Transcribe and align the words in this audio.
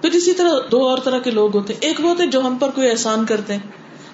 پھر 0.00 0.10
اسی 0.10 0.32
طرح 0.32 0.50
دو 0.70 0.88
اور 0.88 0.98
طرح 0.98 1.18
کے 1.18 1.30
لوگ 1.30 1.56
ہوتے 1.56 1.72
ہیں، 1.72 1.80
ایک 1.80 2.00
وہ 2.00 2.10
ہوتے 2.10 2.22
ہیں 2.22 2.30
جو 2.30 2.40
ہم 2.40 2.56
پر 2.58 2.70
کوئی 2.70 2.90
احسان 2.90 3.26
کرتے 3.26 3.52
ہیں۔ 3.52 3.60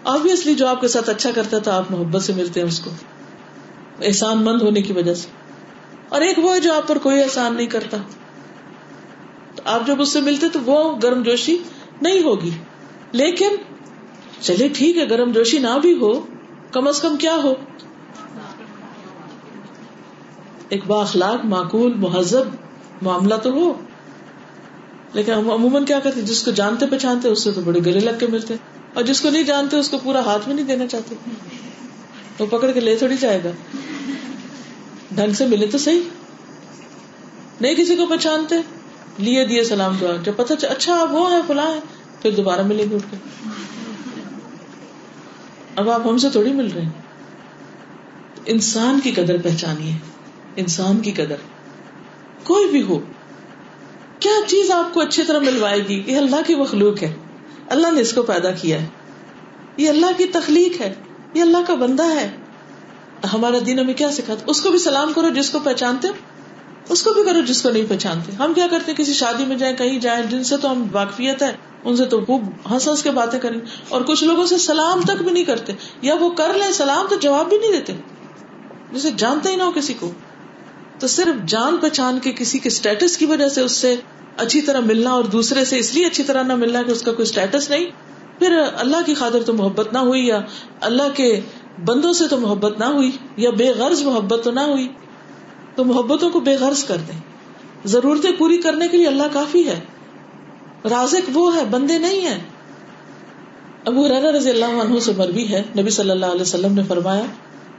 آبیسلی 0.05 0.55
جو 0.55 0.67
آپ 0.67 0.81
کے 0.81 0.89
ساتھ 0.89 1.11
اچھا 1.11 1.31
کرتا 1.35 1.57
ہے 1.57 1.63
تو 1.63 1.71
آپ 1.71 1.85
محبت 1.91 2.23
سے 2.23 2.33
ملتے 2.33 2.61
ہیں 2.61 2.67
اس 2.67 2.81
کو۔ 2.81 2.91
احسان 4.01 4.45
مند 4.45 4.63
ہونے 4.63 4.83
کی 4.83 4.93
وجہ 4.93 5.15
سے۔ 5.15 5.29
اور 6.09 6.21
ایک 6.21 6.39
وہ 6.39 6.55
ہے 6.55 6.61
جو 6.61 6.75
آپ 6.75 6.89
پر 6.89 6.99
کوئی 6.99 7.23
احسان 7.23 7.55
نہیں 7.55 7.67
کرتا۔ 7.67 7.97
تو 9.55 9.63
آپ 9.65 9.87
جب 9.87 10.01
اس 10.01 10.13
سے 10.13 10.21
ملتے 10.21 10.49
تو 10.49 10.59
وہ 10.65 10.97
گرم 11.03 11.23
جوشی 11.23 11.59
نہیں 12.03 12.23
ہوگی۔ 12.23 12.51
لیکن 13.13 13.49
چلے 14.41 14.69
ٹھیک 14.69 14.97
ہے، 14.97 15.11
گرم 15.11 15.33
جوشی 15.33 15.59
نہ 15.59 15.79
بھی 15.83 15.95
ہو، 16.01 16.27
کم 16.73 16.89
از 16.89 17.01
کم 17.01 17.17
کیا 17.17 17.37
ہو؟ 17.45 17.55
ایک 20.69 20.87
باخلاق 20.87 21.45
معقول، 21.45 21.95
مہذب 21.95 22.45
معاملہ 23.03 23.35
تو 23.35 23.51
ہو۔ 23.51 23.73
لیکن 25.15 25.33
ہم 25.33 25.51
عموماً 25.51 25.85
کیا 25.85 25.99
کرتے 25.99 26.23
جس 26.23 26.43
کو 26.43 26.51
جانتے 26.51 26.87
پہچانتے 26.87 27.29
اس 27.29 27.45
سے 27.45 27.53
تو 27.53 27.61
بڑے 27.61 27.81
گلے 27.81 28.01
لگ 28.01 28.11
کے 28.21 28.27
ملتے 28.27 28.55
اور 28.95 29.05
جس 29.05 29.21
کو 29.21 29.31
نہیں 29.31 29.43
جانتے، 29.43 29.77
اس 29.77 29.89
کو 29.89 29.99
پورا 29.99 30.21
ہاتھ 30.21 30.49
میں 30.49 30.57
نہیں 30.57 30.67
دینا 30.67 30.87
چاہتے۔ 30.87 31.15
وہ 32.39 32.47
پکڑ 32.47 32.71
کے 32.71 32.81
لے 32.81 32.97
تھوڑی 32.97 33.17
جائے 33.21 33.41
گا۔ 33.45 33.51
ڈھنگ 35.11 35.33
سے 35.33 35.47
ملے 35.47 35.67
تو 35.67 35.79
صحیح۔ 35.79 36.01
نہیں 37.61 37.75
کسی 37.75 37.97
کو 37.97 38.07
پہچانتے، 38.07 38.55
لیے 39.19 39.47
دیے 39.47 39.65
سلام 39.65 39.97
دعا۔ 40.01 40.13
جب 40.23 40.33
پتا 40.37 40.67
اچھا 40.67 41.01
آپ 41.01 41.09
وہ 41.11 41.33
ہے 41.33 41.41
فلاں 41.47 41.75
ہے 41.75 41.79
پھر 42.23 42.31
دوبارہ 42.31 42.63
ملے 42.63 42.85
گی 42.91 42.95
اٹھ 42.95 43.05
کے 43.11 43.49
اب 45.77 45.91
آپ 45.91 46.07
ہم 46.07 46.19
سے 46.19 46.31
تھوڑی 46.31 46.53
مل 46.53 46.71
رہے 46.75 46.83
ہیں۔ 46.83 46.91
انسان 48.47 49.01
کی 49.01 49.13
قدر 49.13 49.37
پہچانی 49.43 49.93
ہے 49.93 49.99
انسان 50.57 51.01
کی 51.01 51.13
قدر۔ 51.13 51.37
کوئی 52.45 52.71
بھی 52.71 52.83
ہو 52.83 53.01
کیا 54.25 54.47
چیز 54.47 54.71
آپ 54.71 54.95
کو 54.95 55.01
اچھی 55.01 55.23
طرح 55.23 55.39
ملوائے 55.39 55.89
گی؟ 55.89 56.03
یہ 56.07 56.17
اللہ 56.17 56.37
کی 56.47 56.55
مخلوق 56.55 57.03
ہے۔ 57.03 57.15
اللہ 57.69 57.91
نے 57.93 58.01
اس 58.01 58.13
کو 58.13 58.23
پیدا 58.23 58.51
کیا 58.51 58.83
ہے۔ 58.83 58.87
یہ 59.77 59.89
اللہ 59.89 60.07
کی 60.17 60.25
تخلیق 60.25 60.81
ہے۔ 60.81 60.95
یہ 61.35 61.43
اللہ 61.43 61.59
کا 61.67 61.75
بندہ 61.75 62.15
ہے۔ 62.15 62.31
ہمارا 63.35 63.57
دین 63.67 63.79
ہمیں 63.79 63.95
کیا 63.95 64.13
سکھاتا 64.13 64.45
اس 64.47 64.61
کو 64.61 64.71
بھی 64.71 64.79
سلام 64.79 65.13
کرو 65.13 65.29
جس 65.29 65.51
کو 65.51 65.59
پہچانتے 65.65 66.09
اس 66.89 67.03
کو 67.03 67.13
بھی 67.13 67.25
کرو 67.25 67.41
جس 67.41 67.63
کو 67.63 67.71
نہیں 67.71 67.85
پہچانتے۔ 67.89 68.33
ہم 68.33 68.55
کیا 68.55 68.67
کرتے 68.71 68.93
کسی 68.97 69.13
شادی 69.13 69.45
میں 69.45 69.57
جائیں، 69.57 69.77
کہیں 69.77 69.99
جائیں، 69.99 70.27
جن 70.31 70.45
سے 70.45 70.57
تو 70.57 70.71
ہم 70.71 70.87
واقفیت 70.93 71.43
ہے، 71.43 71.57
ان 71.85 71.97
سے 71.97 72.05
تو 72.05 72.25
خوب 72.25 72.43
ہنس 72.71 72.89
ہنس 72.89 73.03
کے 73.03 73.11
باتیں 73.11 73.39
کریں۔ 73.39 73.61
اور 73.89 74.03
کچھ 74.03 74.25
لوگوں 74.25 74.47
سے 74.47 74.59
سلام 74.59 75.01
تک 75.01 75.23
بھی 75.23 75.31
نہیں 75.31 75.45
کرتے۔ 75.45 75.73
یا 76.03 76.15
وہ 76.15 76.31
کر 76.31 76.55
لیں 76.55 76.73
سلام 76.73 77.07
تو 77.11 77.17
جواب 77.17 77.49
بھی 77.49 77.59
نہیں 77.59 77.73
دیتے۔ 77.73 77.93
جسے 78.93 79.11
جانتے 79.17 79.49
ہی 79.49 79.57
نہ 79.57 79.63
ہو 79.63 79.71
کسی 79.71 79.95
کو۔ 79.95 80.11
تو 80.99 81.07
صرف 81.07 81.47
جان 81.47 81.77
پہچان 81.77 82.19
کے 82.19 82.33
کسی 82.33 82.59
کے 82.59 82.69
اسٹیٹس 82.69 83.17
کی 83.17 83.27
وجہ 83.27 83.49
سے 83.49 83.61
اس 83.61 83.73
سے 83.73 83.97
اچھی 84.37 84.63
طرح 84.63 84.81
ملنا 84.81 85.11
اور 85.11 85.25
دوسرے 85.25 85.65
سے 85.65 85.79
اس 85.79 85.95
لیے 85.95 86.07
اچھی 86.07 86.23
طرح 86.23 86.43
نہ 86.43 86.55
ملنا 86.55 86.83
کہ 86.83 86.91
اس 86.91 87.03
کا 87.03 87.13
کوئی 87.13 87.23
اسٹیٹس 87.23 87.71
نہیں۔ 87.71 87.85
پھر 88.39 88.59
اللہ 88.77 88.97
کی 89.07 89.15
خاطر 89.15 89.43
تو 89.43 89.55
محبت 89.55 89.93
نہ 89.93 89.99
ہوئی 89.99 90.27
یا 90.27 90.41
اللہ 90.81 91.03
کے 91.15 91.41
بندوں 91.85 92.13
سے 92.13 92.29
تو 92.29 92.39
محبت 92.39 92.79
نہ 92.79 92.85
ہوئی 92.85 93.11
یا 93.37 93.51
بے 93.51 93.71
غرض 93.71 94.03
محبت 94.03 94.45
تو 94.45 94.51
نہ 94.51 94.61
ہوئی۔ 94.61 94.89
تو 95.75 95.85
محبتوں 95.85 96.31
کو 96.31 96.41
بے 96.41 96.55
غرض 96.55 96.85
کر 96.85 96.97
دیں۔ 96.97 97.21
ضرورتیں 97.85 98.33
پوری 98.39 98.57
کرنے 98.57 98.89
کے 98.89 98.97
لیے 98.97 99.07
اللہ 99.07 99.23
کافی 99.33 99.67
ہے۔ 99.67 99.81
رازق 100.85 101.31
وہ 101.35 101.57
ہے، 101.57 101.65
بندے 101.65 101.99
نہیں 101.99 102.21
ہے 102.21 102.39
ابو 103.85 104.09
رضی 104.09 104.51
اللہ 104.51 104.65
عنہ 104.65 104.99
سے 104.99 105.13
مربی 105.17 105.49
ہے۔ 105.49 105.63
نبی 105.79 105.91
صلی 105.91 106.11
اللہ 106.11 106.27
علیہ 106.27 106.41
وسلم 106.41 106.75
نے 106.75 106.83
فرمایا، 106.83 107.25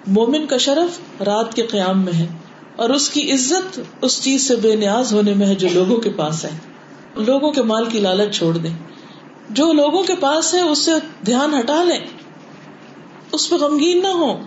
مومن 0.07 0.47
کا 0.47 0.57
شرف 0.57 1.21
رات 1.21 1.53
کے 1.53 1.61
قیام 1.61 2.05
میں 2.05 2.13
ہے۔ 2.13 2.27
اور 2.75 2.89
اس 2.89 3.09
کی 3.09 3.31
عزت 3.31 3.79
اس 4.01 4.23
چیز 4.23 4.47
سے 4.47 4.55
بے 4.55 4.75
نیاز 4.75 5.13
ہونے 5.13 5.33
میں 5.33 5.47
ہے 5.47 5.55
جو 5.55 5.67
لوگوں 5.73 5.97
کے 5.97 6.09
پاس 6.09 6.45
ہے۔ 6.45 6.49
لوگوں 7.15 7.51
کے 7.51 7.61
مال 7.61 7.85
کی 7.85 7.99
لالچ 7.99 8.37
چھوڑ 8.37 8.57
دیں۔ 8.57 8.73
جو 9.49 9.73
لوگوں 9.73 10.03
کے 10.03 10.15
پاس 10.15 10.53
ہے، 10.53 10.61
اس 10.61 10.79
سے 10.79 10.91
دھیان 11.25 11.53
ہٹا 11.53 11.83
لیں۔ 11.83 11.99
اس 13.31 13.49
پہ 13.49 13.55
غمگین 13.55 14.01
نہ 14.01 14.07
ہو 14.07 14.39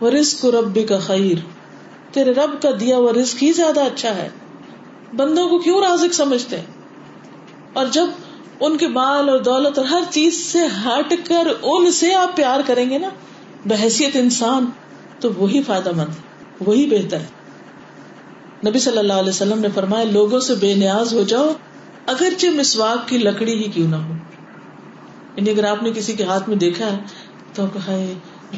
وہ 0.00 0.10
رسک 0.10 0.44
ربی 0.44 0.82
کا 0.82 0.98
خیر۔ 0.98 1.34
تیرے 2.12 2.30
رب 2.30 2.62
کا 2.62 2.70
دیا 2.80 2.98
وہ 2.98 3.12
رسک 3.12 3.44
ہی 3.44 3.52
زیادہ 3.52 3.80
اچھا 3.80 4.14
ہے۔ 4.14 4.28
بندوں 5.16 5.48
کو 5.48 5.58
کیوں 5.58 5.80
رازق 5.80 6.14
سمجھتے؟ 6.14 6.56
اور 7.72 7.86
جب 7.86 8.06
ان 8.60 8.78
کے 8.78 8.88
مال 8.88 9.28
اور 9.28 9.38
دولت 9.38 9.78
اور 9.78 9.86
ہر 9.86 10.02
چیز 10.10 10.46
سے 10.46 10.58
ہٹ 10.86 11.14
کر 11.28 11.48
ان 11.62 11.90
سے 11.90 12.14
آپ 12.14 12.36
پیار 12.36 12.60
کریں 12.66 12.90
گے 12.90 12.98
نا، 12.98 13.08
بحثیت 13.66 14.16
انسان 14.16 14.66
تو 15.20 15.28
وہی 15.36 15.62
فائدہ 15.62 15.92
مند 15.92 16.33
وہی 16.60 16.86
بہتر 16.86 17.16
ہے۔ 17.16 17.26
نبی 18.68 18.78
صلی 18.78 18.98
اللہ 18.98 19.12
علیہ 19.12 19.28
وسلم 19.28 19.58
نے 19.58 19.68
فرمایا، 19.74 20.04
لوگوں 20.04 20.40
سے 20.40 20.54
بے 20.54 20.74
نیاز 20.74 21.12
ہو 21.12 21.22
جاؤ، 21.22 21.52
اگرچہ 22.06 22.46
مسواک 22.46 23.08
کی 23.08 23.18
لکڑی 23.18 23.64
ہی 23.64 23.70
کیوں 23.70 23.88
نہ 23.88 23.96
ہو۔ 23.96 24.12
یعنی 25.36 25.50
اگر 25.50 25.64
آپ 25.64 25.82
نے 25.82 25.90
کسی 25.90 26.12
کے 26.12 26.24
ہاتھ 26.24 26.48
میں 26.48 26.56
دیکھا 26.56 26.92
ہے 26.92 26.98
تو 27.52 27.66
کہا 27.66 28.04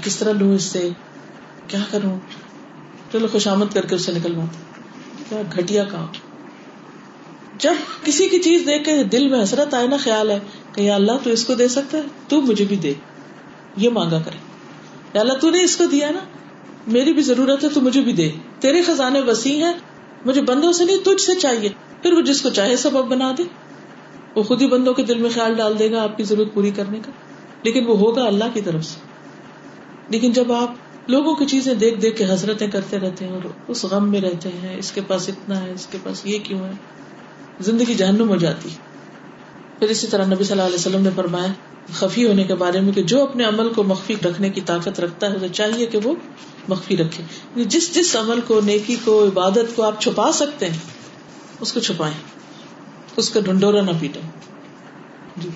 کس 0.02 0.16
طرح 0.16 0.32
لوں 0.32 0.54
اس 0.54 0.62
سے؟ 0.62 0.88
کیا 1.68 1.80
کروں؟ 1.90 2.18
چلو 3.12 3.26
خوشامد 3.32 3.66
کر 3.74 3.86
کے 3.86 3.94
اس 3.94 4.02
سے 4.02 4.12
کیا 5.28 5.42
گھٹیا 5.56 5.84
کام۔ 5.84 6.06
جب 7.58 7.74
کسی 8.04 8.28
کی 8.28 8.38
چیز 8.38 8.60
دیکھ 8.66 8.84
کے 8.84 9.04
دل 9.04 9.28
میں 9.28 9.42
حسرت 9.42 9.74
آئے، 9.74 9.86
نا 9.86 9.96
خیال 9.96 10.30
ہے 10.30 10.38
کہ 10.72 10.80
یا 10.80 10.94
اللہ 10.94 11.12
تو 11.22 11.30
اس 11.30 11.44
کو 11.44 11.54
دے 11.54 11.68
سکتا 11.68 11.98
ہے، 11.98 12.02
تو 12.28 12.40
مجھے 12.40 12.64
بھی 12.64 12.76
دے۔ 12.76 12.92
یہ 13.76 13.90
مانگا 13.90 14.18
کرے۔ 14.24 14.38
یا 15.14 15.20
اللہ 15.20 15.32
تو 15.32 15.50
نے 15.50 15.62
اس 15.62 15.76
کو 15.76 15.84
دیا 15.84 16.10
نا؟ 16.10 16.20
میری 16.86 17.12
بھی 17.12 17.22
ضرورت 17.22 17.64
ہے 17.64 17.69
تو 17.69 17.80
مجھے 17.80 18.00
بھی 18.00 18.12
دے۔ 18.12 18.30
تیرے 18.60 18.82
خزانے 18.82 19.20
وسیع 19.20 19.66
ہیں، 19.66 19.74
مجھے 20.24 20.42
بندوں 20.42 20.72
سے 20.72 20.84
نہیں، 20.84 21.04
تجھ 21.04 21.20
سے 21.20 21.34
چاہیے۔ 21.34 21.69
پھر 22.02 22.12
وہ 22.12 22.20
جس 22.20 22.42
کو 22.42 22.50
چاہے 22.50 22.76
سبب 22.76 23.04
بنا 23.04 23.32
دے۔ 23.38 23.42
وہ 24.36 24.42
خود 24.42 24.62
ہی 24.62 24.66
بندوں 24.66 24.94
کے 24.94 25.02
دل 25.02 25.19
میں 25.19 25.30
خیال 25.34 25.54
ڈال 25.54 25.78
دے 25.78 25.91
گا 25.91 26.02
آپ 26.02 26.16
کی 26.16 26.22
ضرورت 26.22 26.54
پوری 26.54 26.70
کرنے 26.70 27.00
کا۔ 27.00 27.12
لیکن 27.62 27.86
وہ 27.86 27.98
ہوگا 27.98 28.25
اللہ 28.25 28.44
کی 28.54 28.60
طرف 28.60 28.84
سے۔ 28.84 29.00
لیکن 30.08 30.32
جب 30.32 30.52
آپ 30.52 30.75
لوگوں 31.10 31.34
کی 31.34 31.44
چیزیں 31.44 31.75
دیکھ 31.75 32.00
دیکھ 32.00 32.19
کے 32.19 32.25
حضرتیں 32.25 32.69
کرتے 32.69 32.98
رہتے 32.98 33.25
ہیں 33.25 33.32
اور 33.32 33.48
اس 33.69 33.84
غم 33.84 34.10
میں 34.10 34.20
رہتے 34.20 34.48
ہیں، 34.48 34.78
اس 34.78 34.92
کے 34.92 35.00
پاس 35.00 35.28
اتنا 35.28 35.62
ہے، 35.62 35.72
اس 35.72 35.86
کے 35.86 35.98
پاس 36.02 36.26
یہ 36.26 36.38
کیوں 36.42 36.60
ہے؟ 36.60 36.72
زندگی 37.60 37.94
جہنم 37.94 38.28
ہو 38.28 38.36
جاتی۔ 38.36 38.69
پھر 39.78 39.88
اسی 39.88 40.06
طرح 40.06 40.25
نبی 40.25 40.44
صلی 40.44 40.52
اللہ 40.52 40.62
علیہ 40.62 40.75
وسلم 40.75 41.02
نے 41.02 41.10
فرمایا 41.16 41.52
خفی 41.92 42.26
ہونے 42.26 42.44
کے 42.44 42.54
بارے 42.54 42.80
میں 42.80 42.92
کہ 42.92 43.02
جو 43.02 43.22
اپنے 43.22 43.44
عمل 43.44 43.72
کو 43.72 43.82
مخفی 43.82 44.14
رکھنے 44.24 44.50
کی 44.50 44.60
طاقت 44.60 45.00
رکھتا 45.00 45.30
ہے 45.30 45.36
اسے 45.36 45.48
چاہیے 45.48 45.86
کہ 45.86 45.98
وہ 46.04 46.14
مخفی 46.69 46.97
رکھے۔ 46.97 47.22
یعنی 47.22 47.64
جس 47.64 47.94
جس 47.94 48.16
عمل 48.16 48.41
کو 48.41 48.60
نیکی 48.60 48.97
کو 49.04 49.24
عبادت 49.24 49.76
کو 49.76 49.82
آپ 49.82 50.00
چھپا 50.00 50.32
سکتے 50.32 50.70
ہیں 50.70 50.78
اس 51.60 51.72
کو 51.72 51.80
چھپائیں۔ 51.80 52.14
اس 53.16 53.30
کا 53.30 53.41
ڈنڈورا 53.41 53.80
نہ 53.80 53.91
پیٹے 54.00 54.20
جی۔ 55.36 55.48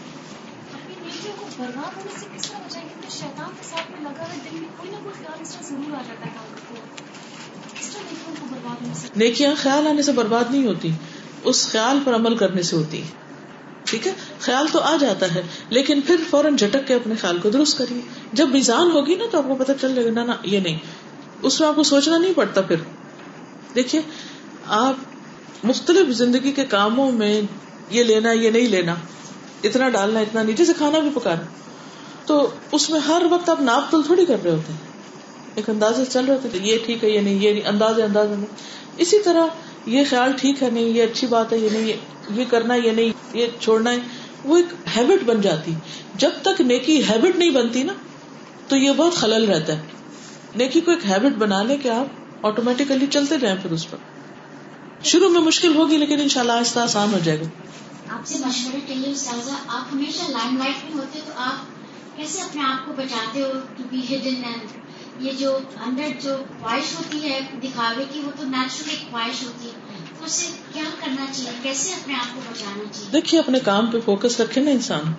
نیکیاں 9.16 9.54
خیال 9.56 9.86
آنے 9.86 10.02
سے 10.02 10.12
برباد 10.12 10.44
نہیں 10.50 10.66
ہوتی 10.66 10.90
اس 11.44 11.68
خیال 11.72 11.98
پر 12.04 12.14
عمل 12.14 12.36
کرنے 12.36 12.62
سے 12.62 12.76
ہوتی 12.76 13.02
ٹھیک 13.90 14.06
ہے؟ 14.06 14.12
خیال 14.40 14.66
تو 14.72 14.80
آ 14.80 14.96
جاتا 15.00 15.34
ہے، 15.34 15.42
لیکن 15.68 16.00
پھر 16.00 16.16
فوراً 16.30 16.56
جھٹک 16.56 16.86
کے 16.86 16.94
اپنے 16.94 17.14
خیال 17.14 17.38
کو 17.38 17.50
درست 17.50 17.78
کریے۔ 17.78 18.00
جب 18.32 18.48
میزان 18.48 18.90
ہوگی 18.90 19.14
نا 19.14 19.24
تو 19.30 19.38
آپ 19.38 19.44
کو 19.48 19.54
پتا 19.54 19.74
چل 19.74 19.94
جائے 19.94 20.14
گا 20.14 20.24
نا 20.24 20.32
یہ 20.42 20.60
نہیں۔ 20.60 20.78
اس 21.42 21.60
میں 21.60 21.68
آپ 21.68 21.76
کو 21.76 21.82
سوچنا 21.82 22.18
نہیں 22.18 22.32
پڑتا 22.36 22.60
پھر۔ 22.60 22.76
دیکھیے، 23.74 24.02
آپ 24.66 24.94
مختلف 25.64 26.08
زندگی 26.08 26.52
کے 26.52 26.64
کاموں 26.64 27.10
میں 27.12 27.40
یہ 27.90 28.04
لینا، 28.04 28.32
یہ 28.32 28.50
نہیں 28.50 28.68
لینا، 28.68 28.94
اتنا 29.64 29.88
ڈالنا، 29.88 30.20
اتنا 30.20 30.42
نہیں۔ 30.42 30.56
جیسے 30.56 30.72
کھانا 30.78 30.98
بھی 30.98 31.10
پکانا، 31.14 31.42
تو 32.26 32.50
اس 32.72 32.90
میں 32.90 33.00
ہر 33.00 33.22
وقت 33.30 33.48
آپ 33.48 33.60
ناپ 33.60 33.90
تل 33.90 34.02
تھوڑی 34.02 34.26
کر 34.26 34.36
رہے 34.44 34.50
ہوتے 34.50 34.72
ہیں۔ 34.72 34.80
ایک 35.54 35.70
اندازے 35.70 36.04
چل 36.04 36.24
رہے 36.24 36.34
ہوتے 36.34 36.58
ہیں، 36.58 36.66
یہ 36.66 36.78
ٹھیک 36.86 37.04
ہے، 37.04 37.10
یہ 37.10 37.20
نہیں 37.20 37.34
یہ 37.34 37.52
نہیں 37.52 37.66
انداز 37.66 38.00
انداز 38.00 38.28
نہیں 38.30 38.46
اسی 38.96 39.18
طرح 39.18 39.46
یہ 39.86 40.02
خیال 40.10 40.32
ٹھیک 40.32 40.62
ہے 40.62 40.70
نہیں، 40.70 40.84
یہ 40.84 41.02
اچھی 41.02 41.26
بات 41.26 41.52
ہے، 41.52 41.58
یہ 41.58 41.68
نہیں، 41.70 41.92
یہ 42.30 42.44
کرنا، 42.50 42.74
یہ 42.74 42.90
نہیں، 42.90 43.12
یہ 43.32 43.46
چھوڑنا 43.60 43.90
ہے۔ 43.90 43.98
وہ 44.44 44.56
ایک 44.56 44.66
ہیبٹ 44.96 45.24
بن 45.24 45.40
جاتی۔ 45.40 45.74
جب 46.14 46.30
تک 46.42 46.60
نیکی 46.60 47.08
ہیبٹ 47.08 47.36
نہیں 47.36 47.50
بنتی 47.50 47.82
نا، 47.82 47.92
تو 48.68 48.76
یہ 48.76 48.90
بہت 48.92 49.12
خلل 49.12 49.50
رہتا 49.50 49.72
ہے۔ 49.72 49.82
نیکی 50.54 50.80
کو 50.80 50.90
ایک 50.90 51.06
ہیبٹ 51.06 51.36
بنا 51.38 51.62
لے 51.62 51.76
کہ 51.76 51.88
آپ 51.88 52.06
آٹومیٹیکلی 52.46 53.06
چلتے 53.06 53.38
جائیں 53.38 53.56
پھر 53.62 53.70
اس 53.70 53.90
پر۔ 53.90 53.98
شروع 55.04 55.28
میں 55.28 55.40
مشکل 55.40 55.76
ہوگی، 55.76 55.96
لیکن 55.96 56.20
ان 56.20 56.28
شاء 56.28 56.40
اللہ 56.40 56.52
آہستہ 56.52 56.78
آسان 56.78 57.12
ہو 57.12 57.18
جائے 57.24 57.40
گا۔ 57.40 57.44
آپ 58.08 58.26
سے 58.26 58.38
مشورے 58.38 58.80
کے 58.86 58.94
لیے 58.94 59.14
آپ 59.68 59.94
ہمیشہ 59.94 60.30
لائم 60.30 60.56
لائٹ 60.56 60.84
میں 60.84 60.94
ہوتے 60.94 61.20
تو 61.26 61.32
آپ 61.36 61.56
کیسے 62.16 62.40
اپنے 62.40 62.62
آپ 62.62 62.86
کو 62.86 62.92
بچاتے 62.92 63.42
ہو 63.42 63.48
ٹو 63.76 63.82
بی 63.90 63.98
ہڈن 63.98 64.44
اینڈ 64.44 64.62
یہ 65.20 65.32
جو 65.38 65.58
اندر 65.86 66.02
جو 66.22 66.36
خواہش 66.60 66.98
ہوتی 66.98 67.30
ہے 67.30 67.40
دکھاوے 67.62 68.04
کی، 68.12 68.20
وہ 68.20 68.30
تو 68.36 68.44
نیچرل 68.44 68.90
ایک 68.90 69.10
خواہش 69.10 69.42
ہوتی 69.42 69.68
ہے۔ 69.68 69.72
تو 70.18 70.24
اسے 70.24 70.46
کیا 70.72 70.82
کرنا 71.00 71.26
چاہیے؟ 71.32 71.50
کیسے 71.62 71.92
اپنے 71.92 72.14
آپ 72.14 72.34
کو 72.34 72.40
بچانا 72.50 72.84
چاہیے؟ 72.92 73.10
دیکھیے، 73.12 73.40
اپنے 73.40 73.58
کام 73.60 73.86
پہ 73.86 73.98
فوکس 74.04 74.40
رکھے 74.40 74.60
نا 74.60 74.70
انسان، 74.70 75.12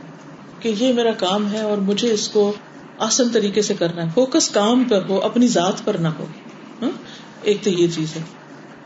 کہ 0.60 0.74
یہ 0.80 0.94
میرا 0.94 1.12
کام 1.12 1.54
ہے 1.54 1.62
اور 1.62 1.78
مجھے 1.78 2.14
اس 2.14 2.28
کو 2.28 2.54
آسن 3.00 3.30
طریقے 3.30 3.62
سے 3.62 3.74
کرنا 3.74 4.04
ہے۔ 4.04 4.10
فوکس 4.14 4.50
کام 4.50 4.84
پر 4.84 5.02
ہو، 5.10 5.20
اپنی 5.20 5.48
ذات 5.48 5.86
پر 5.86 5.94
نہ 5.94 6.08
ہو۔ 6.08 6.26
ہاں؟ 6.82 6.90
ایک 7.42 7.64
تو 7.64 7.70
یہ 7.70 7.88
چیز 7.88 8.16
ہے۔ 8.16 8.22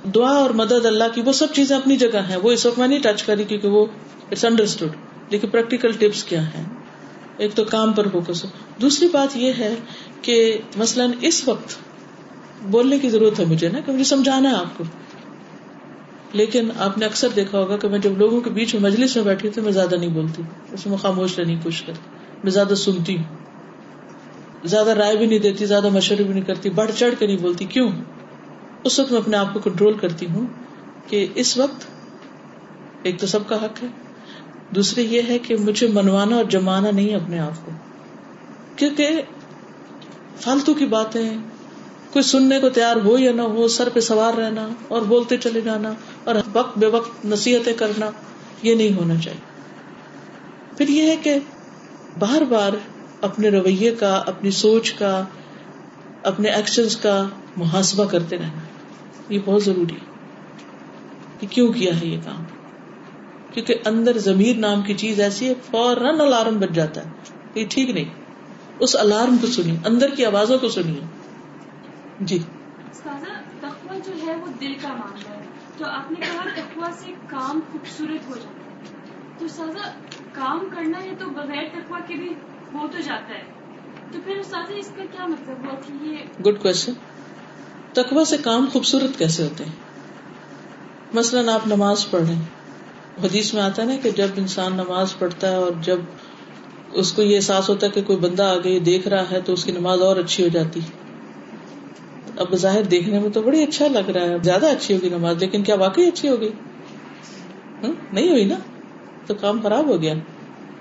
دعا 0.10 0.32
اور 0.32 0.50
مدد 0.50 0.86
اللہ 0.86 1.04
کی، 1.14 1.22
وہ 1.22 1.32
سب 1.32 1.54
چیزیں 1.54 1.78
اپنی 1.78 1.98
جگہ 1.98 2.18
ہیں۔ 2.30 2.38
وہ 2.38 2.52
اس 2.52 2.66
وقت 2.66 2.80
میں 2.80 2.88
نہیں 2.88 3.00
ٹچ 3.00 3.24
کری 3.24 3.44
کیونکہ 3.44 3.68
وہ 3.68 3.86
اٹس 4.32 4.46
انڈرسٹوڈ 4.46 4.90
لیکن 5.30 5.50
پریکٹیکل 5.50 5.92
ٹپس 5.92 6.24
کیا 6.24 6.54
ہے 6.54 6.64
ایک 7.38 7.56
تو 7.56 7.64
کام 7.64 7.94
پر 7.94 8.08
فوکس 8.10 8.44
ہو۔ 8.44 8.50
دوسری 8.82 9.08
بات 9.08 9.38
یہ 9.38 9.54
ہے 9.58 9.76
کہ 10.22 10.58
مثلاً 10.76 11.12
اس 11.22 11.48
وقت 11.48 11.76
بولنے 12.62 13.00
کی 13.00 13.10
ضرورت 13.10 13.40
ہے 13.40 13.46
مجھے 13.46 13.70
نا، 13.70 13.80
کہ 13.80 13.92
مجھے 13.92 14.04
سمجھانا 14.04 14.52
ہے 14.52 14.56
آپ 14.56 14.78
کو۔ 14.78 14.84
لیکن 16.34 16.70
آپ 16.78 16.98
نے 16.98 17.06
اکثر 17.06 17.28
دیکھا 17.36 17.60
ہوگا 17.60 17.78
کہ 17.78 17.88
میں 17.88 18.00
جب 18.00 18.18
لوگوں 18.18 18.42
کے 18.42 18.50
بیچ 18.50 18.76
میں 18.76 18.84
مجلس 18.84 19.16
میں 19.16 19.24
بیٹھی 19.24 19.50
تو 19.50 19.62
میں 19.62 19.72
زیادہ 19.72 19.96
نہیں 19.96 20.10
بولتی، 20.10 20.42
اس 20.72 20.88
میں 20.88 20.98
خاموش 20.98 21.40
رہنے 21.40 21.54
کی 21.54 21.60
کوشش 21.64 21.82
کرتی۔ 21.82 22.10
میں 22.44 22.52
زیادہ 22.52 22.76
سنتی 22.76 23.18
ہوں۔ 23.18 23.24
زیادہ 24.64 24.90
رائے 24.90 25.16
بھی 25.16 25.26
نہیں 25.26 25.40
دیتی، 25.40 25.66
زیادہ 25.66 25.90
مشورے 25.90 26.24
بھی 26.24 26.34
نہیں 26.34 26.44
کرتی، 26.44 26.70
بڑھ 26.70 26.92
چڑھ 26.98 27.14
کے 27.20 27.28
نہیں 27.28 27.38
بولتی۔ 27.38 27.66
کیوں؟ 27.66 27.90
اس 28.84 29.00
وقت 29.00 29.12
میں 29.12 29.20
اپنے 29.20 29.38
آپ 29.38 29.54
کو 29.54 29.60
کنٹرول 29.60 29.94
کرتی 29.94 30.26
ہوں 30.26 30.48
کہ 31.08 31.28
اس 31.36 31.58
وقت 31.58 31.86
ایک 33.04 33.20
تو 33.20 33.28
سب 33.28 33.48
کا 33.48 33.66
حق 33.66 33.84
ہے، 33.84 33.88
دوسرے 34.70 35.04
یہ 35.04 35.22
ہے 35.30 35.40
کہ 35.40 35.56
مجھے 35.56 35.88
منوانا 35.88 36.36
اور 36.36 36.46
جمانا 36.46 36.92
نہیں 36.92 37.16
اپنے 37.16 37.40
آپ 37.40 37.66
کو۔ 37.66 37.72
کیونکہ 38.76 39.22
فالتو 40.40 40.74
کی 40.74 40.86
باتیں، 40.86 41.30
کوئی 42.14 42.24
سننے 42.24 42.60
کو 42.60 42.70
تیار 42.70 42.96
ہو 42.96 43.18
یا 43.18 43.32
نہ 43.32 43.42
ہو، 43.42 43.68
سر 43.68 43.90
پہ 43.90 44.00
سوار 44.00 44.34
رہنا 44.34 44.68
اور 44.88 45.02
بولتے 45.02 45.38
چلے 45.38 45.62
جانا 45.62 45.94
اور 46.24 46.36
وقت 46.54 46.78
بے 46.78 46.86
وقت 46.86 47.26
نصیحتیں 47.26 47.74
کرنا، 47.74 48.10
یہ 48.64 48.76
نہیں 48.76 48.96
ہونا 48.96 49.16
چاہیے۔ 49.16 49.40
پھر 50.78 50.88
یہ 50.88 51.04
ہے 51.04 51.16
کہ 51.16 51.40
بار 52.20 52.42
بار 52.42 52.72
اپنے 53.22 53.50
رویے 53.50 53.96
کا، 53.96 54.24
اپنی 54.28 54.52
سوچ 54.52 54.92
کا، 54.92 55.26
اپنے 56.24 56.50
ایکشن 56.50 56.84
کا 57.02 57.28
محاسبہ 57.58 58.06
کرتے 58.06 58.38
رہنا، 58.38 58.62
یہ 59.30 59.40
بہت 59.46 59.64
ضروری 59.64 59.94
ہے 59.94 60.14
کہ 61.40 61.48
کیوں 61.50 61.74
کیا 61.74 62.02
ہے 62.02 62.06
یہ 62.06 62.18
کام؟ 62.26 62.44
کیونکہ 63.54 63.76
اندر 63.86 64.18
ضمیر 64.18 64.56
نام 64.56 64.82
کی 64.82 64.94
چیز 64.94 65.20
ایسی 65.20 65.50
ہے، 65.50 65.54
فوراً 65.72 66.20
الارم 66.20 66.60
بچ 66.60 66.70
جاتا 66.70 67.02
ہے، 67.02 67.10
یہ 67.56 67.66
ٹھیک 67.70 67.90
نہیں۔ 67.90 68.25
اس 68.80 68.96
الارم 68.96 69.38
کو 69.38 69.48
سنیے 69.48 69.78
اندر 69.86 70.16
کی 70.16 70.26
آوازوں 70.26 70.60
کو 70.60 70.70
سنیے۔ 70.70 71.00
جی۔ 72.20 72.40
جو 74.06 74.12
ہے 74.26 74.36
وہ 74.36 74.48
دل 74.62 74.74
کا 74.82 74.88
معاملہ 74.88 75.30
ہے۔ 75.30 75.42
تو 75.78 75.86
آپ 75.86 76.12
نے 76.12 76.22
کہا 76.22 76.92
سے 76.92 77.12
کام 77.28 77.60
خوبصورت 77.72 78.30
ہو 78.30 78.36
جاتا 78.36 78.72
ہے۔ 78.72 78.76
تو 79.38 79.48
سازا 79.48 79.92
کام 80.32 80.68
کرنا 80.76 81.04
ہے 81.04 81.16
تو 81.20 81.30
بغیر 81.30 81.64
کے 82.08 82.18
بھی 82.18 82.34
ہو 82.74 82.88
تو 82.88 83.02
جاتا 83.02 83.34
ہے۔ 83.34 83.44
تو 84.12 84.20
پھر 84.26 84.42
سازا 84.44 84.76
اس 84.76 84.92
کا 84.96 85.04
کیا 85.12 85.26
مطلب 85.26 85.58
ہوا 85.64 85.80
کہ 85.80 86.06
یہ 86.06 86.18
گڈ 86.44 86.62
کوشچن 86.62 86.94
تخوا 87.94 88.26
سے 88.26 88.38
کام 88.38 88.66
خوبصورت 88.74 89.20
کیسے 89.20 89.44
ہوتے 89.44 89.66
ہیں؟ 89.66 89.72
مثلاً 91.14 91.50
آپ 91.50 91.68
نماز 91.68 92.10
پڑھ 92.10 92.22
رہے 92.22 92.36
ہیں۔ 92.36 92.44
حدیث 93.24 93.54
میں 93.54 93.62
آتا 93.62 93.82
ہے 93.82 93.88
نا 93.88 93.96
کہ 93.96 94.12
جب 94.12 94.28
انسان 94.38 94.74
نماز 94.74 95.18
پڑھتا 95.20 95.50
ہے 95.50 95.56
اور 95.56 95.72
جب 95.82 96.00
اس 96.96 97.12
کو 97.12 97.22
یہ 97.22 97.36
احساس 97.36 97.70
ہوتا 97.70 97.88
ہے 97.88 97.92
کہ 97.92 98.02
کوئی 98.02 98.20
بندہ 98.20 98.44
آگے 98.44 98.80
دیکھ 98.80 99.08
رہا 99.08 99.24
ہے 99.32 99.42
تو 99.42 99.54
اس 99.54 99.66
کی 99.66 99.72
نماز 99.72 100.02
اور 100.02 100.18
اچھی 100.18 100.44
ہو 100.44 100.48
جاتی۔ 100.48 100.80
اب 102.38 102.48
بظاہر 102.52 102.84
دیکھنے 102.84 103.20
میں 103.20 103.30
تو 103.30 103.42
بڑی 103.42 103.64
اچھا 103.64 103.88
لگ 103.88 104.10
رہا 104.10 104.30
ہے، 104.30 104.36
زیادہ 104.44 104.66
اچھی 104.66 104.96
ہوگی 104.96 105.10
نماز، 105.10 105.36
لیکن 105.40 105.64
کیا 105.64 105.76
واقعی 105.76 106.08
اچھی 106.08 106.30
ہوگی؟ 106.30 106.50
نہیں 108.14 108.30
ہوئی 108.30 108.46
نا؟ 108.46 108.56
تو 109.26 109.34
کام 109.34 109.60
خراب 109.64 109.88
ہو 109.88 110.02
گیا، 110.02 110.14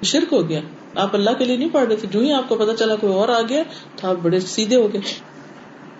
شرک 0.02 0.32
ہو 0.32 0.49
گیا۔ 0.49 0.61
آپ 0.94 1.14
اللہ 1.14 1.31
کے 1.38 1.44
لیے 1.44 1.56
نہیں 1.56 1.69
پڑھ 1.72 1.87
رہے 1.88 1.96
تھے، 1.96 2.08
جو 2.11 2.20
ہی 2.20 2.32
آپ 2.32 2.49
کو 2.49 2.55
پتا 2.55 2.76
چلا 2.76 2.96
کوئی 2.96 3.12
اور 3.12 3.28
آ 3.28 3.40
گیا 3.49 3.62
تو 3.96 4.08
آپ 4.08 4.17
بڑے 4.22 4.40
سیدھے 4.40 4.76
ہو 4.76 4.93
گئے۔ 4.93 5.00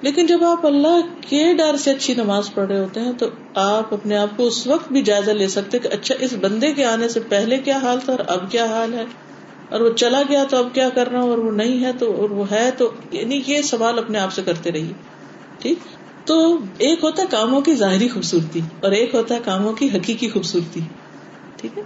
لیکن 0.01 0.27
جب 0.27 0.45
آپ 0.45 0.67
اللہ 0.67 1.01
کے 1.21 1.55
ڈر 1.55 1.77
سے 1.77 1.91
اچھی 1.91 2.15
نماز 2.15 2.55
پڑھ 2.55 2.67
رہے 2.67 2.79
ہوتے 2.79 3.01
ہیں 3.01 3.13
تو 3.13 3.27
آپ 3.55 3.95
اپنے 3.95 4.17
آپ 4.17 4.37
کو 4.37 4.47
اس 4.47 4.67
وقت 4.67 4.93
بھی 4.93 5.03
جائزہ 5.03 5.31
لے 5.31 5.49
سکتے 5.49 5.79
کہ 5.79 5.89
اچھا 5.89 6.15
اس 6.21 6.35
بندے 6.41 6.73
کے 6.73 6.85
آنے 6.85 7.09
سے 7.09 7.21
پہلے 7.21 7.59
کیا 7.59 7.77
حال 7.77 7.99
تھا 8.05 8.13
اور 8.13 8.21
اب 8.27 8.51
کیا 8.51 8.65
حال 8.65 8.95
ہے؟ 8.95 9.05
اور 9.75 9.83
وہ 9.83 9.93
چلا 9.93 10.23
گیا 10.29 10.45
تو 10.51 10.57
اب 10.57 10.69
کیا 10.73 10.89
کرنا 10.89 11.21
اور 11.21 11.39
وہ 11.39 11.53
نہیں 11.53 11.85
ہے 11.85 11.93
تو 11.99 12.17
اور 12.17 12.31
وہ 12.31 12.51
ہے 12.51 12.71
تو 12.79 12.91
یعنی 13.11 13.43
یہ 13.47 13.63
سوال 13.63 13.99
اپنے 13.99 14.19
آپ 14.19 14.33
سے 14.33 14.43
کرتے 14.43 14.73
رہیے۔ 14.73 14.93
ٹھیک؟ 15.59 15.79
تو 16.27 16.59
ایک 16.79 17.05
ہوتا 17.05 17.23
ہے 17.23 17.27
کاموں 17.31 17.61
کی 17.61 17.75
ظاہری 17.75 18.09
خوبصورتی 18.09 18.61
اور 18.81 18.93
ایک 18.93 19.15
ہوتا 19.15 19.35
ہے 19.35 19.41
کاموں 19.45 19.73
کی 19.73 19.89
حقیقی 19.95 20.29
خوبصورتی۔ 20.29 20.81
ٹھیک 21.57 21.79
ہے؟ 21.79 21.83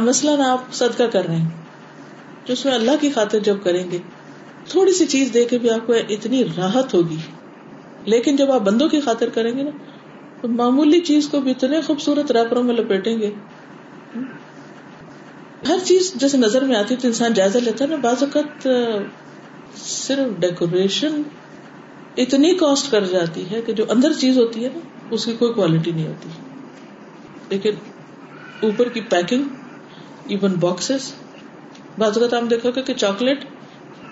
مثلاً 0.00 0.40
آپ 0.40 0.74
صدقہ 0.74 1.02
کر 1.02 1.24
رہے 1.24 1.36
ہیں۔ 1.36 1.48
جو 2.44 2.52
اس 2.52 2.64
میں 2.64 2.74
اللہ 2.74 2.90
کی 3.00 3.10
خاطر 3.10 3.38
جب 3.38 3.56
کریں 3.62 3.90
گے، 3.90 3.98
تھوڑی 4.68 4.92
سی 4.92 5.06
چیز 5.06 5.30
دے 5.34 5.44
کے 5.44 5.58
بھی 5.58 5.70
آپ 5.70 5.86
کو 5.86 5.92
اتنی 6.08 6.44
راحت 6.44 6.94
ہوگی۔ 6.94 7.16
لیکن 8.04 8.36
جب 8.36 8.50
آپ 8.50 8.60
بندوں 8.60 8.88
کی 8.88 9.00
خاطر 9.00 9.28
کریں 9.28 9.58
گے 9.58 9.62
نا، 9.62 9.70
تو 10.40 10.48
معمولی 10.48 11.00
چیز 11.00 11.28
کو 11.28 11.40
بھی 11.40 11.50
اتنے 11.50 11.80
خوبصورت 11.80 12.32
ریپروں 12.32 12.62
میں 12.62 12.74
لپیٹیں 12.74 13.18
گے۔ 13.18 13.30
ہر 15.68 15.78
چیز 15.84 16.12
جیسے 16.14 16.36
نظر 16.38 16.64
میں 16.64 16.76
آتی 16.76 16.96
تو 16.96 17.08
انسان 17.08 17.32
جائزہ 17.34 17.58
لیتا 17.58 17.84
ہے 17.84 17.88
نا، 17.90 17.96
بعض 18.02 18.22
اوقات 18.22 18.66
صرف 19.76 20.38
ڈیکوریشن 20.40 21.22
اتنی 22.16 22.54
کاسٹ 22.56 22.90
کر 22.90 23.04
جاتی 23.04 23.44
ہے 23.50 23.60
کہ 23.62 23.72
جو 23.72 23.84
اندر 23.88 24.12
چیز 24.20 24.38
ہوتی 24.38 24.64
ہے 24.64 24.68
نا، 24.74 24.80
اس 25.10 25.24
کی 25.24 25.32
کوئی 25.38 25.52
کوالٹی 25.52 25.90
نہیں 25.90 26.06
ہوتی۔ 26.06 26.28
لیکن 27.50 27.74
اوپر 28.62 28.88
کی 28.88 29.00
پیکنگ 29.10 29.44
ایون 30.28 30.54
باکسز 30.60 31.12
بعض 31.98 32.18
اوقات 32.18 32.34
آپ 32.34 32.50
دیکھو 32.50 32.70
کہ 32.72 32.94
چاکلیٹ 32.94 33.44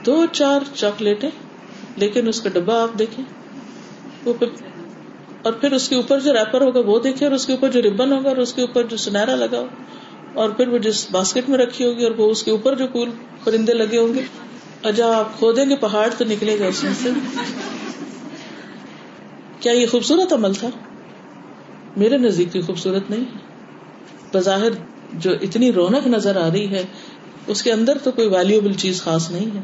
دو 0.06 0.24
چار 0.32 0.60
چاکلیٹیں 0.74 1.30
لیکن 1.96 2.28
اس 2.28 2.40
کا 2.40 2.50
ڈبا 2.52 2.82
آپ 2.82 2.98
دیکھیں۔ 2.98 3.24
وہ 4.24 4.32
اور 5.42 5.52
پھر 5.52 5.72
اس 5.72 5.88
کے 5.88 5.96
اوپر 5.96 6.20
جو 6.20 6.32
ریپر 6.32 6.60
ہوگا 6.60 6.80
وہ 6.86 6.98
دیکھے 6.98 7.26
اور 7.26 7.34
اس 7.34 7.46
کے 7.46 7.52
اوپر 7.52 7.70
جو 7.70 7.82
ریبن 7.82 8.12
ہوگا، 8.12 8.28
اور 8.28 8.36
اس 8.36 8.52
کے 8.54 8.60
اوپر 8.60 8.82
جو 8.82 8.96
سنہرا 8.96 9.34
لگا 9.34 9.58
ہو۔ 9.58 9.66
اور 10.34 10.50
پھر 10.50 10.68
وہ 10.68 10.78
جس 10.78 11.06
باسکٹ 11.10 11.48
میں 11.48 11.58
رکھی 11.58 11.84
ہوگی 11.84 12.04
اور 12.04 12.12
وہ 12.18 12.30
اس 12.30 12.42
کے 12.42 12.50
اوپر 12.50 12.74
جو 12.74 12.86
پھول 12.86 13.10
پرندے 13.44 13.72
لگے 13.72 13.98
ہوں 13.98 14.14
گے۔ 14.14 14.22
اجا 14.82 15.18
آپ 15.18 15.38
کھودیں 15.38 15.64
گے، 15.70 15.76
پہاڑ 15.76 16.08
تو 16.18 16.24
نکلے 16.24 16.58
گا 16.58 16.66
اس 16.66 16.84
میں 16.84 16.92
سے۔ 17.02 17.10
کیا 19.60 19.72
یہ 19.72 19.86
خوبصورت 19.86 20.32
عمل 20.32 20.54
تھا؟ 20.54 20.68
میرے 21.96 22.18
نزدیک 22.18 22.66
خوبصورت 22.66 23.10
نہیں 23.10 23.24
بظاہر 24.32 24.70
جو 25.12 25.30
اتنی 25.42 25.72
رونق 25.72 26.06
نظر 26.06 26.36
آ 26.36 26.50
رہی 26.50 26.68
ہے، 26.68 26.82
اس 27.46 27.62
کے 27.62 27.72
اندر 27.72 27.98
تو 27.98 28.10
کوئی 28.10 28.28
ویلوبل 28.28 28.72
چیز 28.72 29.02
خاص 29.02 29.30
نہیں 29.30 29.56
ہے۔ 29.56 29.60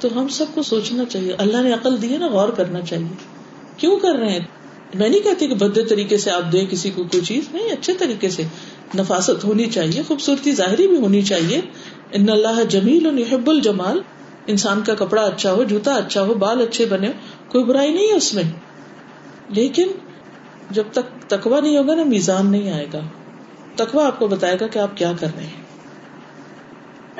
تو 0.00 0.20
ہم 0.20 0.28
سب 0.28 0.44
کو 0.54 0.62
سوچنا 0.62 1.04
چاہیے۔ 1.04 1.32
اللہ 1.38 1.56
نے 1.56 1.72
عقل 1.72 2.02
دی 2.02 2.12
ہے 2.12 2.18
نا، 2.18 2.26
غور 2.26 2.48
کرنا 2.48 2.80
چاہیے۔ 2.80 3.14
کیوں 3.76 3.98
کر 3.98 4.14
رہے 4.14 4.30
ہیں؟ 4.30 4.46
میں 4.94 5.08
نہیں 5.08 5.20
کہتی 5.20 5.46
کہ 5.46 5.54
بدے 5.54 5.84
طریقے 5.84 6.16
سے 6.16 6.30
آپ 6.30 6.52
دیں 6.52 6.66
کسی 6.66 6.90
کو 6.90 7.02
کوئی 7.02 7.22
چیز۔ 7.24 7.44
نہیں، 7.52 7.68
اچھے 7.68 7.94
طریقے 7.94 8.28
سے۔ 8.28 8.42
نفاست 8.94 9.44
ہونی 9.44 9.66
چاہیے، 9.66 10.02
خوبصورتی 10.02 10.52
ظاہری 10.52 10.88
بھی 10.88 10.96
ہونی 10.96 11.22
چاہیے۔ 11.22 11.60
ان 12.12 12.28
اللہ 12.28 12.64
جمیل 12.64 13.06
اور 13.06 13.14
یحب 13.14 13.50
الجمال۔ 13.50 14.00
انسان 14.46 14.82
کا 14.82 14.94
کپڑا 14.94 15.22
اچھا 15.22 15.52
ہو، 15.52 15.64
جوتا 15.64 15.94
اچھا 15.94 16.22
ہو، 16.22 16.34
بال 16.34 16.60
اچھے 16.60 16.86
بنے، 16.86 17.08
کوئی 17.48 17.64
برائی 17.64 17.92
نہیں 17.92 18.08
ہے 18.08 18.12
اس 18.12 18.34
میں۔ 18.34 18.42
لیکن 19.48 19.86
جب 20.70 20.82
تک 20.92 21.30
تکوا 21.30 21.60
نہیں 21.60 21.78
ہوگا 21.78 21.94
نا، 21.94 22.04
میزان 22.04 22.50
نہیں 22.50 22.70
آئے 22.70 22.86
گا۔ 22.92 23.00
تکوا 23.76 24.06
آپ 24.06 24.18
کو 24.18 24.26
بتائے 24.26 24.56
گا 24.60 24.66
کہ 24.66 24.78
آپ 24.78 24.96
کیا 24.96 25.12
کر 25.20 25.26
رہے 25.36 25.42
ہیں۔ 25.42 25.62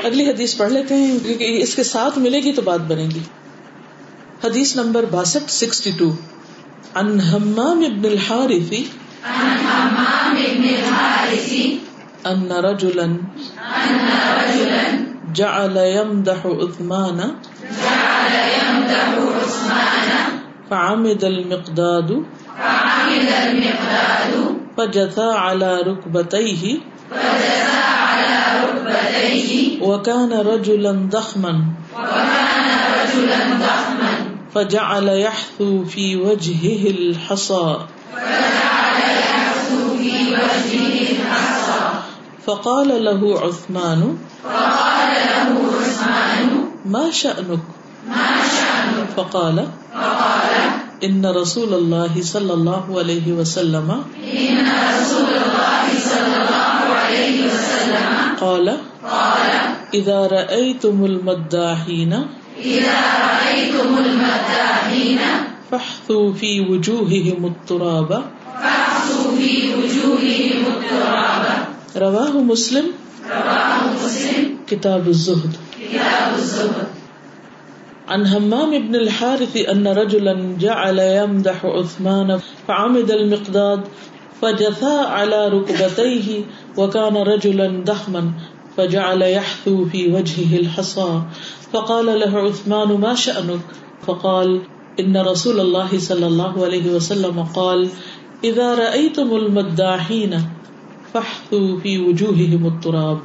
اگلی 0.04 0.30
حدیث 0.30 0.56
پڑھ 0.56 0.72
لیتے 0.72 0.94
ہیں، 0.94 1.18
کیونکہ 1.26 1.62
اس 1.62 1.75
کے 1.75 1.82
ساتھ 1.82 2.18
ملے 2.18 2.38
گی 2.38 2.52
تو 2.52 2.62
بات 2.62 2.80
بنے 2.80 3.08
گی۔ 3.14 3.20
حدیث 4.44 4.76
نمبر 4.76 5.04
باسٹھ، 5.10 5.50
سکسٹی 5.50 5.90
ٹو۔ 5.98 6.12
انہمام 6.94 7.84
ابن 7.84 8.04
الحارثی۔ 8.04 8.84
ان 12.32 12.52
رجلا 12.52 13.08
جعل 15.35 15.76
يمدح 15.76 16.47
عثمان 16.47 17.18
جعل 17.82 18.35
يمدح 18.58 19.08
عثمان 19.37 20.08
فعمد 20.70 21.25
المقداد 21.25 22.23
فعمد 22.58 23.28
المقداد 23.44 24.56
فجثى 24.76 25.30
على 25.35 25.80
ركبتيه 25.80 26.78
فجثى 27.11 27.82
على 27.99 28.64
ركبتيه 28.64 29.82
وكان 29.82 30.32
رجلا 30.32 30.92
ضخما 30.92 31.64
وكان 31.94 32.68
رجلا 33.00 33.38
ضخما 33.56 34.12
فجعل 34.54 35.08
يحثو 35.08 35.85
في 35.85 36.16
وجهه 36.16 36.90
الحصى 36.90 37.78
فجعل 38.12 39.00
يحثو 39.00 39.97
في 39.97 40.12
وجهه 40.32 41.12
الحصى 41.12 41.57
فقال 42.48 42.90
له 43.04 43.22
عثمان 43.40 44.02
فقال 44.42 45.10
له 45.30 45.48
عثمان 45.80 46.52
ما 46.86 47.10
شأنك؟ 47.10 47.64
ما 48.08 48.28
شأنك 48.52 49.10
فقال 49.16 49.58
فقال 49.94 50.54
ان 51.08 51.24
رسول 51.36 51.74
اللہ 51.74 52.16
صلی 52.22 52.50
اللہ 52.50 52.88
علیہ 53.02 53.32
وسلم 53.32 53.90
ان 53.90 54.70
رسول 54.70 55.34
الله 55.34 56.00
صلى 56.06 56.38
الله 56.38 56.96
عليه 57.02 57.44
وسلم 57.44 58.16
قال 58.40 58.72
قال 59.04 59.52
اذا 59.94 60.18
رأيتم 60.26 61.04
المداحين 61.04 62.12
اذا 62.64 62.98
رايتم 63.20 63.98
المداحين 63.98 65.20
فاحثوا 65.70 66.32
في 66.32 66.60
وجوههم 66.60 67.46
التراب 67.46 68.20
فاحثوا 68.60 69.36
في 69.38 69.74
وجوههم 69.74 70.76
التراب. 70.76 71.67
رواہ 71.97 72.30
مسلم 72.30 72.90
کتاب 74.66 75.07
الزہد. 75.07 75.57
عن 78.07 78.26
همام 78.26 78.71
بن 78.71 78.95
الحارث 78.95 79.57
أن 79.73 79.87
رجلا 79.87 80.35
جعل 80.61 80.99
يمدح 80.99 81.66
عثمان 81.66 82.37
فعمد 82.66 83.11
المقداد 83.11 83.80
فجثى 84.40 84.99
على 85.09 85.49
ركبتيه 85.49 86.45
وكان 86.76 87.16
رجلا 87.16 87.85
ضخما 87.85 88.33
فجعل 88.76 89.23
يحثو 89.23 89.85
في 89.92 90.12
وجهه 90.12 90.57
الحصى. 90.61 91.23
فقال 91.73 92.07
له 92.21 92.38
عثمان 92.38 92.88
ما 92.88 93.14
شأنك؟ 93.14 93.61
فقال 94.07 94.61
إن 95.00 95.16
رسول 95.16 95.61
الله 95.61 95.99
صلى 95.99 96.26
الله 96.26 96.64
عليه 96.64 96.90
وسلم 96.90 97.42
قال 97.42 97.88
إذا 98.45 98.75
رأيتم 98.75 99.37
المداحين 99.37 100.57
فاحثوا 101.18 101.78
في 101.82 101.96
وجوههم 101.96 102.66
التراب، 102.66 103.16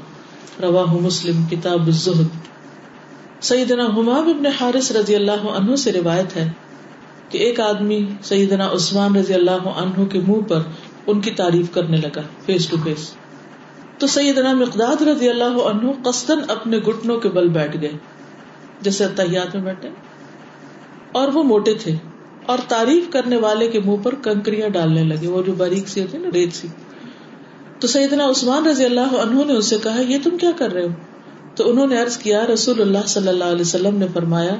رواہ 0.63 0.93
مسلم، 0.93 1.43
کتاب 1.51 1.85
الزہد۔ 1.85 2.27
سیدنا 3.41 3.85
حماب 3.85 4.29
ابن 4.29 4.45
حارث 4.45 4.91
رضی 4.91 5.15
اللہ 5.15 5.45
عنہ 5.55 5.75
سے 5.75 5.91
روایت 5.91 6.35
ہے 6.35 6.51
کہ 7.29 7.38
ایک 7.38 7.59
آدمی 7.59 8.05
سیدنا 8.23 8.69
عثمان 8.71 9.15
رضی 9.15 9.33
اللہ 9.33 9.67
عنہ 9.75 10.05
کے 10.05 10.19
منہ 10.19 10.41
پر 10.41 10.62
ان 11.07 11.21
کی 11.21 11.31
تعریف 11.31 11.73
کرنے 11.73 11.97
لگا 11.97 12.21
فیس 12.45 12.67
ٹو 12.67 12.77
فیس 12.83 13.13
تو 13.97 14.07
سیدنا 14.07 14.53
مقداد 14.53 15.01
رضی 15.01 15.29
اللہ 15.29 15.62
عنہ 15.63 15.91
قصدن 16.03 16.39
اپنے 16.47 16.77
گٹنوں 16.77 17.19
کے 17.19 17.29
بل 17.29 17.50
بیٹھ 17.50 17.77
گئے۔ 17.81 17.91
جیسے 18.81 19.05
اتحیات 19.05 19.55
میں 19.55 19.63
بیٹھے۔ 19.63 19.89
اور 21.12 21.27
وہ 21.27 21.43
موٹے 21.43 21.73
تھے۔ 21.73 21.95
اور 22.45 22.57
تعریف 22.67 23.03
کرنے 23.09 23.38
والے 23.38 23.67
کے 23.67 23.79
منہ 23.79 23.97
پر 24.03 24.15
کنکریاں 24.15 24.69
ڈالنے 24.69 25.03
لگے۔ 25.03 25.27
وہ 25.27 25.41
جو 25.43 25.53
باریک 25.53 25.89
سی 25.89 26.01
ہوتی 26.01 26.17
نا، 26.17 26.29
ریت 26.33 26.53
سی۔ 26.53 26.67
تو 27.79 27.87
سیدنا 27.87 28.29
عثمان 28.29 28.65
رضی 28.65 28.85
اللہ 28.85 29.15
عنہ 29.21 29.43
نے 29.43 29.53
اسے 29.53 29.77
کہا، 29.83 30.01
یہ 30.01 30.17
تم 30.23 30.37
کیا 30.37 30.51
کر 30.57 30.73
رہے 30.73 30.83
ہو؟ 30.83 30.87
تو 31.55 31.71
انہوں 31.71 31.87
نے 31.87 32.01
عرض 32.01 32.17
کیا، 32.17 32.47
رسول 32.53 32.81
اللہ 32.81 33.07
صلی 33.07 33.27
اللہ 33.27 33.43
علیہ 33.43 33.61
وسلم 33.61 33.97
نے 33.97 34.05
فرمایا، 34.13 34.55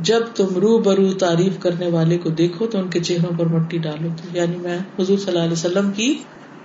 جب 0.00 0.20
تم 0.34 0.56
رو 0.56 0.78
برو 0.78 1.12
تعریف 1.12 1.58
کرنے 1.58 1.88
والے 1.88 2.18
کو 2.18 2.30
دیکھو 2.30 2.66
تو 2.66 2.78
ان 2.78 2.88
کے 2.88 3.00
چہروں 3.00 3.38
پر 3.38 3.46
مٹی 3.46 3.78
ڈالو۔ 3.78 4.08
تو 4.22 4.36
یعنی 4.36 4.56
میں 4.56 4.78
حضور 4.78 5.18
صلی 5.18 5.26
اللہ 5.26 5.38
علیہ 5.38 5.52
وسلم 5.52 5.90
کی 5.90 6.18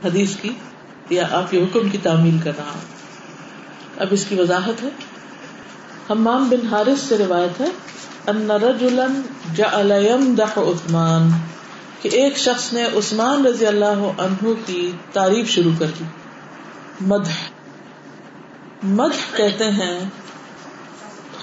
حدیث 0.05 0.35
کی 0.35 0.49
یا 1.09 1.27
آپ 1.31 1.51
کے 1.51 1.63
حکم 1.63 1.89
کی 1.89 1.97
تعمیل 2.03 2.37
کر 2.43 2.51
رہا 2.57 2.63
ہوں۔ 2.63 2.81
اب 3.97 4.07
اس 4.11 4.25
کی 4.25 4.35
وضاحت 4.35 4.83
ہے۔ 4.83 4.89
حمام 6.11 6.49
بن 6.49 6.67
حارث 6.67 6.99
سے 6.99 7.17
روایت 7.17 7.61
ہے، 7.61 7.65
ان 8.27 8.51
رجلا 8.51 9.07
جعل 9.55 9.91
يمدح 9.91 10.59
عثمان۔ 10.59 11.29
کہ 12.03 12.10
ایک 12.12 12.38
شخص 12.38 12.74
نے 12.74 12.83
عثمان 12.86 13.45
رضی 13.45 13.65
اللہ 13.65 14.01
عنہ 14.17 14.50
کی 14.65 14.91
تعریف 15.13 15.50
شروع 15.50 15.72
کر 15.79 15.86
دی۔ 16.00 16.03
مدح۔ 17.01 17.31
مدح 18.83 19.38
کہتے 19.38 19.65
ہیں 19.65 20.00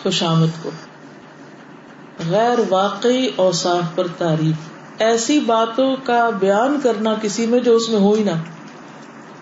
خوشامد 0.03 0.63
کو۔ 0.63 0.71
غیر 2.31 2.59
واقعی 2.69 3.29
اوصاف 3.37 3.95
پر 3.95 4.07
تعریف۔ 4.19 4.57
ایسی 4.99 5.41
باتوں 5.41 5.97
کا 6.05 6.31
بیان 6.31 6.81
کرنا 6.83 7.15
کسی 7.23 7.47
میں 7.47 7.61
جو 7.61 7.77
اس 7.77 7.89
میں 7.89 8.01
ہو 8.01 8.15
ہی 8.15 8.23
نہ۔ 8.23 8.31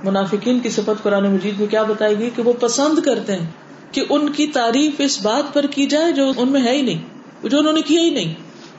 منافقین 0.03 0.59
کی 0.59 0.69
صفت 0.69 1.03
قرآن 1.03 1.33
مجید 1.33 1.59
میں 1.59 1.67
کیا 1.67 1.83
بتائے 1.83 2.17
گی 2.17 2.29
کہ 2.35 2.41
وہ 2.41 2.53
پسند 2.53 2.99
کرتے 2.99 3.35
ہیں۔ 3.35 3.66
کہ 3.91 4.03
ان 4.09 4.29
کی 4.29 4.47
تعریف 4.47 4.93
اس 4.97 5.21
بات 5.21 5.53
پر 5.53 5.65
کی 5.65 5.85
جائے 5.85 6.11
جو 6.11 6.31
ان 6.37 6.51
میں 6.51 6.61
ہے 6.61 6.77
ہی 6.77 6.81
نہیں، 6.81 7.01
جو 7.47 7.59
انہوں 7.59 7.73
نے 7.73 7.81
کیا 7.81 8.01
ہی 8.01 8.09
نہیں۔ 8.09 8.33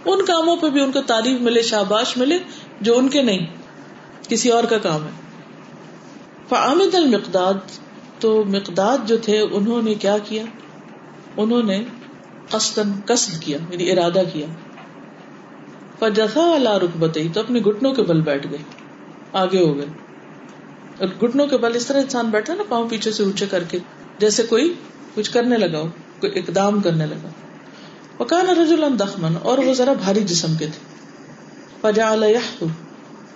ان 0.05 0.25
کاموں 0.25 0.57
پہ 0.57 0.71
بھی 0.71 0.81
ان 0.81 0.93
کو 0.93 1.03
تعریف 1.03 1.41
ملے، 1.41 1.63
شاباش 1.63 2.17
ملے، 2.17 2.39
جو 2.81 2.99
ان 2.99 3.09
کے 3.09 3.23
نہیں۔ 3.23 3.47
کسی 4.29 4.51
اور 4.51 4.65
کا 4.65 4.79
کام 4.79 5.05
ہے۔ 5.05 5.11
فعامد 6.49 6.95
المقداد، 6.95 7.55
تو 8.19 8.45
مقداد 8.45 8.99
جو 9.07 9.17
تھے، 9.17 9.39
انہوں 9.39 9.83
نے 9.83 9.95
کیا 9.95 10.19
کیا؟ 10.19 10.45
انہوں 11.37 11.63
نے 11.63 11.85
قصدن 12.51 12.93
قصد 13.05 13.43
کیا 13.43 13.59
یعنی 13.71 13.93
ارادہ 13.93 14.23
کیا۔ 14.33 14.47
فجفا 15.99 16.55
اللہ 16.55 16.73
رکبت 16.73 17.19
تو 17.35 17.41
اپنے 17.41 17.61
گٹنوں 17.61 17.93
کے 17.93 18.03
بل 18.03 18.21
بیٹھ 18.21 18.47
گئے، 18.51 18.59
آگے 19.33 19.65
ہو 19.65 19.77
گئے۔ 19.77 19.87
اور 20.99 21.25
گٹنوں 21.25 21.47
کے 21.47 21.59
بل، 21.59 21.77
اس 21.77 21.87
طرح 21.87 22.01
انسان 22.01 22.27
بیٹھا 22.27 22.55
نا، 22.55 22.63
پاؤں 22.69 22.89
پیچھے 22.89 23.11
سے 23.11 23.23
اونچے 23.23 23.47
کر 23.47 23.65
کے، 23.65 23.79
جیسے 24.19 24.43
کوئی 24.43 24.75
کچھ 25.19 25.31
کرنے 25.31 25.57
لگا 25.57 25.79
ہو 25.79 25.89
کوئی 26.21 26.39
اقدام 26.39 26.81
کرنے 26.81 27.07
لگا۔ 27.07 27.29
وکان 28.21 28.47
رجل 28.47 28.99
دخمن، 29.01 29.35
اور 29.43 29.59
وہ 29.59 29.75
ذرا 29.75 29.93
بھاری 29.93 30.21
جسم 30.21 30.57
کے 30.57 30.67
تھے۔ 30.67 30.85
فجا 31.81 32.15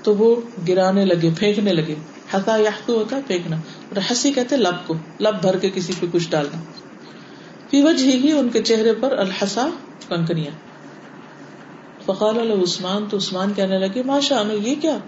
تو 0.02 0.14
وہ 0.14 0.40
گرانے 0.68 1.04
لگے، 1.04 1.30
پھینکنے 1.38 1.72
لگے۔ 1.72 1.94
ہتا 2.34 2.56
یا 2.56 2.70
ہوتا 2.88 3.18
پھینکنا۔ 3.26 3.56
اور 3.56 3.96
ہنسی 3.96 4.32
کہتے 4.32 4.56
لب 4.56 4.86
کو، 4.86 4.94
لب 5.20 5.40
بھر 5.40 5.58
کے 5.58 5.70
کسی 5.74 5.92
پہ 6.00 6.06
کچھ 6.12 6.30
ڈالنا۔ 6.30 6.60
فی 7.70 7.82
وجہ 7.82 8.06
ہی 8.06 8.32
ان 8.32 8.48
کے 8.48 8.62
چہرے 8.62 8.92
پر 9.00 9.18
الحسا 9.18 9.68
کنکریاں 10.08 10.52
فقال 12.06 12.62
عثمان، 12.62 13.06
تو 13.10 13.16
عثمان 13.16 13.52
کہنے 13.56 13.78
لگے 13.78 14.02
ماشاء 14.02 14.36
اللہ 14.36 14.52
یہ 14.52 14.74
کیا؟ 14.80 14.98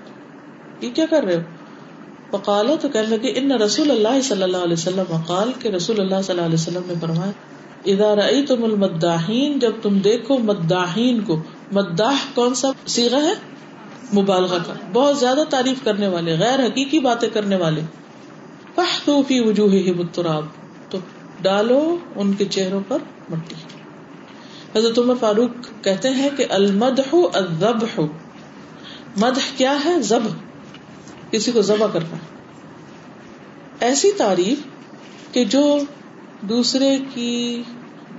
یہ 0.81 0.91
کیا 0.91 1.07
کر 1.11 1.23
رہے 1.23 1.37
ہو؟ 1.37 1.41
فقال 2.37 2.71
تو 2.81 2.89
کہنے 2.89 3.07
لگے، 3.07 3.33
ان 3.37 3.53
رسول 3.53 3.91
اللہ 3.91 4.21
صلی 4.21 4.43
اللہ 4.43 4.57
علیہ 4.57 4.73
وسلم 4.73 5.05
وقال 5.09 5.53
کے 5.59 5.71
رسول 5.71 6.01
اللہ 6.01 6.23
صلی 6.25 6.35
اللہ 6.35 6.47
علیہ 6.47 6.55
وسلم 6.55 6.83
نے 6.87 6.95
فرمایا، 7.01 7.33
اذا 7.85 8.17
رأيتم 8.17 8.65
المداحین، 8.65 9.59
جب 9.59 9.73
تم 9.83 9.99
دیکھو 9.99 10.39
مداحین 10.39 11.25
کو، 11.25 11.43
مداح 11.73 12.15
کون 12.35 12.55
سا 12.55 12.69
سیغہ 12.87 13.17
ہے؟ 13.17 13.55
مبالغہ 14.21 14.59
کا۔ 14.67 14.73
بہت 14.93 15.19
زیادہ 15.19 15.45
تعریف 15.51 15.85
کرنے 15.85 16.09
والے، 16.09 16.37
غیر 16.39 16.61
حقیقی 16.67 17.01
باتیں 17.01 17.29
کرنے 17.29 17.57
والے۔ 17.57 17.81
فی 19.29 19.41
وجوہ 19.41 20.41
تو 20.91 20.99
ڈالو 21.43 21.97
ان 22.17 22.33
کے 22.33 22.45
چہروں 22.45 22.81
پر 22.89 22.99
مٹی۔ 23.31 23.55
حضرت 24.79 24.99
عمر 24.99 25.15
فاروق 25.21 25.85
کہتے 25.85 26.11
ہیں 26.11 26.29
کہ 26.37 26.45
المدح 26.51 27.17
الذبح 27.35 28.01
مدح 29.17 29.41
کیا 29.57 29.77
ہے؟ 29.85 30.03
ذبح۔ 30.03 30.44
کسی 31.35 31.53
کو 31.53 31.63
ذبح 31.63 31.87
کرنا 31.87 32.17
ایسی 33.81 34.13
تعریف 34.13 34.59
کہ 35.35 35.45
جو 35.45 35.79
دوسرے 36.41 36.99
کی 37.15 37.63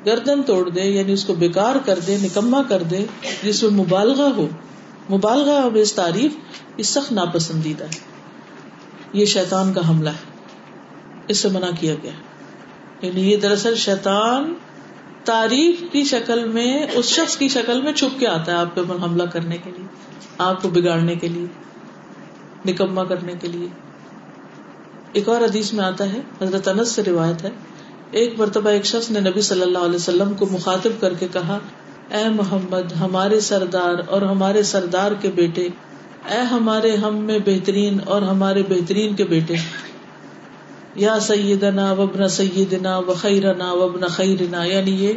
گردن 0.06 0.44
توڑ 0.44 0.70
دے 0.70 0.82
یعنی 0.82 1.14
اس 1.14 1.26
کو 1.26 1.34
بیکار 1.34 1.76
کر 1.86 2.00
دے 2.00 2.18
نکما 2.22 2.62
کر 2.70 2.84
دے، 2.84 3.06
جس 3.44 3.64
میں 3.64 3.72
مبالغہ 3.72 4.30
ہو۔ 4.36 4.48
مبالغہ 5.12 5.52
اور 5.52 5.72
اس 5.72 5.94
تعریف 5.94 6.32
یہ 6.78 6.84
سخت 6.84 7.12
ناپسندیدہ 7.12 7.84
ہے۔ 7.84 8.00
یہ 9.14 9.26
شیطان 9.26 9.74
کا 9.74 9.90
حملہ 9.90 10.10
ہے۔ 10.10 10.32
اس 11.28 11.38
سے 11.38 11.50
منع 11.50 11.70
کیا 11.80 11.96
گیا۔ 12.04 12.12
یعنی 13.02 13.32
یہ 13.32 13.38
دراصل 13.38 13.76
شیطان 13.76 14.54
تعریف 15.24 15.84
کی 15.92 16.04
شکل 16.04 16.48
میں، 16.48 16.86
اس 16.94 17.06
شخص 17.06 17.38
کی 17.38 17.48
شکل 17.48 17.82
میں 17.82 17.94
چھپ 17.94 18.20
کے 18.20 18.28
آتا 18.28 18.52
ہے 18.52 18.58
آپ 18.58 18.76
کے 18.76 18.82
حملہ 18.82 19.24
کرنے 19.24 19.58
کے 19.58 19.72
لیے، 19.78 19.88
آپ 20.38 20.62
کو 20.62 20.70
بگاڑنے 20.70 21.16
کے 21.16 21.28
لیے۔ 21.28 21.48
نکما 22.66 23.04
کرنے 23.04 23.34
کے 23.42 23.48
لیے۔ 23.48 23.68
ایک 25.14 25.30
اور 25.30 25.42
حدیث 25.42 25.74
میں 25.74 25.86
آتا 25.86 26.14
ہے، 26.14 26.20
حضرت 26.42 26.68
انس 26.68 26.92
سے 26.92 27.04
روایت 27.04 27.44
ہے۔ 27.44 27.50
ایک 28.12 28.40
مرتبہ 28.40 28.70
ایک 28.70 28.86
شخص 28.86 29.12
نے 29.12 29.20
نبی 29.20 29.42
صلی 29.42 29.62
اللہ 29.62 29.78
علیہ 29.78 29.96
وسلم 29.96 30.34
کو 30.34 30.46
مخاطب 30.52 30.92
کر 31.00 31.14
کے 31.14 31.28
کہا، 31.34 31.60
اے 32.12 32.30
محمد، 32.30 32.92
ہمارے 32.92 33.40
سردار 33.40 33.94
اور 34.08 34.22
ہمارے 34.22 34.64
سردار 34.64 35.12
کے 35.22 35.30
بیٹے، 35.30 35.68
اے 36.32 36.38
ہمارے 36.38 36.96
ہم 36.96 37.18
میں 37.18 37.40
بہترین 37.46 37.98
اور 38.06 38.22
ہمارے 38.22 38.64
بہترین 38.70 39.16
کے 39.16 39.24
بیٹے۔ 39.24 39.56
یا 40.96 41.20
سیدنا 41.20 41.92
وبن 41.92 42.28
سیدنا 42.28 42.98
و 42.98 43.14
خیرنا 43.14 43.74
وبن 43.74 44.08
خیرنا۔ 44.08 44.64
یعنی 44.64 44.92
یہ 44.92 45.14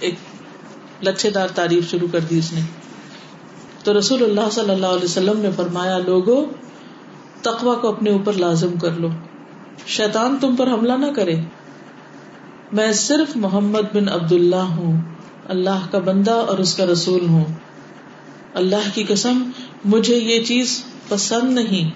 ایک 0.00 0.14
لچھے 1.02 1.30
دار 1.30 1.48
تعریف 1.48 1.90
شروع 1.90 2.08
کر 2.12 2.20
دی 2.20 2.38
اس 2.38 2.52
نے۔ 2.52 2.60
تو 3.84 3.98
رسول 3.98 4.24
اللہ 4.24 4.50
صلی 4.52 4.70
اللہ 4.70 4.86
علیہ 4.86 5.04
وسلم 5.04 5.40
نے 5.40 5.50
فرمایا، 5.56 5.98
لوگو 5.98 6.44
تقوا 7.44 7.74
کو 7.74 7.88
اپنے 7.88 8.10
اوپر 8.10 8.32
لازم 8.32 8.78
کر 8.78 8.90
لو۔ 8.90 9.08
شیطان 9.86 10.36
تم 10.40 10.56
پر 10.56 10.66
حملہ 10.66 10.92
نہ 10.92 11.06
کرے۔ 11.16 11.34
میں 12.72 12.92
صرف 12.92 13.36
محمد 13.36 13.94
بن 13.94 14.08
عبد 14.08 14.32
اللہ 14.32 14.56
ہوں۔ 14.56 15.00
اللہ 15.48 15.86
کا 15.90 15.98
بندہ 15.98 16.30
اور 16.30 16.58
اس 16.58 16.76
کا 16.76 16.86
رسول 16.86 17.28
ہوں۔ 17.28 17.44
اللہ 18.54 18.88
کی 18.94 19.04
قسم، 19.04 19.50
مجھے 19.84 20.16
یہ 20.16 20.44
چیز 20.44 20.84
پسند 21.08 21.52
نہیں۔ 21.52 21.90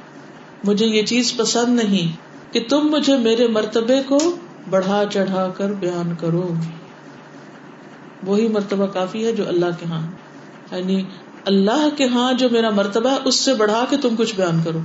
مجھے 0.64 0.86
یہ 0.86 1.02
چیز 1.02 1.36
پسند 1.36 1.80
نہیں 1.80 2.16
کہ 2.52 2.64
تم 2.68 2.80
مجھے 2.80 3.16
میرے 3.16 3.48
مرتبے 3.48 4.02
کو 4.02 4.18
بڑھا 4.70 5.02
چڑھا 5.10 5.48
کر 5.48 5.72
بیان 5.72 6.14
کرو۔ 6.20 6.54
وہی 8.26 8.48
مرتبہ 8.48 8.86
کافی 8.86 9.26
ہے 9.26 9.32
جو 9.32 9.48
اللہ 9.48 9.66
کے 9.80 9.86
ہاں۔ 9.86 10.06
یعنی 10.76 11.02
اللہ 11.44 11.88
کے 11.96 12.08
ہاں 12.08 12.32
جو 12.32 12.48
میرا 12.50 12.70
مرتبہ 12.70 13.10
ہے 13.10 13.16
اس 13.24 13.34
سے 13.34 13.54
بڑھا 13.54 13.84
کے 13.90 13.96
تم 13.96 14.16
کچھ 14.18 14.34
بیان 14.34 14.60
کرو۔ 14.64 14.78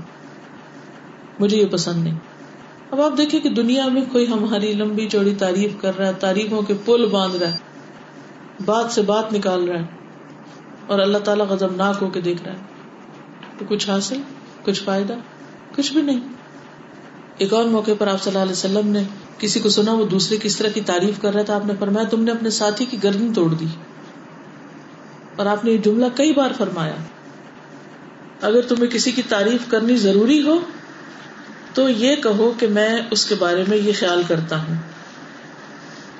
مجھے 1.40 1.58
یہ 1.58 1.66
پسند 1.66 2.04
نہیں۔ 2.04 2.18
اب 2.92 3.02
آپ 3.02 3.18
دیکھیں 3.18 3.40
کہ 3.40 3.50
دنیا 3.50 3.88
میں 3.88 4.02
کوئی 4.12 4.28
ہماری 4.28 4.74
لمبی 4.74 5.08
چوڑی 5.10 5.36
تعریف 5.36 5.72
کر 5.82 5.98
رہا 5.98 6.08
ہے، 6.08 6.14
تعریفوں 6.20 6.62
کے 6.62 6.74
پل 6.86 7.06
باندھ 7.06 7.36
رہا 7.36 7.52
ہے، 7.52 7.58
بات 8.66 8.92
سے 8.92 9.02
بات 9.02 9.34
نکال 9.34 9.64
رہا 9.64 9.80
ہے، 9.80 9.86
اور 10.88 11.00
اللہ 11.00 11.18
تعالیٰ 11.18 11.46
غزم 11.46 11.76
ناک 11.76 11.96
ہو 12.02 12.10
کے 12.10 12.22
دیکھ 12.22 12.44
رہا 12.44 12.52
ہے۔ 12.52 12.58
تو 13.58 13.66
کچھ 13.70 13.90
حاصل، 13.90 14.22
کچھ 14.64 14.84
فائدہ، 14.84 15.14
کچھ 15.76 15.94
بھی 15.94 16.02
نہیں۔ 16.02 16.20
ایک 17.38 17.54
اور 17.54 17.66
موقع 17.66 17.92
پر 17.98 18.08
آپ 18.08 18.22
صلی 18.22 18.32
اللہ 18.32 18.44
علیہ 18.44 18.52
وسلم 18.52 18.88
نے 18.88 19.04
کسی 19.38 19.60
کو 19.60 19.70
سنا، 19.70 19.94
وہ 19.94 20.06
دوسرے 20.06 20.38
کس 20.42 20.58
طرح 20.58 20.68
کی 20.68 20.82
تعریف 20.82 21.22
کر 21.22 21.34
رہا 21.34 21.44
تھا؟ 21.44 21.56
آپ 21.56 21.66
نے 21.66 21.74
فرمایا، 21.80 22.08
تم 22.08 22.24
نے 22.24 22.32
اپنے 22.32 22.50
ساتھی 22.50 22.86
کی 22.86 22.98
گردن 23.04 23.34
توڑ 23.34 23.54
دی۔ 23.54 23.66
اور 25.36 25.46
آپ 25.46 25.66
نے 25.66 25.72
یہ 25.72 25.78
جملہ 25.78 26.06
کئی 26.16 26.34
بار 26.34 26.52
فرمایا، 26.58 26.96
اگر 28.42 28.62
تمہیں 28.62 28.88
کسی 28.88 29.12
کی 29.12 29.22
تعریف 29.30 29.68
کرنی 29.68 29.96
ضروری 29.96 30.42
ہو 30.42 30.60
تو 31.74 31.90
یہ 31.90 32.16
کہو 32.16 32.54
کہ 32.60 32.68
میں 32.68 32.98
اس 33.12 33.26
کے 33.26 33.36
بارے 33.36 33.64
میں 33.68 33.78
یہ 33.78 33.92
خیال 34.00 34.22
کرتا 34.28 34.58
ہوں۔ 34.62 34.76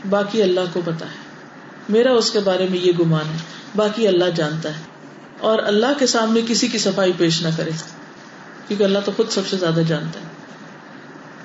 باقی 0.10 0.44
اللہ 0.44 0.60
کو 0.74 0.82
پتا 0.86 1.06
ہے۔ 1.06 1.24
میرا 1.90 2.12
اس 2.12 2.32
کے 2.32 2.40
بارے 2.40 2.68
میں 2.70 2.80
یہ 2.80 2.92
گمان 3.00 3.26
ہے۔ 3.26 3.38
باقی 3.76 4.08
اللہ 4.08 4.26
جانتا 4.36 4.70
ہے۔ 4.70 4.82
اور 5.40 5.60
اللہ 5.64 5.86
کے 6.00 6.06
سامنے 6.06 6.42
کسی 6.48 6.68
کی 6.68 6.78
صفائی 6.78 7.12
پیش 7.18 7.42
نہ 7.42 7.48
کرے۔ 7.58 7.72
کیونکہ 8.68 8.84
اللہ 8.84 9.00
تو 9.06 9.12
خود 9.16 9.30
سب 9.30 9.48
سے 9.48 9.58
زیادہ 9.58 9.82
جانتا 9.88 10.20
ہے۔ 10.20 10.26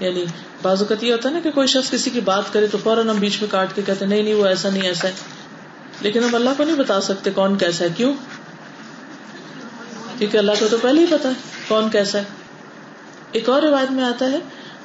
یعنی 0.00 0.24
بعض 0.62 0.82
اوقات 0.82 1.04
یہ 1.04 1.12
ہوتا 1.12 1.28
ہے 1.28 1.34
نا 1.34 1.40
کہ 1.40 1.50
کوئی 1.50 1.66
شخص 1.66 1.90
کسی 1.90 2.10
کی 2.10 2.20
بات 2.20 2.52
کرے 2.52 2.66
تو 2.66 2.78
فوراً 2.82 3.08
ہم 3.08 3.16
بیچ 3.16 3.42
میں 3.42 3.50
کاٹ 3.50 3.68
کے 3.74 3.82
کہتے 3.86 4.06
نہیں 4.06 4.22
نہیں، 4.22 4.34
وہ 4.34 4.46
ایسا 4.46 4.70
نہیں، 4.70 4.82
ایسا 4.82 5.08
ہے۔ 5.08 5.12
لیکن 6.00 6.24
ہم 6.24 6.34
اللہ 6.34 6.50
کو 6.56 6.64
نہیں 6.64 6.76
بتا 6.76 7.00
سکتے 7.00 7.30
کون 7.30 7.58
کیسا 7.58 7.84
ہے، 7.84 7.90
کیوں؟ 7.96 8.12
کیونکہ 10.18 10.36
اللہ 10.36 10.52
کو 10.58 10.66
تو 10.70 10.76
پہلے 10.82 11.00
ہی 11.00 11.06
پتا 11.10 11.28
ہے 11.28 11.34
کون 11.68 11.90
کیسا 11.90 12.18
ہے۔ 12.18 12.37
ایک 13.32 13.48
اور 13.48 13.62
روایت 13.62 13.90
میں 13.90 14.04
آتا 14.04 14.26
ہے، 14.32 14.38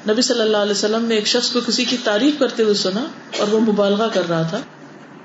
نبی 0.10 0.22
صلی 0.22 0.42
اللہ 0.42 0.58
علیہ 0.58 0.72
وسلم 0.72 1.06
نے 1.06 1.16
ایک 1.16 1.28
شخص 1.28 1.52
کو 1.52 1.60
کسی 1.66 1.86
کی 1.86 1.98
تعریف 2.04 2.40
کرتے 2.40 2.64
ہوئے 2.64 2.74
سنا 2.74 3.06
اور 3.38 3.48
وہ 3.48 3.60
مبالغہ 3.60 4.08
کر 4.14 4.30
رہا 4.30 4.42
تھا۔ 4.42 4.58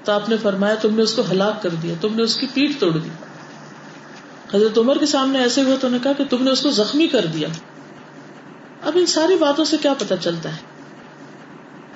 تو 0.05 0.13
آپ 0.13 0.29
نے 0.29 0.37
فرمایا، 0.37 0.75
تم 0.75 0.97
نے 0.97 1.03
اس 1.03 1.13
کو 1.13 1.23
ہلاک 1.31 1.63
کر 1.63 1.69
دیا، 1.69 1.95
تم 2.01 2.15
نے 2.15 2.23
اس 2.23 2.37
کی 2.37 2.47
پیٹ 2.55 2.71
توڑ 2.79 2.91
دی۔ 2.91 3.09
حضرت 4.55 4.79
عمر 4.79 4.99
کے 4.99 5.07
سامنے 5.07 5.39
ایسے 5.39 5.63
ہوئے 5.63 5.77
تو 5.81 5.89
نے 5.89 5.99
کہا 6.03 6.13
کہ 6.13 6.25
تم 6.25 6.43
نے 6.43 6.51
اس 6.51 6.61
کو 6.61 6.71
زخمی 6.71 7.07
کر 7.07 7.27
دیا۔ 7.27 7.49
اب 8.85 8.93
ان 8.95 9.07
ساری 9.07 9.37
باتوں 9.37 9.65
سے 9.65 9.77
کیا 9.83 9.95
پتا 9.95 10.17
چلتا 10.17 10.49
ہے؟ 10.53 10.61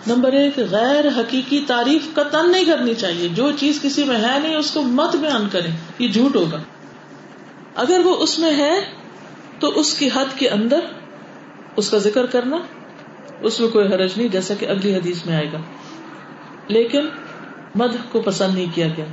نمبر 0.07 0.33
ایک، 0.33 0.59
غیر 0.71 1.09
حقیقی 1.09 1.65
تعریف 1.67 2.03
کا 2.15 2.23
تن 2.23 2.53
نہیں 2.53 2.65
کرنی 2.65 2.95
چاہیے۔ 2.95 3.29
جو 3.29 3.51
چیز 3.59 3.81
کسی 3.83 4.05
میں 4.05 4.17
ہے 4.17 4.39
نہیں، 4.39 4.57
اس 4.57 4.71
کو 4.71 4.83
مت 4.83 5.17
بیان 5.17 5.49
کریں۔ 5.53 5.77
یہ 5.99 6.09
جھوٹ 6.09 6.37
ہوگا۔ 6.37 6.59
اگر 7.77 8.01
وہ 8.05 8.17
اس 8.17 8.39
میں 8.39 8.57
ہے، 8.57 8.85
تو 9.59 9.81
اس 9.81 9.95
کی 9.95 10.09
حد 10.15 10.39
کے 10.39 10.49
اندر 10.49 10.81
اس 11.77 11.91
کا 11.91 11.99
ذکر 11.99 12.27
کرنا، 12.27 12.57
اس 13.41 13.61
میں 13.61 13.69
کوئی 13.69 13.87
حرج 13.87 14.13
نہیں، 14.17 14.29
جیسا 14.29 14.55
کہ 14.55 14.67
اگلی 14.69 14.95
حدیث 14.95 15.27
میں 15.27 15.35
آئے 15.35 15.47
گا۔ 15.53 15.59
لیکن 16.69 17.07
مد 17.75 18.13
کو 18.13 18.21
پسند 18.21 18.55
نہیں 18.55 18.67
کیا 18.75 18.89
گیا۔ 18.97 19.05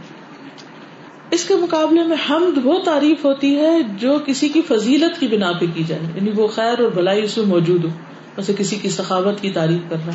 اس 1.32 1.46
کے 1.46 1.56
مقابلے 1.56 2.04
میں 2.04 2.18
حمد 2.30 2.66
وہ 2.66 2.80
تعریف 2.80 3.26
ہوتی 3.26 3.58
ہے 3.58 3.84
جو 3.98 4.18
کسی 4.26 4.50
کی 4.50 4.62
فضیلت 4.62 5.20
کی 5.20 5.28
بنا 5.28 5.52
پہ 5.52 5.66
کی 5.74 5.84
جائے۔ 5.84 6.02
یعنی 6.16 6.32
وہ 6.36 6.48
خیر 6.48 6.80
اور 6.80 6.92
بلائی 6.92 7.24
اس 7.24 7.38
میں 7.38 7.46
موجود 7.46 7.86
ہو۔ 7.86 7.90
جیسے 8.38 8.54
کسی 8.58 8.76
کی 8.76 8.90
سخاوت 8.90 9.42
کی 9.42 9.52
تعریف 9.52 9.90
کرنا، 9.90 10.12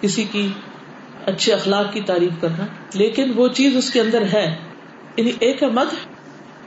کسی 0.00 0.24
کی 0.24 0.48
اچھے 1.26 1.52
اخلاق 1.52 1.92
کی 1.92 2.00
تعریف 2.00 2.32
کرنا۔ 2.40 2.66
لیکن 2.94 3.32
وہ 3.36 3.48
چیز 3.48 3.76
اس 3.76 3.90
کے 3.90 4.00
اندر 4.00 4.22
ہے۔ 4.32 4.54
یعنی 5.16 5.30
ایک 5.40 5.62
ہے 5.62 5.68
مد 5.68 5.94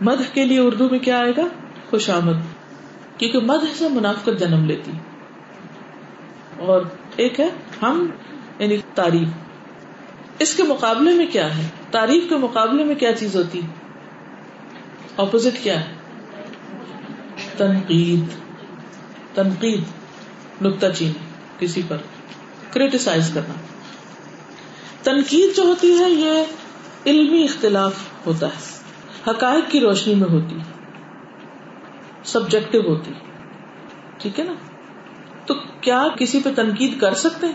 مد 0.01 0.34
کے 0.34 0.46
لیے 0.46 0.60
اردو 0.60 0.89
میں 0.89 1.00
کیا 1.00 1.20
آئے 1.20 1.34
گا؟ 1.38 1.48
خوش 1.89 2.10
آمد۔ 2.10 2.59
کیونکہ 3.20 3.40
مد 3.40 3.78
سے 3.78 3.90
منافقت 3.90 4.40
جنم 4.40 4.66
لیتی۔ 4.66 4.92
اور 6.58 6.82
ایک 7.16 7.40
ہے 7.40 7.50
ہم 7.82 8.08
یعنی 8.60 8.78
تعریف۔ 8.96 9.28
اس 10.40 10.56
کے 10.56 10.64
مقابلے 10.64 11.14
میں 11.14 11.26
کیا 11.32 11.58
ہے؟ 11.58 11.68
تعریف 11.92 12.24
کے 12.30 12.36
مقابلے 12.36 12.84
میں 12.84 12.96
کیا 12.96 13.14
چیز 13.14 13.36
ہوتی؟ 13.36 13.62
اپوزٹ 15.18 15.64
کیا 15.64 15.80
ہے؟ 15.80 15.94
تنقید۔ 17.58 18.24
تنقید 19.36 19.84
نکتا 20.62 20.93
چینی 20.93 21.12
کسی 21.60 21.82
پر۔ 21.88 21.98
کریٹیسائز 22.72 23.32
کرنا۔ 23.34 23.54
تنقید 25.04 25.58
جو 25.58 25.63
ہوتی 25.63 25.98
ہے، 26.00 26.10
یہ 26.10 26.32
علمی 27.06 27.43
اختلاف 27.43 27.93
ہوتا 28.26 28.48
ہے۔ 28.48 28.80
حقائق 29.30 29.72
کی 29.72 29.80
روشنی 29.80 30.15
میں 30.15 30.30
ہوتی۔ 30.30 30.56
ہے 30.56 30.68
سبجیکٹو 32.30 32.80
ہوتی 32.80 33.12
ٹھیک 34.18 34.39
ہے 34.39 34.46
نا؟ 34.46 34.54
تو 35.46 35.54
کیا 35.82 36.04
کسی 36.20 36.42
پہ 36.44 36.50
تنقید 36.56 37.00
کر 37.00 37.13
سکتے 37.13 37.48
ہیں؟ 37.48 37.54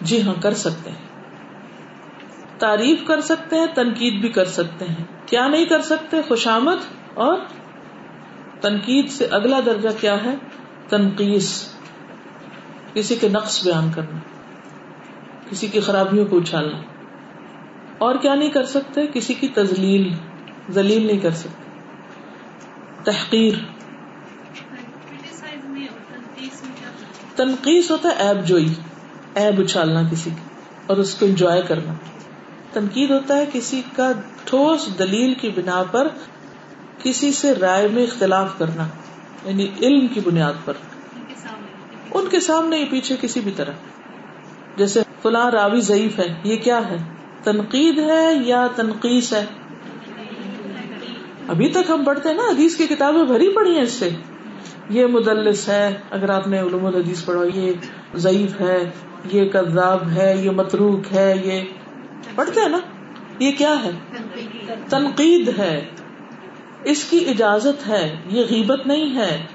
جی 0.00 0.22
ہاں 0.22 0.34
کر 0.42 0.54
سکتے 0.54 0.90
ہیں۔ 0.90 1.10
تعریف 2.58 2.98
کر 3.06 3.20
سکتے 3.20 3.56
ہیں، 3.56 3.66
تنقید 3.74 4.20
بھی 4.20 4.28
کر 4.28 4.44
سکتے 4.44 4.84
ہیں۔ 4.84 5.04
کیا 5.26 5.48
نہیں 5.48 5.64
کر 5.64 5.80
سکتے؟ 5.80 6.16
خوشامد 6.28 6.76
اور 7.14 7.38
تنقید 8.60 9.10
سے 9.10 9.26
اگلا 9.26 9.60
درجہ 9.66 9.88
کیا 10.00 10.24
ہے؟ 10.24 10.34
تنقید 10.88 11.42
کسی 12.94 13.16
کے 13.16 13.28
نقص 13.28 13.64
بیان 13.64 13.90
کرنا، 13.94 14.18
کسی 15.50 15.66
کی 15.66 15.80
خرابیوں 15.80 16.26
کو 16.26 16.38
اچھالنا۔ 16.38 16.78
اور 17.98 18.14
کیا 18.14 18.34
نہیں 18.34 18.50
کر 18.50 18.64
سکتے؟ 18.64 19.00
کسی 19.06 19.34
کی 19.34 19.48
تزلیل 19.48 20.14
ذلیل 20.70 21.06
نہیں 21.06 21.18
کر 21.18 21.30
سکتے۔ 21.30 21.70
تحقیر۔ 23.04 23.54
تنقید 27.36 27.90
ہوتا 27.90 28.08
ہے 28.08 28.14
ایب 28.14 28.46
جوئی 28.46 28.74
ایب 29.34 29.60
اچھالنا 29.60 30.02
کسی 30.12 30.30
کی 30.30 30.48
اور 30.86 30.96
اس 30.96 31.14
کو 31.14 31.26
انجوائے 31.26 31.62
کرنا۔ 31.62 31.92
تنقید 32.72 33.10
ہوتا 33.10 33.36
ہے 33.36 33.44
کسی 33.52 33.82
کا 33.96 34.12
ٹھوس 34.44 34.98
دلیل 34.98 35.34
کی 35.34 35.48
بنا 35.48 35.82
پر 35.90 36.08
کسی 37.02 37.32
سے 37.32 37.54
رائے 37.54 37.88
میں 37.88 38.02
اختلاف 38.02 38.58
کرنا 38.58 38.86
یعنی 39.44 39.68
علم 39.82 40.06
کی 40.06 40.20
بنیاد 40.20 40.52
پر۔ 40.64 40.72
ان 42.10 42.26
کے 42.30 42.40
سامنے 42.40 42.84
پیچھے 42.90 43.16
کسی 43.20 43.40
بھی 43.40 43.52
طرح۔ 43.56 43.72
جیسے 44.76 45.02
فلاں 45.22 45.50
راوی 45.50 45.80
ضعیف 45.80 46.18
ہے، 46.18 46.34
یہ 46.44 46.56
کیا 46.56 46.90
ہے؟ 46.90 46.96
تنقید 47.44 47.98
ہے 47.98 48.34
یا 48.44 48.66
تنقید 48.76 49.32
ہے؟ 49.32 49.44
ابھی 51.48 51.68
تک 51.68 51.90
ہم 51.90 52.04
پڑھتے 52.04 52.28
ہیں 52.28 52.36
نا، 52.36 52.42
حدیث 52.42 52.76
کی 52.76 52.86
کتابیں 52.86 53.24
بھری 53.24 53.52
پڑی 53.54 53.74
ہیں 53.74 53.82
اس 53.82 53.92
سے۔ 53.92 54.10
یہ 54.90 55.06
مدلس 55.06 55.68
ہے، 55.68 55.96
اگر 56.10 56.30
آپ 56.30 56.48
نے 56.48 56.60
علوم 56.60 56.86
الحدیث 56.86 57.24
پڑھا، 57.24 57.44
یہ 57.54 57.72
ضعیف 58.14 58.60
ہے، 58.60 58.90
یہ 59.32 59.48
کذاب 59.48 60.08
ہے، 60.10 60.36
یہ 60.36 60.50
متروک 60.50 61.00
ہے، 61.12 61.34
یہ 61.44 61.60
پڑھتے 62.34 62.60
ہیں 62.60 62.68
نا؟ 62.68 62.78
یہ 63.38 63.52
کیا 63.58 63.74
ہے؟ 63.84 63.90
تنقید 64.88 65.58
ہے۔ 65.58 65.88
اس 66.84 67.04
کی 67.04 67.24
اجازت 67.28 67.88
ہے، 67.88 68.16
یہ 68.26 68.44
غیبت 68.50 68.86
نہیں 68.86 69.16
ہے۔ 69.16 69.46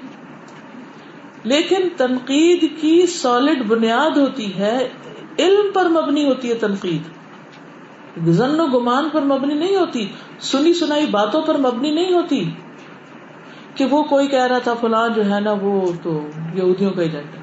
لیکن 1.42 1.88
تنقید 1.96 2.60
کی 2.80 3.06
سالڈ 3.06 3.66
بنیاد 3.66 4.16
ہوتی 4.16 4.58
ہے، 4.58 4.88
علم 5.38 5.72
پر 5.74 5.88
مبنی 5.88 6.24
ہوتی 6.24 6.48
ہے 6.48 6.54
تنقید۔ 6.54 7.02
ضن 8.28 8.60
و 8.60 8.66
گمان 8.66 9.08
پر 9.12 9.22
مبنی 9.22 9.54
نہیں 9.54 9.76
ہوتی، 9.76 10.08
سنی 10.40 10.74
سنائی 10.74 11.06
باتوں 11.06 11.42
پر 11.42 11.56
مبنی 11.58 11.90
نہیں 11.90 12.12
ہوتی۔ 12.12 12.50
کہ 13.76 13.84
وہ 13.84 14.02
کوئی 14.02 14.28
کہہ 14.28 14.42
رہا 14.42 14.58
تھا 14.58 14.74
فلاں 14.74 15.08
جو 15.08 15.34
ہے 15.34 15.40
نا 15.40 15.52
وہ 15.62 15.92
تو 16.02 16.26
یہودیوں 16.54 16.90
کا 16.90 17.02
ایجنٹ 17.02 17.34
ہے۔ 17.34 17.40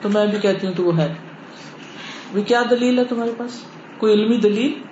تو 0.00 0.08
میں 0.08 0.26
بھی 0.26 0.38
کہتی 0.38 0.66
ہوں 0.66 0.74
تو 0.74 0.84
وہ 0.84 0.98
ہے۔ 0.98 1.14
وہ 2.34 2.40
کیا 2.42 2.62
دلیل 2.70 2.98
ہے 2.98 3.04
تمہارے 3.04 3.30
پاس؟ 3.36 3.60
کوئی 3.98 4.12
علمی 4.12 4.36
دلیل؟ 4.36 4.82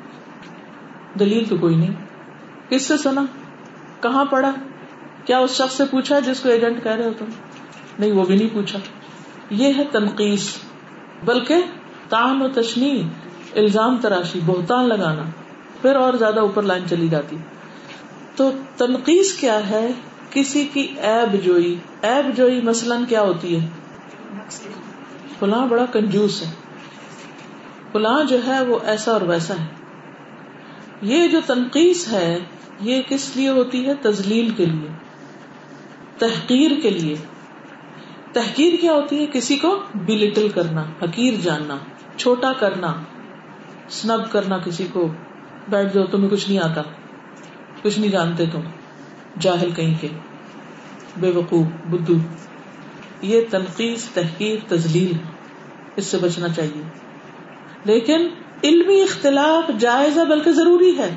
دلیل 1.19 1.45
تو 1.45 1.57
کوئی 1.57 1.77
نہیں۔ 1.77 1.95
کس 2.69 2.89
سے 2.89 2.97
سنا؟ 2.97 3.25
کہاں 4.01 4.25
پڑھا؟ 4.25 4.53
کیا 5.25 5.39
اس 5.39 5.51
شخص 5.51 5.77
سے 5.77 5.85
پوچھا 5.91 6.19
جس 6.19 6.41
کو 6.41 6.49
ایجنٹ 6.49 6.83
کہہ 6.83 6.93
رہے 6.93 7.05
ہو 7.05 7.13
تم؟ 7.19 7.25
نہیں، 7.99 8.13
وہ 8.13 8.25
بھی 8.25 8.37
نہیں 8.37 8.49
پوچھا۔ 8.53 8.79
یہ 9.51 9.73
ہے 9.77 9.85
تنقید 9.85 10.39
بلکہ 11.25 11.57
تان 12.09 12.43
و 12.43 12.49
تشنی، 12.49 13.09
الزام 13.57 13.97
تراشی، 14.03 14.41
بہتان 14.47 14.89
لگانا۔ 14.89 15.23
پھر 15.83 15.97
اور 15.97 16.15
زیادہ 16.15 16.41
اوپر 16.41 16.63
لائن 16.63 16.83
چلی 16.89 17.09
جاتی۔ 17.09 17.37
تو 18.37 18.53
تنقید 18.77 19.41
کیا 19.41 19.71
ہے 19.71 19.91
کسی 20.31 20.69
کی 20.73 20.81
ایب 20.81 21.45
جوئی؟ 21.45 21.77
ایب 22.03 22.37
جوئی 22.37 22.61
مثلاً 22.61 23.05
کیا 23.05 23.23
ہوتی 23.23 23.61
ہے؟ 23.61 23.67
فلاں 25.39 25.67
بڑا 25.67 25.87
کنجوس 25.87 26.43
ہے۔ 26.43 26.51
فلاں 27.93 28.25
جو 28.25 28.47
ہے 28.47 28.65
وہ 28.65 28.79
ایسا 28.85 29.13
اور 29.13 29.23
ویسا 29.23 29.55
ہے۔ 29.55 29.67
یہ 31.03 31.29
جو 31.29 31.41
تنقید 31.47 31.97
ہے، 32.13 32.39
یہ 32.81 33.03
کس 33.09 33.37
لیے 33.37 33.49
ہوتی 33.49 33.87
ہے؟ 33.87 33.95
تزلیل 33.95 34.51
کے 34.51 34.67
لیے۔ 34.67 34.89
تحقیر 36.19 36.71
کے 36.83 36.91
لیے۔ 36.91 37.17
تحقیر 38.33 38.73
کیا 38.81 38.93
ہوتی 38.93 39.19
ہے؟ 39.19 39.27
کسی 39.33 39.57
کو 39.57 39.83
بلٹل 39.95 40.49
کرنا، 40.49 40.85
حقیر 41.03 41.35
جاننا، 41.43 41.77
چھوٹا 42.17 42.53
کرنا 42.53 42.95
سنب 43.89 44.33
کرنا 44.33 44.59
کسی 44.59 44.87
کو۔ 44.93 45.09
بیٹھ 45.69 45.95
جاؤ، 45.95 46.05
تمہیں 46.05 46.31
کچھ 46.31 46.51
نہیں 46.51 46.59
آتا۔ 46.59 46.83
کچھ 47.83 47.99
نہیں 47.99 48.11
جانتے 48.11 48.47
تم 48.47 48.61
جاہل 49.41 49.71
کہیں 49.71 49.95
کے۔ 50.01 50.09
بے 51.17 51.31
وقوف 51.31 51.67
بدھو 51.67 52.15
یہ 53.23 53.41
تنقید 53.51 53.99
تحقیر 54.15 54.57
تزلیل 54.69 55.17
اس 55.97 56.07
سے 56.07 56.19
بچنا 56.19 56.49
چاہیے۔ 56.49 56.83
لیکن 57.85 58.29
علمی 58.65 59.03
اختلاف 59.03 59.71
جائز 59.81 60.19
ہے 60.19 60.25
بلکہ 60.25 60.53
ضروری 60.53 60.99
ہے۔ 60.99 61.15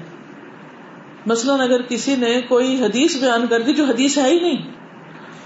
مثلاً 1.25 1.59
اگر 1.59 1.81
کسی 1.81 2.15
نے 2.15 2.41
کوئی 2.41 2.83
حدیث 2.83 3.17
بیان 3.21 3.47
کر 3.47 3.61
دی 3.61 3.73
جو 3.73 3.85
حدیث 3.85 4.17
ہے 4.17 4.29
ہی 4.29 4.39
نہیں 4.39 4.71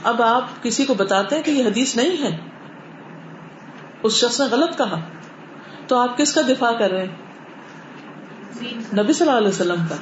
اب 0.03 0.21
آپ 0.21 0.63
کسی 0.63 0.86
کو 0.86 0.93
بتاتے 0.93 1.36
ہیں 1.36 1.43
کہ 1.43 1.51
یہ 1.51 1.65
حدیث 1.65 1.95
نہیں 1.95 2.23
ہے۔ 2.23 2.38
اس 4.03 4.13
شخص 4.13 4.41
نے 4.41 4.45
غلط 4.45 4.77
کہا۔ 4.77 4.99
تو 5.88 5.97
آپ 5.97 6.17
کس 6.17 6.34
کا 6.34 6.41
دفاع 6.41 6.71
کر 6.71 6.91
رہے 6.91 7.05
ہیں؟ 7.05 7.15
نبی 8.95 9.13
صلی 9.13 9.27
اللہ 9.27 9.38
علیہ 9.38 9.47
وسلم 9.47 9.86
کا۔ 9.89 9.95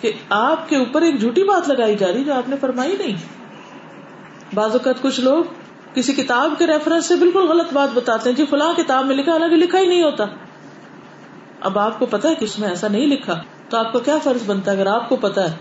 کہ 0.00 0.12
آپ 0.28 0.68
کے 0.68 0.76
اوپر 0.76 1.02
ایک 1.02 1.20
جھوٹی 1.20 1.42
بات 1.42 1.68
لگائی 1.68 1.96
جا 1.96 2.12
رہی 2.12 2.24
جو 2.24 2.34
آپ 2.34 2.48
نے 2.48 2.56
فرمائی 2.60 2.96
نہیں۔ 2.98 3.16
بعض 4.54 4.72
اوقات 4.72 5.02
کچھ 5.02 5.20
لوگ 5.20 5.44
کسی 5.94 6.12
کتاب 6.12 6.52
کے 6.58 6.66
ریفرنس 6.66 7.06
سے 7.06 7.14
بالکل 7.14 7.40
غلط 7.40 7.72
بات 7.72 7.88
بتاتے 7.94 8.30
ہیں۔ 8.30 8.36
جی 8.36 8.46
فلاں 8.46 8.72
کتاب 8.76 9.06
میں 9.06 9.16
لکھا، 9.16 9.32
حالانکہ 9.32 9.56
لکھا 9.56 9.78
ہی 9.78 9.86
نہیں 9.86 10.02
ہوتا۔ 10.02 10.24
اب 11.60 11.78
آپ 11.78 11.98
کو 11.98 12.06
پتا 12.06 12.28
ہے 12.28 12.34
کہ 12.34 12.44
اس 12.44 12.58
میں 12.58 12.68
ایسا 12.68 12.88
نہیں 12.88 13.06
لکھا۔ 13.06 13.42
تو 13.68 13.76
آپ 13.76 13.92
کو 13.92 13.98
کیا 13.98 14.18
فرض 14.18 14.42
بنتا 14.46 14.72
ہے؟ 14.72 14.76
اگر 14.76 14.86
آپ 14.86 15.08
کو 15.08 15.16
پتا 15.16 15.50
ہے، 15.50 15.56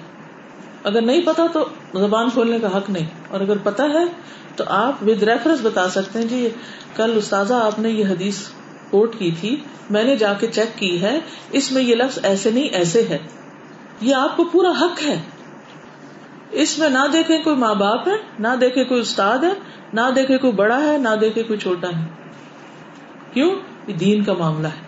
اگر 0.84 1.02
نہیں 1.02 1.22
پتا 1.26 1.44
تو 1.54 1.66
زبان 2.00 2.30
کھولنے 2.30 2.60
کا 2.60 2.78
حق 2.78 2.90
نہیں۔ 2.90 3.06
اور 3.30 3.42
اگر 3.42 3.58
پتا 3.64 3.84
ہے 3.84 4.04
تو 4.56 4.64
آپ 4.68 5.04
ود 5.04 5.24
ریفرنس 5.24 5.60
بتا 5.64 5.90
سکتے 5.90 6.20
ہیں۔ 6.20 6.26
جی 6.26 6.50
کل 6.96 7.14
استاذہ 7.16 7.54
آپ 7.54 7.80
نے 7.80 7.90
یہ 7.90 8.06
حدیث 8.06 8.38
کوٹ 8.90 9.16
کی 9.18 9.32
تھی۔ 9.40 9.56
میں 9.90 10.04
نے 10.04 10.16
جا 10.16 10.34
کے 10.34 10.48
چیک 10.48 10.80
کی 10.80 11.02
ہے۔ 11.02 11.20
اس 11.52 11.72
میں 11.72 11.82
یہ 11.82 11.96
لفظ 11.96 12.20
ایسے 12.24 12.52
نہیں، 12.52 12.64
ایسے 12.64 13.02
ہے۔ 13.10 13.18
یہ 14.02 14.16
آپ 14.16 14.38
کو 14.38 14.44
پورا 14.44 14.70
حق 14.82 15.06
ہے۔ 15.06 15.22
اس 16.52 16.80
میں 16.80 16.90
نہ 16.90 17.00
دیکھے 17.14 17.38
کوئی 17.38 17.56
ماں 17.56 17.76
باپ 17.76 18.08
ہے، 18.08 18.14
نہ 18.40 18.48
دیکھے 18.62 18.84
کوئی 18.84 19.02
استاد 19.02 19.38
ہے، 19.38 19.54
نہ 19.94 20.02
دیکھے 20.16 20.38
کوئی 20.38 20.54
بڑا 20.54 20.84
ہے، 20.84 20.98
نہ 20.98 21.16
دیکھے 21.22 21.44
کوئی 21.44 21.60
چھوٹا 21.60 21.88
ہے۔ 21.88 22.06
کیوں؟ 23.34 23.52
یہ 23.88 23.94
دین 23.94 24.24
کا 24.24 24.34
معاملہ 24.34 24.68
ہے۔ 24.68 24.88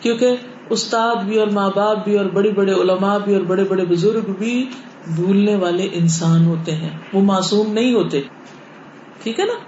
کیونکہ 0.00 0.36
استاد 0.70 1.16
بھی 1.16 1.38
اور 1.38 1.48
ماں 1.48 1.70
باپ 1.74 2.04
بھی 2.04 2.18
اور 2.18 2.26
بڑے 2.26 2.50
بڑے 2.50 2.72
علماء 2.72 3.18
بھی 3.18 3.34
اور 3.34 3.42
بڑے 3.42 3.64
بڑے 3.64 3.84
بزرگ 3.84 4.32
بھی 4.38 4.70
بھولنے 5.16 5.56
والے 5.56 5.88
انسان 5.92 6.46
ہوتے 6.46 6.72
ہیں۔ 6.72 6.98
وہ 7.12 7.20
معصوم 7.20 7.72
نہیں 7.72 7.94
ہوتے۔ 7.94 8.22
ٹھیک 9.22 9.40
ہے 9.40 9.44
نا؟ 9.44 9.58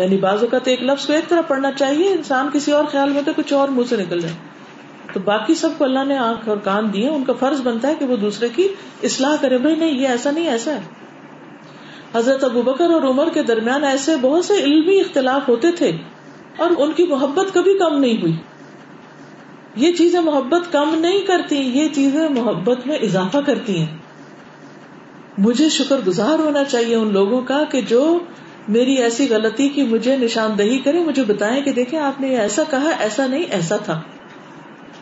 یعنی 0.00 0.16
بعض 0.16 0.40
اوقات 0.40 0.68
ایک 0.68 0.82
لفظ 0.82 1.06
کو 1.06 1.12
ایک 1.12 1.28
طرح 1.28 1.40
پڑھنا 1.40 1.72
چاہیے، 1.72 2.08
انسان 2.08 2.48
کسی 2.52 2.72
اور 2.72 2.84
خیال 2.84 3.10
میں 3.10 3.22
تو 3.22 3.32
کچھ 3.36 3.52
اور 3.52 3.68
منہ 3.68 3.84
سے 3.88 3.96
نکل 3.96 4.20
جائے۔ 4.20 4.53
تو 5.14 5.20
باقی 5.20 5.54
سب 5.54 5.68
کو 5.78 5.84
اللہ 5.84 6.04
نے 6.04 6.18
آنکھ 6.18 6.48
اور 6.48 6.56
کان 6.56 6.92
دیے، 6.92 7.08
ان 7.08 7.24
کا 7.24 7.32
فرض 7.32 7.60
بنتا 7.60 7.88
ہے 7.88 7.94
کہ 7.98 8.04
وہ 8.04 8.16
دوسرے 8.16 8.48
کی 8.56 8.68
اصلاح 9.02 9.36
کرے۔ 9.40 9.58
بھائی 9.58 9.76
نہیں، 9.76 9.90
یہ 9.90 10.08
ایسا 10.08 10.30
نہیں، 10.30 10.48
ایسا 10.48 10.74
ہے۔ 10.74 10.80
حضرت 12.14 12.44
ابو 12.44 12.62
بکر 12.62 12.90
اور 12.90 13.02
عمر 13.02 13.28
کے 13.34 13.42
درمیان 13.42 13.84
ایسے 13.84 14.12
بہت 14.20 14.44
سے 14.44 14.54
علمی 14.54 15.00
اختلاف 15.00 15.48
ہوتے 15.48 15.72
تھے 15.72 15.92
اور 16.56 16.70
ان 16.78 16.92
کی 16.92 17.06
محبت 17.06 17.54
کبھی 17.54 17.78
کم 17.78 17.98
نہیں 17.98 18.22
ہوئی۔ 18.22 18.36
یہ 19.76 19.92
چیزیں 19.92 20.20
محبت 20.20 20.72
کم 20.72 20.94
نہیں 20.94 21.20
کرتی، 21.20 21.56
یہ 21.56 21.88
چیزیں 21.88 22.28
محبت 22.28 22.86
میں 22.86 22.96
اضافہ 22.96 23.38
کرتی 23.46 23.78
ہیں۔ 23.78 23.96
مجھے 25.38 25.68
شکر 25.68 25.96
گزار 26.06 26.38
ہونا 26.38 26.64
چاہیے 26.64 26.94
ان 26.94 27.12
لوگوں 27.12 27.40
کا 27.40 27.64
کہ 27.70 27.80
جو 27.80 28.18
میری 28.68 28.94
ایسی 28.94 29.28
غلطی 29.30 29.68
کی 29.68 29.82
مجھے 29.82 30.16
نشاندہی 30.16 30.78
کرے، 30.78 31.00
مجھے 31.00 31.22
بتائیں 31.22 31.62
کہ 31.62 31.72
دیکھیں 31.72 31.98
آپ 31.98 32.20
نے 32.20 32.36
ایسا 32.36 32.62
کہا، 32.70 32.90
ایسا 32.98 33.26
نہیں، 33.26 33.42
ایسا 33.50 33.76
تھا۔ 33.76 34.00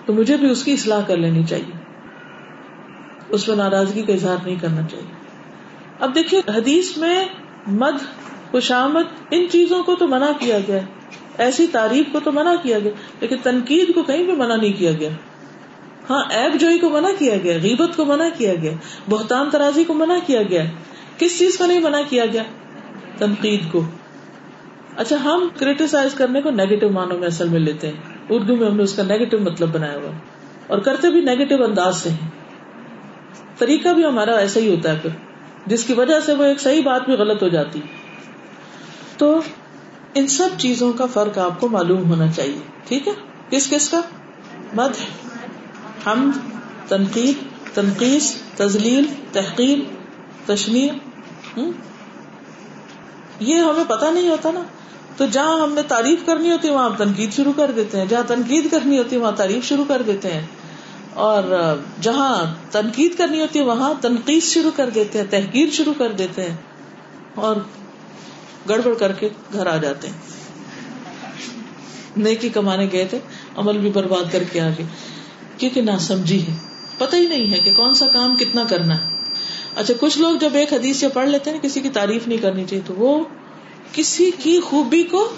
تو 0.07 0.13
مجھے 0.13 0.37
بھی 0.37 0.51
اس 0.51 0.65
کی 0.65 0.73
اصلاح 0.73 1.03
کر 1.07 1.17
لینی 1.17 1.45
چاہیے۔ 1.45 1.73
اس 3.29 3.49
میں 3.49 3.57
ناراضگی 3.57 4.03
کا 4.03 4.13
اظہار 4.13 4.37
نہیں 4.45 4.57
کرنا 4.61 4.83
چاہیے۔ 4.91 5.13
اب 6.01 6.15
دیکھیے، 6.15 6.41
حدیث 6.57 6.97
میں 6.97 7.25
مد، 7.67 8.21
خوشامد، 8.51 9.03
ان 9.31 9.47
چیزوں 9.51 9.83
کو 9.83 9.95
تو 9.95 10.09
منع 10.09 10.31
کیا 10.39 10.59
گیا۔ 10.69 10.81
ایسی 11.39 11.67
تعریف 11.67 12.07
کو 12.13 12.21
تو 12.21 12.33
منع 12.33 12.55
کیا 12.63 12.79
گیا، 12.79 12.93
لیکن 13.21 13.37
تنقید 13.43 13.95
کو 13.95 14.03
کہیں 14.03 14.25
بھی 14.25 14.33
منع 14.33 14.57
نہیں 14.57 14.73
کیا 14.73 14.93
گیا۔ 14.93 15.11
ہاں 16.11 16.25
ایب 16.31 16.61
جوئی 16.61 16.79
کو 16.79 16.91
منع 16.91 17.09
کیا 17.19 17.35
گیا، 17.45 17.59
غیبت 17.63 17.97
کو 17.97 18.05
منع 18.05 18.29
کیا 18.39 18.55
گیا، 18.55 18.73
بہتان 19.09 19.51
ترازی 19.51 19.85
کو 19.85 19.95
منع 19.95 20.17
کیا 20.27 20.43
گیا۔ 20.43 20.65
کس 21.19 21.39
چیز 21.39 21.59
کو 21.59 21.67
نہیں 21.67 21.81
منع 21.81 22.01
کیا 22.09 22.27
گیا؟ 22.27 22.43
تنقید 23.19 23.61
کو۔ 23.73 23.83
اچھا 24.97 25.17
ہم 25.25 25.49
کریٹیسائز 25.59 26.15
کرنے 26.15 26.43
کو 26.43 26.51
نیگیٹو 26.51 26.89
معنوں 26.89 27.19
میں 27.19 27.27
اصل 27.27 27.49
میں 27.49 27.61
لیتے 27.61 27.89
ہیں۔ 27.89 28.12
اردو 28.29 28.57
میں 28.57 28.67
ہم 28.67 28.77
نے 28.77 28.83
اس 28.83 28.95
کا 28.95 29.03
نیگیٹو 29.03 29.39
مطلب 29.39 29.69
بنایا 29.69 29.95
ہوا 29.95 30.11
اور 30.67 30.79
کرتے 30.79 31.11
بھی 31.11 31.21
نیگیٹو 31.21 31.65
انداز 31.65 31.97
سے 31.97 32.11
ہیں۔ 32.11 32.29
طریقہ 33.59 33.89
بھی 33.89 34.05
ہمارا 34.05 34.37
ایسا 34.37 34.61
ہی 34.61 34.75
ہوتا 34.75 34.93
ہے 34.93 34.99
پھر۔ 35.03 35.11
جس 35.67 35.85
کی 35.85 35.95
وجہ 35.95 36.21
سے 36.21 36.35
وہ 36.35 36.45
ایک 36.45 36.61
صحیح 36.61 36.83
بات 36.83 37.05
بھی 37.05 37.13
غلط 37.13 37.43
ہو 37.43 37.49
جاتی۔ 37.49 37.81
تو 39.17 39.41
ان 40.15 40.27
سب 40.27 40.49
چیزوں 40.59 40.93
کا 40.93 41.07
فرق 41.07 41.39
آپ 41.39 41.61
کو 41.61 41.69
معلوم 41.69 42.11
ہونا 42.11 42.33
چاہیے۔ 42.33 42.59
ٹھیک 42.89 43.09
ہے؟ 43.09 43.13
کس 43.51 43.71
کس 43.71 43.89
کا؟ 43.89 44.01
مد۔ 44.73 44.91
ہم۔ 46.07 46.31
تنقید۔ 46.89 47.35
تنقید 47.75 48.23
تزلیل 48.57 49.05
تحقیق 49.33 49.79
تشمیر 50.49 50.93
یہ 53.41 53.57
ہمیں 53.57 53.85
پتا 53.89 54.11
نہیں 54.11 54.29
ہوتا 54.29 54.51
نا۔ 54.51 54.63
تو 55.17 55.27
جہاں 55.27 55.61
ہم 55.61 55.73
نے 55.73 55.83
تعریف 55.83 56.27
کرنی 56.27 56.51
ہوتی 56.51 56.69
ہے، 56.69 56.73
وہاں 56.73 56.91
ہم 56.91 56.97
تنقید 56.97 57.33
شروع 57.33 57.53
کر 57.57 57.71
دیتے 57.77 57.99
ہیں۔ 57.99 58.07
جہاں 58.07 58.23
تنقید 58.27 58.71
کرنی 58.71 58.99
ہوتی 58.99 59.17
ہے، 59.17 59.21
وہاں 59.21 59.33
تعریف 59.33 59.65
شروع 59.65 59.85
کر 59.89 60.03
دیتے 60.03 60.31
ہیں۔ 60.33 60.47
اور 61.15 61.75
جہاں 62.01 62.55
تنقید 62.71 63.19
کرنی 63.19 63.41
ہوتی 63.41 63.59
ہے، 63.59 63.65
وہاں 63.65 63.95
تنقید 64.01 64.43
شروع 64.43 64.71
کر 64.77 64.91
دیتے 64.91 65.19
ہیں، 65.19 65.27
تحقیر 65.31 65.69
شروع 65.71 65.95
کر 65.99 66.13
دیتے 66.13 66.43
ہیں۔ 66.43 66.57
اور 67.35 67.57
گڑبڑ 68.69 68.95
کر 68.95 69.13
کے 69.13 69.29
گھر 69.53 69.67
آ 69.67 69.77
جاتے 69.77 70.09
ہیں۔ 70.09 70.15
نیکی 72.17 72.49
کمانے 72.49 72.89
گئے 72.93 73.05
تھے، 73.05 73.19
عمل 73.57 73.79
بھی 73.79 73.91
برباد 73.91 74.33
کر 74.33 74.43
کے 74.43 74.61
آگے۔ 74.61 74.83
کیونکہ 75.59 75.81
نہ 75.81 75.91
سمجھی 76.01 76.47
ہے۔ 76.47 76.55
پتہ 76.99 77.17
ہی 77.17 77.27
نہیں 77.27 77.53
ہے 77.53 77.59
کہ 77.59 77.73
کون 77.77 77.93
سا 77.93 78.07
کام 78.07 78.37
کتنا 78.37 78.65
کرنا 78.69 79.05
ہے۔ 79.05 79.11
اچھا 79.77 79.95
کچھ 80.01 80.19
لوگ 80.19 80.35
جب 80.35 80.51
ایک 80.53 80.73
حدیث 80.73 80.97
سے 80.97 81.09
پڑھ 81.09 81.29
لیتے 81.29 81.51
ہیں، 81.51 81.59
کسی 81.59 81.81
کی 81.81 81.89
تعریف 81.89 82.29
نہیں 82.29 82.39
کرنی 82.39 82.65
چاہیے، 82.65 82.83
تو 82.87 82.95
وہ 82.95 83.25
کسی 83.93 84.31
کی 84.39 84.61
خوبی 84.61 85.03
کو 85.03 85.31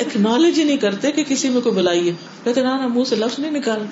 اکنالج 0.00 0.58
ہی 0.58 0.64
نہیں 0.64 0.76
کرتے 0.76 1.12
کہ 1.12 1.24
کسی 1.24 1.48
میں 1.48 1.60
کوئی 1.60 1.74
بلائی 1.74 2.08
ہے۔ 2.08 2.14
کہتے 2.44 2.62
نا 2.62 2.86
منہ 2.86 3.04
سے 3.04 3.16
لفظ 3.16 3.38
نہیں 3.38 3.50
نکال 3.50 3.82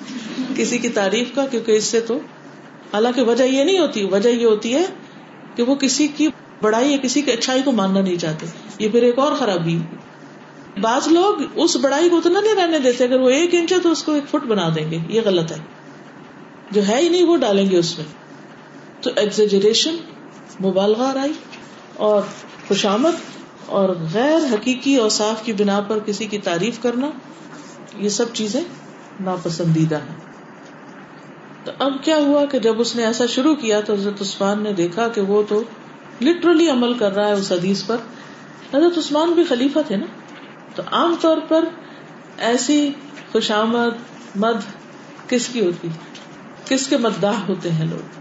کسی 0.55 0.77
کی 0.77 0.89
تعریف 0.89 1.35
کا، 1.35 1.45
کیونکہ 1.45 1.71
اس 1.71 1.83
سے 1.83 1.99
تو 1.99 2.17
حالانکہ 2.93 3.21
وجہ 3.21 3.43
یہ 3.43 3.63
نہیں 3.63 3.79
ہوتی، 3.79 4.03
وجہ 4.03 4.29
یہ 4.29 4.45
ہوتی 4.45 4.73
ہے 4.73 4.85
کہ 5.55 5.63
وہ 5.63 5.75
کسی 5.75 6.07
کی 6.07 6.27
بڑائی 6.61 6.91
یا 6.91 6.97
کسی 6.97 7.21
کی 7.21 7.31
اچھائی 7.31 7.61
کو 7.63 7.71
ماننا 7.71 8.01
نہیں 8.01 8.17
چاہتے۔ 8.17 8.45
یہ 8.79 8.89
پھر 8.89 9.03
ایک 9.03 9.19
اور 9.19 9.33
خرابی۔ 9.33 9.79
بعض 10.81 11.07
لوگ 11.07 11.41
اس 11.55 11.75
بڑائی 11.75 12.09
کو 12.09 12.17
اتنا 12.17 12.39
نہیں 12.39 12.55
رہنے 12.55 12.79
دیتے، 12.79 13.03
اگر 13.03 13.19
وہ 13.19 13.29
ایک 13.29 13.49
انچ 13.53 13.73
ہے 13.73 13.79
تو 13.79 13.91
اس 13.91 14.03
کو 14.03 14.11
ایک 14.11 14.23
فٹ 14.29 14.45
بنا 14.45 14.69
دیں 14.75 14.91
گے۔ 14.91 14.97
یہ 15.09 15.21
غلط 15.25 15.51
ہے۔ 15.51 15.57
جو 16.71 16.87
ہے 16.87 17.01
ہی 17.01 17.09
نہیں، 17.09 17.23
وہ 17.23 17.37
ڈالیں 17.37 17.69
گے 17.69 17.77
اس 17.77 17.97
میں۔ 17.97 18.05
تو 19.03 19.09
ایگزیجریشن 19.15 19.95
مبالغہ 20.63 21.13
رائی 21.13 21.33
اور 21.93 22.21
خوشامد 22.67 23.34
اور 23.65 23.89
غیر 24.13 24.53
حقیقی 24.53 24.95
اور 24.95 25.09
صاف 25.09 25.45
کی 25.45 25.53
بنا 25.53 25.79
پر 25.79 25.99
کسی 25.99 26.25
کی 26.25 26.37
تعریف 26.37 26.79
کرنا، 26.81 27.09
یہ 27.97 28.09
سب 28.09 28.25
چیزیں 28.33 28.61
ناپسندیدہ 29.19 29.95
ہیں۔ 29.95 30.15
تو 31.63 31.71
اب 31.79 32.03
کیا 32.03 32.17
ہوا 32.17 32.45
کہ 32.45 32.59
جب 32.59 32.79
اس 32.81 32.95
نے 32.95 33.05
ایسا 33.05 33.25
شروع 33.25 33.55
کیا 33.55 33.81
تو 33.81 33.93
حضرت 33.93 34.21
عثمان 34.21 34.63
نے 34.63 34.73
دیکھا 34.73 35.07
کہ 35.07 35.21
وہ 35.21 35.43
تو 35.49 35.63
لٹرلی 36.21 36.69
عمل 36.69 36.93
کر 36.93 37.15
رہا 37.15 37.27
ہے 37.27 37.33
اس 37.33 37.51
حدیث 37.51 37.85
پر۔ 37.85 37.97
حضرت 38.73 38.97
عثمان 38.97 39.31
بھی 39.31 39.43
خلیفہ 39.43 39.79
تھے 39.87 39.95
نا؟ 39.95 40.05
تو 40.75 40.83
عام 40.91 41.15
طور 41.21 41.37
پر 41.47 41.65
ایسی 42.37 42.89
خوشامد 43.31 43.89
مد 44.35 44.59
کس 45.29 45.47
کی 45.47 45.65
ہوتی؟ 45.65 45.87
کس 46.65 46.87
کے 46.87 46.97
مداح 46.97 47.39
ہوتے 47.47 47.71
ہیں 47.71 47.85
لوگ؟ 47.85 48.19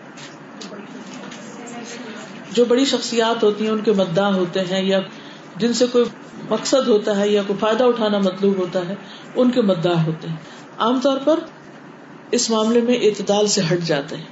جو 2.52 2.64
بڑی 2.64 2.84
شخصیات 2.84 3.44
ہوتی 3.44 3.64
ہیں، 3.64 3.72
ان 3.72 3.80
کے 3.80 3.92
مداح 3.92 4.30
ہوتے 4.30 4.60
ہیں 4.60 4.82
یا 4.82 5.00
جن 5.56 5.72
سے 5.72 5.86
کوئی 5.86 6.04
مقصد 6.48 6.88
ہوتا 6.88 7.16
ہے 7.16 7.28
یا 7.28 7.42
کوئی 7.46 7.58
فائدہ 7.58 7.84
اٹھانا 7.84 8.18
مطلوب 8.18 8.56
ہوتا 8.56 8.88
ہے، 8.88 8.94
ان 9.36 9.50
کے 9.50 9.62
مداح 9.62 10.04
ہوتے 10.04 10.28
ہیں۔ 10.28 10.36
عام 10.78 11.00
طور 11.00 11.18
پر 11.24 11.40
اس 12.30 12.50
معاملے 12.50 12.80
میں 12.80 12.94
اعتدال 12.94 13.46
سے 13.46 13.60
ہٹ 13.72 13.78
جاتے 13.86 14.16
ہیں۔ 14.16 14.24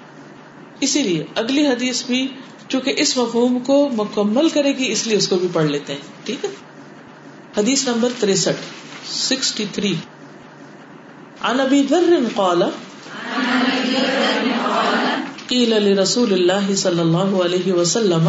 اسی 0.80 1.02
لیے 1.02 1.24
اگلی 1.34 1.66
حدیث 1.66 2.06
بھی 2.06 2.28
چونکہ 2.68 2.94
اس 2.96 3.16
مفہوم 3.16 3.58
کو 3.58 3.88
مکمل 3.88 4.48
کرے 4.48 4.72
گی، 4.72 4.92
اس 4.92 5.06
لیے 5.06 5.16
اس 5.16 5.28
کو 5.28 5.36
بھی 5.36 5.48
پڑھ 5.52 5.64
لیتے 5.64 5.92
ہیں۔ 5.92 6.00
ٹھیک 6.24 6.44
ہے؟ 6.44 6.50
حدیث 7.58 7.88
نمبر 7.88 8.08
تریسٹھ، 8.20 8.60
سکسٹی 9.12 9.64
تھری۔ 9.72 9.94
عن 11.40 11.60
ابی 11.60 11.82
ذر 11.90 12.18
قال 12.34 12.62
قیل 15.46 15.82
لرسول 15.82 16.32
اللہ 16.32 16.74
صلی 16.74 17.00
اللہ 17.00 17.44
علیہ 17.44 17.72
وسلم 17.72 18.28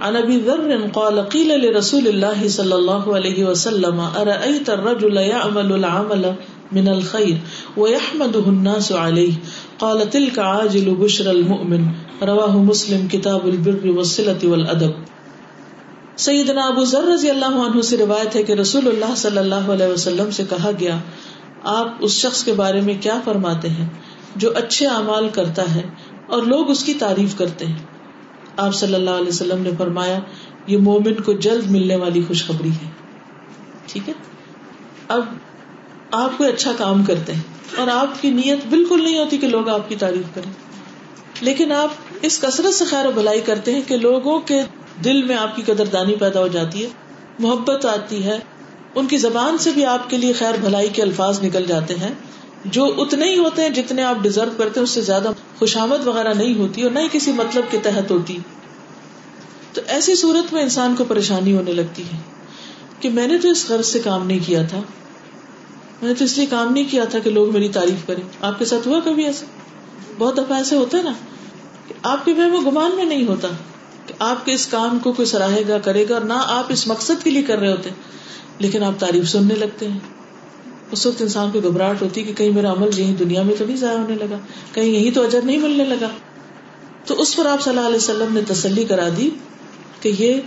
عن 0.00 0.16
ابي 0.16 0.36
ذر 0.40 0.90
قال 0.92 1.16
قيل 1.28 1.48
لرسول 1.62 2.08
الله 2.08 2.48
صلى 2.48 2.74
الله 2.74 3.14
عليه 3.14 3.44
وسلم 3.44 4.00
ارايت 4.00 4.70
الرجل 4.70 5.16
يعمل 5.16 5.72
العمل 5.72 6.26
من 6.72 6.88
الخير 6.88 7.36
ويحمده 7.76 8.44
الناس 8.46 8.92
عليه 8.92 9.32
قال 9.78 10.10
تلك 10.10 10.38
عاجل 10.38 10.94
بشر 10.98 11.30
المؤمن. 11.30 11.82
رواہ 12.22 12.56
مسلم، 12.56 13.08
کتاب 13.08 13.46
البر 13.46 13.86
والصلة 13.86 14.48
والادب. 14.50 14.92
سیدنا 16.16 16.66
ابو 16.66 16.84
ذر 16.84 17.04
رضی 17.12 17.30
اللہ 17.30 17.58
عنہ 17.64 17.80
سے 17.80 17.96
روایت 17.96 18.36
ہے 18.36 18.42
کہ 18.42 18.52
رسول 18.52 18.88
اللہ 18.88 19.14
صلی 19.16 19.38
اللہ 19.38 19.72
علیہ 19.72 19.86
وسلم 19.86 20.30
سے 20.30 20.42
کہا 20.50 20.70
گیا، 20.80 20.96
آپ 21.64 21.88
اس 22.00 22.12
شخص 22.12 22.44
کے 22.44 22.52
بارے 22.52 22.80
میں 22.80 22.94
کیا 23.00 23.20
فرماتے 23.24 23.68
ہیں 23.68 23.86
جو 24.36 24.50
اچھے 24.54 24.86
اعمال 24.86 25.28
کرتا 25.28 25.62
ہے؟ 25.74 25.82
اور 26.28 26.42
لوگ 26.42 26.70
اس 26.70 26.84
کی 26.84 26.94
تعریف 26.94 27.38
کرتے 27.38 27.66
ہیں۔ 27.66 27.78
آپ 28.56 28.74
صلی 28.74 28.94
اللہ 28.94 29.10
علیہ 29.10 29.28
وسلم 29.28 29.62
نے 29.62 29.70
فرمایا، 29.78 30.18
یہ 30.66 30.78
مومن 30.78 31.14
کو 31.14 31.32
جلد 31.32 31.70
ملنے 31.70 31.96
والی 31.96 32.22
خوشخبری 32.28 32.70
ہے۔ 32.70 32.90
ٹھیک 33.86 34.08
ہے؟ 34.08 34.14
اب 35.08 35.24
آپ 36.10 36.38
کوئی 36.38 36.52
اچھا 36.52 36.72
کام 36.78 37.04
کرتے 37.04 37.32
ہیں 37.34 37.42
اور 37.76 37.88
آپ 37.88 38.22
کی 38.22 38.30
نیت 38.30 38.58
بالکل 38.68 39.04
نہیں 39.04 39.18
ہوتی 39.18 39.38
کہ 39.38 39.48
لوگ 39.48 39.68
آپ 39.68 39.88
کی 39.88 39.96
تعریف 39.96 40.34
کریں۔ 40.34 40.52
لیکن 41.40 41.72
آپ 41.72 41.88
اس 42.22 42.40
کثرت 42.40 42.74
سے 42.74 42.84
خیر 42.84 43.06
و 43.06 43.10
بھلائی 43.10 43.40
کرتے 43.40 43.74
ہیں 43.74 43.82
کہ 43.86 43.96
لوگوں 43.96 44.40
کے 44.40 44.62
دل 45.04 45.22
میں 45.22 45.36
آپ 45.36 45.56
کی 45.56 45.62
قدر 45.62 45.86
دانی 45.86 46.16
پیدا 46.16 46.40
ہو 46.40 46.48
جاتی 46.48 46.84
ہے، 46.84 46.88
محبت 47.38 47.86
آتی 47.86 48.24
ہے، 48.24 48.38
ان 48.94 49.06
کی 49.06 49.16
زبان 49.16 49.58
سے 49.58 49.70
بھی 49.70 49.84
آپ 49.84 50.10
کے 50.10 50.16
لیے 50.16 50.32
خیر 50.32 50.54
بھلائی 50.60 50.88
کے 50.88 51.02
الفاظ 51.02 51.42
نکل 51.42 51.64
جاتے 51.66 51.94
ہیں۔ 51.94 52.14
جو 52.64 52.94
اتنے 52.98 53.32
ہی 53.32 53.38
ہوتے 53.38 53.62
ہیں 53.62 53.68
جتنے 53.68 54.02
آپ 54.02 54.16
ڈیزرو 54.22 54.50
کرتے 54.56 54.80
ہیں، 54.80 54.84
اس 54.84 54.90
سے 54.90 55.00
زیادہ 55.00 55.28
خوشامد 55.58 56.06
وغیرہ 56.06 56.34
نہیں 56.34 56.54
ہوتی 56.54 56.82
اور 56.82 56.90
نہ 56.90 56.98
ہی 56.98 57.08
کسی 57.12 57.32
مطلب 57.32 57.64
کے 57.70 57.78
تحت 57.82 58.10
ہوتی۔ 58.10 58.38
تو 59.72 59.80
ایسی 59.86 60.14
صورت 60.14 60.52
میں 60.52 60.62
انسان 60.62 60.94
کو 60.96 61.04
پریشانی 61.04 61.56
ہونے 61.56 61.72
لگتی 61.72 62.02
ہے 62.02 62.18
کہ 63.00 63.10
میں 63.10 63.26
نے 63.26 63.38
تو 63.38 63.50
اس 63.50 63.70
غرض 63.70 63.86
سے 63.86 63.98
کام 63.98 64.26
نہیں 64.26 64.38
کیا 64.46 64.62
تھا۔ 64.62 64.78
میں 66.02 66.08
نے 66.08 66.14
تو 66.14 66.24
اس 66.24 66.36
لیے 66.36 66.46
کام 66.46 66.72
نہیں 66.72 66.84
کیا 66.90 67.04
تھا 67.04 67.18
کہ 67.18 67.30
لوگ 67.30 67.52
میری 67.52 67.68
تعریف 67.68 68.06
کریں۔ 68.06 68.22
آپ 68.40 68.58
کے 68.58 68.64
ساتھ 68.64 68.88
ہوا 68.88 69.00
کبھی 69.00 69.24
ایسا؟ 69.24 69.46
بہت 70.18 70.36
دفعہ 70.36 70.56
ایسے 70.56 70.76
ہوتا 70.76 70.98
ہے 70.98 71.02
نا 71.02 71.12
کہ 71.88 71.94
آپ 72.02 72.24
کے 72.24 72.32
و 72.32 72.70
گمان 72.70 72.96
میں 72.96 73.04
نہیں 73.04 73.26
ہوتا 73.26 73.48
کہ 74.06 74.14
آپ 74.18 74.44
کے 74.44 74.52
اس 74.52 74.66
کام 74.66 74.98
کو 74.98 75.12
کوئی 75.12 75.26
سراہے 75.26 75.62
گا، 75.68 75.78
کرے 75.78 76.08
گا 76.08 76.14
اور 76.14 76.22
نہ 76.22 76.32
آپ 76.36 76.64
اس 76.68 76.86
مقصد 76.86 77.24
کے 77.24 77.30
لیے 77.30 77.42
کر 77.42 77.58
رہے 77.58 77.70
ہوتے، 77.70 77.90
لیکن 78.58 78.82
آپ 78.82 78.92
تعریف 78.98 79.28
سننے 79.28 79.54
لگتے 79.54 79.88
ہیں۔ 79.88 79.98
اس 80.90 81.06
وقت 81.06 81.22
انسان 81.22 81.50
کو 81.50 81.60
گھبراہٹ 81.60 82.02
ہوتی 82.02 82.22
کہ 82.22 82.32
کہیں 82.32 82.50
میرا 82.50 82.72
عمل 82.72 82.98
یہی 82.98 83.14
دنیا 83.14 83.42
میں 83.42 83.54
تو 83.58 83.66
نہیں 83.66 83.76
ضائع 83.76 83.98
ہونے 83.98 84.14
لگا، 84.14 84.38
کہیں 84.72 84.88
یہی 84.88 85.10
تو 85.10 85.22
اجر 85.22 85.40
نہیں 85.42 85.58
ملنے 85.58 85.84
لگا۔ 85.84 86.08
تو 87.06 87.20
اس 87.20 87.36
پر 87.36 87.46
آپ 87.46 87.62
صلی 87.62 87.76
اللہ 87.76 87.86
علیہ 87.86 87.96
وسلم 87.96 88.34
نے 88.34 88.40
تسلی 88.48 88.84
کرا 88.84 89.08
دی 89.16 89.30
کہ 90.00 90.12
یہ 90.18 90.40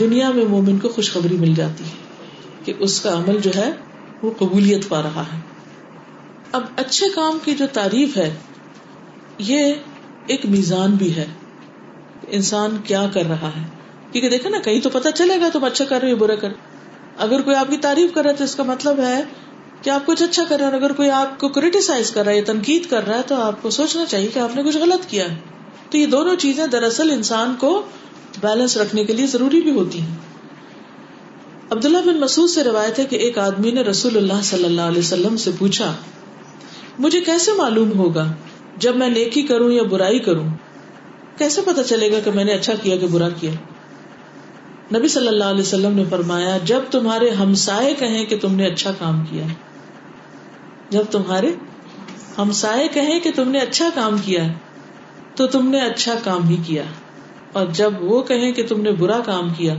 دنیا 0.00 0.30
میں 0.30 0.44
مومن 0.44 0.78
کو 0.78 0.88
خوشخبری 0.88 1.36
مل 1.36 1.54
جاتی 1.54 1.84
ہے 1.84 1.96
کہ 2.64 2.72
اس 2.78 3.00
کا 3.00 3.12
عمل 3.12 3.38
جو 3.38 3.50
ہے 3.56 3.70
وہ 4.22 4.30
قبولیت 4.38 4.88
پا 4.88 5.02
رہا 5.02 5.22
ہے۔ 5.22 5.40
اب 6.52 6.62
اچھے 6.76 7.06
کام 7.14 7.38
کی 7.44 7.54
جو 7.54 7.66
تعریف 7.72 8.16
ہے، 8.16 8.34
یہ 9.38 9.74
ایک 10.26 10.46
میزان 10.46 10.90
بھی 10.90 11.16
ہے۔ 11.16 11.26
انسان 12.28 12.76
کیا 12.84 13.06
کر 13.14 13.22
رہا 13.22 13.48
ہے؟ 13.48 13.64
کیونکہ 14.12 14.30
دیکھا 14.30 14.50
نا، 14.50 14.58
کہیں 14.58 14.80
تو 14.80 14.90
پتا 14.90 15.10
چلے 15.10 15.40
گا 15.40 15.48
تم 15.52 15.64
اچھا 15.64 15.84
کر 15.84 16.00
رہے 16.02 16.12
ہو 16.12 16.16
برا 16.16 16.34
کر۔ 16.34 16.52
اگر 17.18 17.40
کوئی 17.40 17.56
آپ 17.56 17.70
کی 17.70 17.76
تعریف 17.76 18.14
کر 18.14 18.22
رہا 18.22 18.30
ہے 18.30 18.36
تو 18.36 18.44
اس 18.44 18.56
کا 18.56 18.62
مطلب 18.62 19.00
ہے 19.00 19.22
کہ 19.82 19.90
آپ 19.90 20.06
کچھ 20.06 20.22
اچھا 20.22 20.44
کر 20.48 20.56
رہے 20.56 20.66
ہیں 20.66 20.72
اگر 20.72 20.92
کوئی 20.92 21.10
آپ 21.10 21.40
کو 21.40 21.48
کریٹیسائز 21.48 22.10
کر 22.10 22.24
رہا 22.24 22.32
ہے 22.32 22.42
تنقید 22.42 22.86
کر 22.90 23.06
رہا 23.06 23.16
ہے 23.16 23.22
تو 23.26 23.34
آپ 23.34 23.62
کو 23.62 23.70
سوچنا 23.70 24.06
چاہیے 24.06 24.28
کہ 24.28 24.38
آپ 24.38 24.56
نے 24.56 24.62
کچھ 24.62 24.76
غلط 24.76 25.06
کیا 25.06 25.30
ہے۔ 25.30 25.36
تو 25.90 25.98
یہ 25.98 26.06
دونوں 26.06 26.36
چیزیں 26.36 26.66
دراصل 26.66 27.10
انسان 27.10 27.54
کو 27.58 27.82
بیلنس 28.42 28.76
رکھنے 28.76 29.04
کے 29.04 29.12
لیے 29.12 29.26
ضروری 29.26 29.60
بھی 29.60 29.70
ہوتی 29.70 30.00
ہیں۔ 30.00 30.16
عبداللہ 31.70 31.98
بن 31.98 32.20
مسعود 32.20 32.50
سے 32.50 32.64
روایت 32.64 32.98
ہے 32.98 33.04
کہ 33.04 33.16
ایک 33.16 33.38
آدمی 33.38 33.70
نے 33.70 33.80
رسول 33.80 34.16
اللہ 34.16 34.42
صلی 34.42 34.64
اللہ 34.64 34.80
علیہ 34.80 34.98
وسلم 34.98 35.36
سے 35.36 35.50
پوچھا، 35.58 35.94
مجھے 36.98 37.20
کیسے 37.20 37.52
معلوم 37.52 37.98
ہوگا 37.98 38.32
جب 38.76 38.96
میں 38.96 39.08
نیکی 39.08 39.42
کروں 39.42 39.70
یا 39.72 39.82
برائی 39.82 40.18
کروں؟ 40.18 40.48
کیسے 41.38 41.60
پتا 41.60 41.84
چلے 41.84 42.12
گا 42.12 42.18
کہ 42.24 42.30
میں 42.30 42.44
نے 42.44 42.52
اچھا 42.52 42.74
کیا 42.82 42.96
کہ 42.96 43.06
برا 43.06 43.28
کیا؟ 43.28 43.50
نبی 44.98 45.08
صلی 45.08 45.28
اللہ 45.28 45.44
علیہ 45.44 45.60
وسلم 45.60 45.96
نے 45.96 46.04
فرمایا، 46.10 46.58
جب 46.64 46.80
تمہارے 46.90 47.30
ہمسائے 47.30 47.94
کہیں 47.94 48.24
کہ 48.24 48.38
تم 48.38 48.54
نے 48.54 48.66
اچھا 48.66 48.92
کام 48.98 49.24
کیا 49.30 49.44
جب 50.90 51.04
تمہارے 51.10 51.54
ہمسائے 52.38 52.88
کہیں 52.88 53.20
کہ 53.20 53.30
تم 53.34 53.50
نے 53.50 53.58
اچھا 53.58 53.88
کام 53.94 54.16
کیا 54.18 54.42
تو 55.34 55.46
تم 55.46 55.68
نے 55.68 55.80
اچھا 55.80 56.14
کام 56.24 56.48
ہی 56.48 56.56
کیا۔ 56.66 56.82
اور 57.52 57.66
جب 57.66 57.92
وہ 58.00 58.22
کہیں 58.22 58.52
کہ 58.52 58.66
تم 58.66 58.80
نے 58.80 58.92
برا 58.92 59.18
کام 59.18 59.50
کیا، 59.50 59.74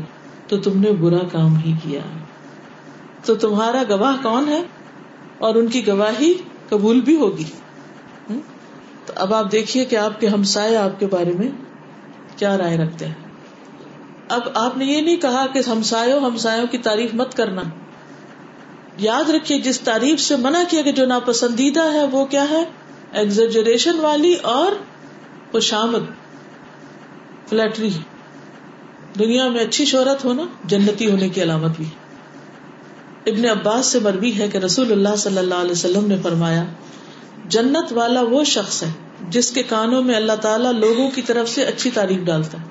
تو 0.48 0.58
تم 0.58 0.80
نے 0.80 0.92
برا 0.92 1.28
کام 1.32 1.56
ہی 1.56 1.74
کیا۔ 1.84 2.00
تو 3.26 3.36
تمہارا 3.36 3.84
گواہ 3.90 4.24
کون 4.24 4.50
ہے؟ 4.50 4.64
اور 5.38 5.56
ان 5.56 5.68
کی 5.68 5.88
گواہی 5.88 6.34
قبول 6.70 7.02
بھی 7.02 7.16
ہوگی۔ 7.16 7.44
تو 9.06 9.14
اب 9.16 9.34
آپ 9.34 9.52
دیکھیے 9.52 9.86
کہ 9.86 9.96
آپ 9.96 10.20
کے 10.20 10.28
ہمسائے 10.28 10.76
آپ 10.76 11.00
کے 11.00 11.08
بارے 11.08 11.32
میں 11.32 11.48
کیا 12.38 12.58
رائے 12.58 12.78
رکھتے 12.78 13.08
ہیں۔ 13.08 13.14
اب 14.30 14.42
آپ 14.56 14.78
نے 14.78 14.86
یہ 14.86 15.02
نہیں 15.02 15.16
کہا 15.16 15.46
کہ 15.48 15.62
ہمسایوں 15.70 16.68
کی 16.72 16.78
تعریف 16.78 17.14
مت 17.14 17.38
کرنا۔ 17.38 17.62
یاد 19.00 19.30
رکھیے، 19.30 19.60
جس 19.60 19.80
تعریف 19.80 20.20
سے 20.20 20.36
منع 20.36 20.64
کیا 20.70 20.82
کہ 20.82 20.92
جو 20.92 21.06
ناپسندیدہ 21.06 21.94
ہے، 21.94 22.04
وہ 22.04 22.26
کیا 22.26 22.50
ہے؟ 22.50 22.64
ایگزریشن 23.14 24.00
والی 24.00 24.34
اور 24.34 24.72
خوشامد 25.52 26.06
فلیٹری 27.50 27.90
دنیا 29.20 29.50
میں 29.50 29.62
اچھی 29.62 29.86
شہرت 29.86 30.26
ہونا 30.26 30.44
جنتی 30.66 31.12
ہونے 31.12 31.30
کی 31.30 31.44
علامت 31.44 31.72
بھی 31.78 31.86
ابن 33.26 33.46
عباس 33.46 33.86
سے 33.86 34.00
مربی 34.00 34.40
ہے 34.40 34.48
کہ 34.48 34.58
رسول 34.58 34.92
اللہ 34.92 35.16
صلی 35.18 35.38
اللہ 35.38 35.56
علیہ 35.56 35.72
وسلم 35.72 36.08
نے 36.08 36.16
فرمایا، 36.24 36.64
جنت 37.46 37.94
والا 37.94 38.22
وہ 38.22 38.44
شخص 38.44 38.84
ہے 38.84 38.92
جس 39.30 39.52
کے 39.52 39.64
کانوں 39.64 40.02
میں 40.02 40.16
اللہ 40.16 40.36
تعالیٰ 40.42 40.72
لوگوں 40.72 41.12
کی 41.12 41.22
طرف 41.22 41.50
سے 41.50 41.64
اچھی 41.64 41.92
تعریف 41.92 42.22
ڈالتا 42.22 42.58
ہے۔ 42.62 42.68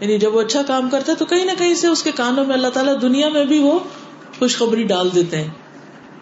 یعنی 0.00 0.18
جب 0.18 0.34
وہ 0.34 0.40
اچھا 0.40 0.62
کام 0.62 0.90
کرتا 0.90 1.12
ہے 1.12 1.16
تو 1.16 1.24
کہیں 1.24 1.44
نہ 1.44 1.50
کہیں 1.58 1.74
سے 1.74 1.86
اس 1.86 2.02
کے 2.02 2.10
کانوں 2.14 2.44
میں 2.44 2.54
اللہ 2.54 2.68
تعالیٰ 2.68 3.02
دنیا 3.02 3.28
میں 3.28 3.44
بھی 3.44 3.58
وہ 3.58 3.78
خوشخبری 4.42 4.82
ڈال 4.82 5.14
دیتے 5.14 5.36
ہیں۔ 5.36 5.50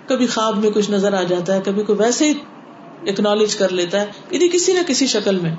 کبھی 0.08 0.26
خواب 0.26 0.56
میں 0.56 0.70
کچھ 0.70 0.90
نظر 0.90 1.12
آ 1.12 1.22
جاتا 1.22 1.54
ہے، 1.54 1.60
کبھی 1.64 1.82
کوئی 1.82 1.98
ویسے 1.98 2.30
ہی 2.30 2.34
اکنالج 3.10 3.56
کر 3.56 3.68
لیتا 3.68 4.00
ہے۔ 4.00 4.06
یعنی 4.30 4.48
کسی 4.48 4.72
نہ 4.72 4.78
کسی 4.86 5.06
شکل 5.06 5.38
میں۔ 5.38 5.56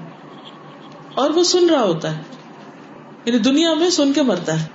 اور 1.13 1.29
وہ 1.29 1.43
سن 1.43 1.69
رہا 1.69 1.81
ہوتا 1.81 2.17
ہے۔ 2.17 2.21
یعنی 3.25 3.37
دنیا 3.39 3.73
میں 3.73 3.89
سن 3.89 4.13
کے 4.13 4.21
مرتا 4.21 4.63
ہے۔ 4.63 4.67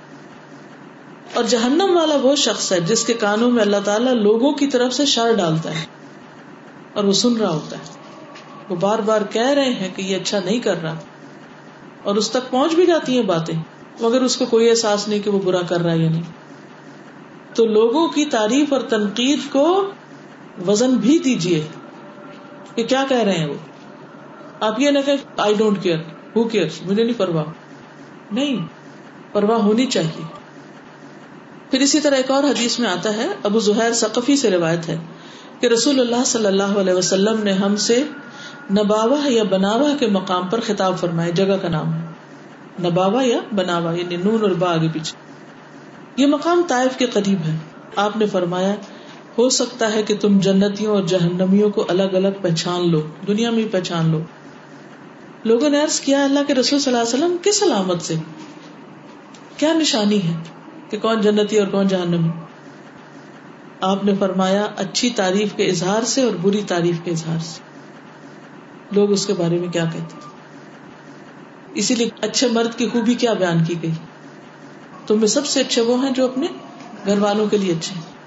اور 1.33 1.43
جہنم 1.43 1.97
والا 1.97 2.15
وہ 2.15 2.35
شخص 2.35 2.71
ہے 2.71 2.79
جس 2.79 3.05
کے 3.05 3.13
کانوں 3.13 3.51
میں 3.51 3.61
اللہ 3.61 3.77
تعالیٰ 3.85 4.13
لوگوں 4.13 4.51
کی 4.51 4.67
طرف 4.67 4.93
سے 4.93 5.05
شر 5.05 5.33
ڈالتا 5.37 5.81
ہے۔ 5.81 5.85
اور 6.93 7.03
وہ 7.03 7.11
سن 7.11 7.37
رہا 7.37 7.49
ہوتا 7.49 7.77
ہے۔ 7.77 7.93
وہ 8.69 8.75
بار 8.75 8.99
بار 8.99 9.21
کہہ 9.31 9.49
رہے 9.49 9.73
ہیں 9.73 9.89
کہ 9.95 10.01
یہ 10.01 10.15
اچھا 10.15 10.39
نہیں 10.45 10.59
کر 10.59 10.81
رہا۔ 10.81 10.95
اور 12.03 12.15
اس 12.15 12.29
تک 12.29 12.51
پہنچ 12.51 12.73
بھی 12.73 12.85
جاتی 12.85 13.15
ہیں 13.15 13.25
باتیں، 13.25 13.55
مگر 13.99 14.21
اس 14.21 14.37
کو 14.37 14.45
کوئی 14.45 14.69
احساس 14.69 15.07
نہیں 15.07 15.19
کہ 15.19 15.29
وہ 15.29 15.39
برا 15.39 15.61
کر 15.61 15.81
رہا 15.81 15.91
ہے 15.91 15.97
یا 15.97 16.09
نہیں۔ 16.09 16.46
تو 17.57 17.65
لوگوں 17.65 18.07
کی 18.07 18.25
تعریف 18.25 18.73
اور 18.73 18.81
تنقید 18.81 19.39
کو 19.51 19.91
وزن 20.67 20.95
بھی 20.95 21.19
دیجیے 21.19 21.67
کہ 22.75 22.83
کیا 22.83 23.05
کہہ 23.09 23.17
رہے 23.17 23.37
ہیں 23.37 23.47
وہ؟ 23.47 23.53
آپ 24.59 24.79
یہ 24.79 24.91
نہ 24.91 24.99
کہ 25.05 25.11
آئی 25.37 25.53
ڈونٹ 25.57 25.83
کیئر 25.83 25.97
ہو 26.35 26.43
کیئر 26.43 26.67
مجھے 26.85 27.03
نہیں 27.03 27.19
پرواہ۔ 27.19 27.45
نہیں، 28.31 28.67
پرواہ 29.31 29.57
ہونی 29.57 29.85
چاہیے۔ 29.85 30.21
پھر 31.71 31.79
اسی 31.79 31.99
طرح 31.99 32.15
ایک 32.15 32.31
اور 32.31 32.43
حدیث 32.43 32.79
میں 32.79 32.89
آتا 32.89 33.17
ہے، 33.17 33.27
ابو 33.43 33.59
زہیر 33.59 33.93
ثقفی 33.93 34.35
سے 34.35 34.51
روایت 34.51 34.89
ہے 34.89 34.97
کہ 35.59 35.67
رسول 35.67 35.99
اللہ 35.99 36.23
صلی 36.25 36.45
اللہ 36.45 36.79
علیہ 36.79 36.93
وسلم 36.93 37.43
نے 37.43 37.51
ہم 37.51 37.75
سے 37.75 38.03
نباوا 38.71 39.19
یا 39.25 39.43
بناوا 39.43 39.89
کے 39.99 40.07
مقام 40.07 40.47
پر 40.47 40.59
خطاب 40.59 40.99
فرمائے، 40.99 41.31
جگہ 41.31 41.57
کا 41.61 41.69
نام 41.69 41.93
ہے۔ 41.93 42.05
نباوا 42.89 43.23
یا 43.23 43.39
بناوا 43.55 43.93
یعنی 43.93 44.15
نون 44.15 44.41
اور 44.41 44.51
با 44.51 44.73
آگے 44.73 44.87
پیچھے۔ 44.93 45.26
یہ 46.17 46.27
مقام 46.27 46.61
طائف 46.67 46.97
کے 46.97 47.05
قریب 47.05 47.39
ہے۔ 47.47 47.57
آپ 47.95 48.17
نے 48.17 48.25
فرمایا، 48.25 48.75
ہو 49.37 49.49
سکتا 49.49 49.93
ہے 49.93 50.03
کہ 50.03 50.15
تم 50.15 50.39
جنتیوں 50.39 50.95
اور 50.95 51.03
جہنمیوں 51.03 51.69
کو 51.69 51.85
الگ 51.87 52.03
الگ 52.03 52.27
پہچان 52.41 52.91
لو، 52.91 53.01
دنیا 53.27 53.51
میں 53.51 53.63
پہچان 53.71 54.09
لو۔ 54.09 54.21
لوگوں 55.43 55.69
نے 55.69 55.81
عرض 55.81 55.99
کیا، 55.99 56.23
اللہ 56.23 56.39
کے 56.47 56.55
رسول 56.55 56.79
صلی 56.79 56.95
اللہ 56.95 57.09
علیہ 57.09 57.25
وسلم 57.25 57.37
کس 57.43 57.63
علامت 57.63 58.01
سے؟ 58.01 58.15
کیا 59.57 59.73
نشانی 59.73 60.23
ہے 60.23 60.33
کہ 60.89 60.97
کون 60.97 61.21
جنتی 61.21 61.59
اور 61.59 61.67
کون 61.67 61.87
جہنمی؟ 61.87 62.29
آپ 63.81 64.05
نے 64.05 64.13
فرمایا، 64.19 64.67
اچھی 64.77 65.09
تعریف 65.09 65.53
کے 65.55 65.65
اظہار 65.65 66.01
سے 66.01 66.21
اور 66.21 66.31
بری 66.41 66.61
تعریف 66.67 66.95
کے 67.03 67.11
اظہار 67.11 67.39
سے۔ 67.39 67.61
لوگ 68.91 69.11
اس 69.11 69.25
کے 69.25 69.33
بارے 69.33 69.57
میں 69.57 69.67
کیا 69.67 69.85
کہتے؟ 69.85 70.19
اسی 71.73 71.95
لیے 71.95 72.09
اچھے 72.21 72.47
مرد 72.47 72.75
کی 72.75 72.89
خوبی 72.89 73.13
کیا 73.13 73.33
بیان 73.33 73.63
کی 73.63 73.75
گئی؟ 73.81 73.91
تم 75.07 75.19
میں 75.19 75.27
سب 75.27 75.45
سے 75.45 75.59
اچھے 75.59 75.81
وہ 75.81 76.03
ہیں 76.03 76.11
جو 76.11 76.25
اپنے 76.25 76.47
گھر 77.05 77.17
والوں 77.17 77.47
کے 77.47 77.57
لیے 77.57 77.73
اچھے 77.73 77.95
ہیں۔ 77.95 78.17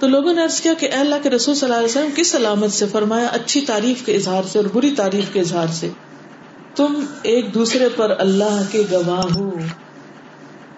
تو 0.00 0.08
لوگوں 0.08 0.32
نے 0.32 0.42
کیا 0.62 0.74
کہ 0.74 0.86
اے 0.86 0.92
اللہ 0.92 1.14
کے 1.22 1.30
رسول 1.30 1.54
صلی 1.54 1.66
اللہ 1.66 1.78
علیہ 1.78 1.88
وسلم، 1.88 2.10
کس 2.16 2.34
علامت 2.34 2.72
سے؟ 2.72 2.86
فرمایا، 2.86 3.26
اچھی 3.26 3.60
تعریف 3.60 4.06
کے 4.06 4.14
اظہار 4.14 4.42
سے 4.42 4.58
اور 4.58 4.66
بری 4.72 4.90
تعریف 4.90 5.24
کے 5.32 5.40
اظہار 5.40 5.66
سے۔ 5.66 5.90
تم 6.76 7.04
ایک 7.22 7.54
دوسرے 7.54 7.88
پر 7.96 8.14
اللہ 8.18 8.62
کے 8.70 8.82
گواہ 8.92 9.36
ہو۔ 9.36 9.50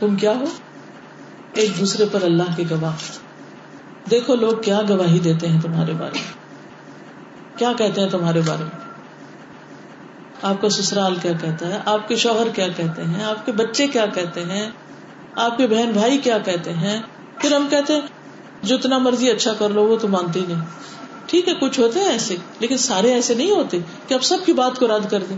تم 0.00 0.16
کیا 0.16 0.32
ہو؟ 0.32 0.44
ایک 1.54 1.80
دوسرے 1.80 2.04
پر 2.12 2.22
اللہ 2.22 2.56
کے 2.56 2.62
گواہ۔ 2.70 2.96
دیکھو 4.10 4.34
لوگ 4.34 4.62
کیا 4.62 4.80
گواہی 4.88 5.18
دیتے 5.18 5.48
ہیں 5.48 5.60
تمہارے 5.60 5.92
بارے 5.92 6.18
میں۔ 6.18 6.32
کیا 7.58 7.72
کہتے 7.78 8.00
ہیں 8.00 8.08
تمہارے 8.08 8.40
بارے 8.46 8.64
میں؟ 8.64 8.87
آپ 10.42 10.60
کا 10.60 10.68
سسرال 10.68 11.16
کیا 11.22 11.32
کہتا 11.32 11.68
ہے؟ 11.68 11.80
آپ 11.84 12.08
کے 12.08 12.16
شوہر 12.16 12.48
کیا 12.48 12.68
کہتے 12.68 13.02
ہیں؟ 13.02 13.24
آپ 13.24 13.46
کے 13.46 13.52
بچے 13.52 13.86
کیا 13.86 14.06
کہتے 14.06 14.44
ہیں؟ 14.44 14.70
آپ 15.34 15.56
کے 15.56 15.66
بہن 15.66 15.90
بھائی 15.92 16.18
کیا 16.18 16.38
کہتے 16.38 16.72
ہیں؟ 16.72 17.02
پھر 17.38 17.52
ہم 17.52 17.66
کہتے 17.70 17.92
ہیں، 17.92 18.00
جتنا 18.66 18.98
مرضی 18.98 19.30
اچھا 19.30 19.52
کر 19.52 19.68
لو، 19.68 19.84
وہ 19.84 19.96
تو 19.96 20.08
مانتے 20.08 20.40
ہی 20.40 20.46
نہیں۔ 20.46 20.60
ٹھیک 21.26 21.48
ہے، 21.48 21.54
کچھ 21.54 21.80
ہوتے 21.80 22.00
ہیں 22.00 22.08
ایسے، 22.08 22.36
لیکن 22.58 22.76
سارے 22.76 23.14
ایسے 23.14 23.34
نہیں 23.34 23.50
ہوتے 23.50 23.78
کہ 24.08 24.14
اب 24.14 24.24
سب 24.24 24.36
کی 24.46 24.52
بات 24.52 24.78
کو 24.78 24.86
رد 24.86 25.10
کر 25.10 25.22
دیں۔ 25.28 25.36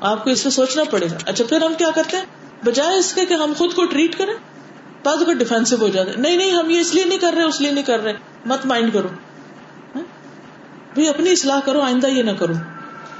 آپ 0.00 0.24
کو 0.24 0.30
اس 0.30 0.40
سے 0.40 0.50
سوچنا 0.50 0.84
پڑے 0.90 1.06
گا۔ 1.06 1.16
اچھا 1.26 1.44
پھر 1.48 1.62
ہم 1.62 1.74
کیا 1.78 1.88
کرتے 1.94 2.16
ہیں؟ 2.16 2.24
بجائے 2.64 2.98
اس 2.98 3.14
کے 3.14 3.26
کہ 3.26 3.34
ہم 3.34 3.52
خود 3.58 3.74
کو 3.74 3.84
ٹریٹ 3.84 4.18
کریں 4.18 4.34
بعض 5.04 5.22
اگر 5.22 5.32
ڈیفینسو 5.32 5.76
ہو 5.80 5.88
جاتے 5.88 6.10
نہیں 6.16 6.36
نہیں، 6.36 6.50
ہم 6.50 6.70
یہ 6.70 6.80
اس 6.80 6.94
لیے 6.94 7.04
نہیں 7.04 7.18
کر 7.18 7.32
رہے، 7.36 7.42
اس 7.42 7.60
لیے 7.60 7.70
نہیں 7.70 7.84
کر 7.84 8.00
رہے۔ 8.00 8.12
مت 8.46 8.66
مائنڈ 8.66 8.92
کرو۔ 8.92 9.08
ہاں؟ 9.94 10.02
بھائی، 10.94 11.08
اپنی 11.08 11.30
اصلاح 11.30 11.60
کرو، 11.64 11.80
آئندہ 11.80 12.06
یہ 12.06 12.22
نہ 12.22 12.30
کرو۔ 12.30 12.52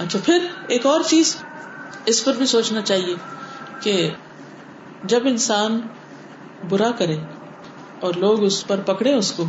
اچھا 0.00 0.18
پھر 0.24 0.46
ایک 0.68 0.86
اور 0.86 1.00
چیز 1.06 1.36
اس 2.06 2.24
پر 2.24 2.32
بھی 2.32 2.46
سوچنا 2.46 2.80
چاہیے 2.80 3.14
کہ 3.80 4.10
جب 5.04 5.20
انسان 5.24 5.80
برا 6.68 6.90
کرے 6.90 7.16
اور 8.00 8.14
لوگ 8.14 8.44
اس 8.44 8.66
پر 8.66 8.80
پکڑے 8.80 9.14
اس 9.14 9.32
کو، 9.32 9.44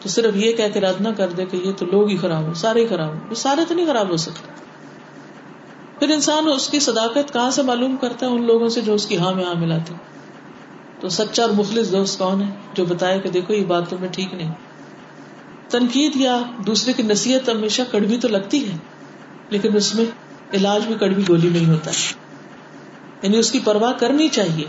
تو 0.00 0.08
صرف 0.08 0.36
یہ 0.36 0.52
کہہ 0.52 0.72
کے 0.74 0.80
رد 0.80 1.00
نہ 1.00 1.08
کر 1.16 1.28
دے 1.28 1.44
کہ 1.44 1.56
یہ 1.56 1.72
تو 1.72 1.86
لوگ 1.86 2.08
ہی 2.08 2.16
خراب 2.16 2.46
ہو 2.46 2.54
سارے 2.54 2.80
ہی 2.80 2.86
خراب 2.86 3.14
ہو 3.30 3.34
سارے 3.34 3.60
تو 3.68 3.74
نہیں 3.74 3.86
خراب 3.86 4.10
ہو 4.10 4.16
سکتے۔ 4.16 4.52
پھر 5.98 6.08
انسان 6.08 6.48
اس 6.48 6.68
کی 6.68 6.80
صداقت 6.80 7.32
کہاں 7.32 7.50
سے 7.50 7.62
معلوم 7.62 7.96
کرتا 7.96 8.26
ہے؟ 8.26 8.30
ان 8.30 8.46
لوگوں 8.46 8.68
سے 8.68 8.80
جو 8.80 8.94
اس 8.94 9.06
کی 9.06 9.18
ہاں 9.18 9.32
میں 9.32 9.44
ہاں 9.44 9.54
ملاتے 9.54 9.94
تو 11.00 11.08
سچا 11.08 11.42
اور 11.42 11.50
مخلص 11.50 11.92
دوست 11.92 12.18
کون 12.18 12.42
ہے 12.42 12.50
جو 12.74 12.84
بتائے 12.84 13.20
کہ 13.20 13.30
دیکھو 13.30 13.54
یہ 13.54 13.64
بات 13.64 13.90
تمہیں 13.90 14.12
ٹھیک 14.12 14.34
نہیں؟ 14.34 14.52
تنقید 15.68 16.16
یا 16.16 16.42
دوسرے 16.66 16.92
کی 16.92 17.02
نصیحت 17.02 17.48
ہمیشہ 17.48 17.82
کڑوی 17.90 18.16
تو 18.16 18.28
لگتی 18.28 18.70
ہے۔ 18.70 18.76
لیکن 19.50 19.76
اس 19.76 19.94
میں 19.94 20.04
علاج 20.52 20.86
بھی 20.86 20.94
کڑوی 20.94 21.22
گولی 21.28 21.48
نہیں 21.48 21.68
ہوتا 21.68 21.90
یعنی 23.22 23.38
اس 23.38 23.52
کی 23.52 23.60
پرواہ 23.64 23.92
کرنی 23.92 24.28
چاہیے۔ 24.28 24.64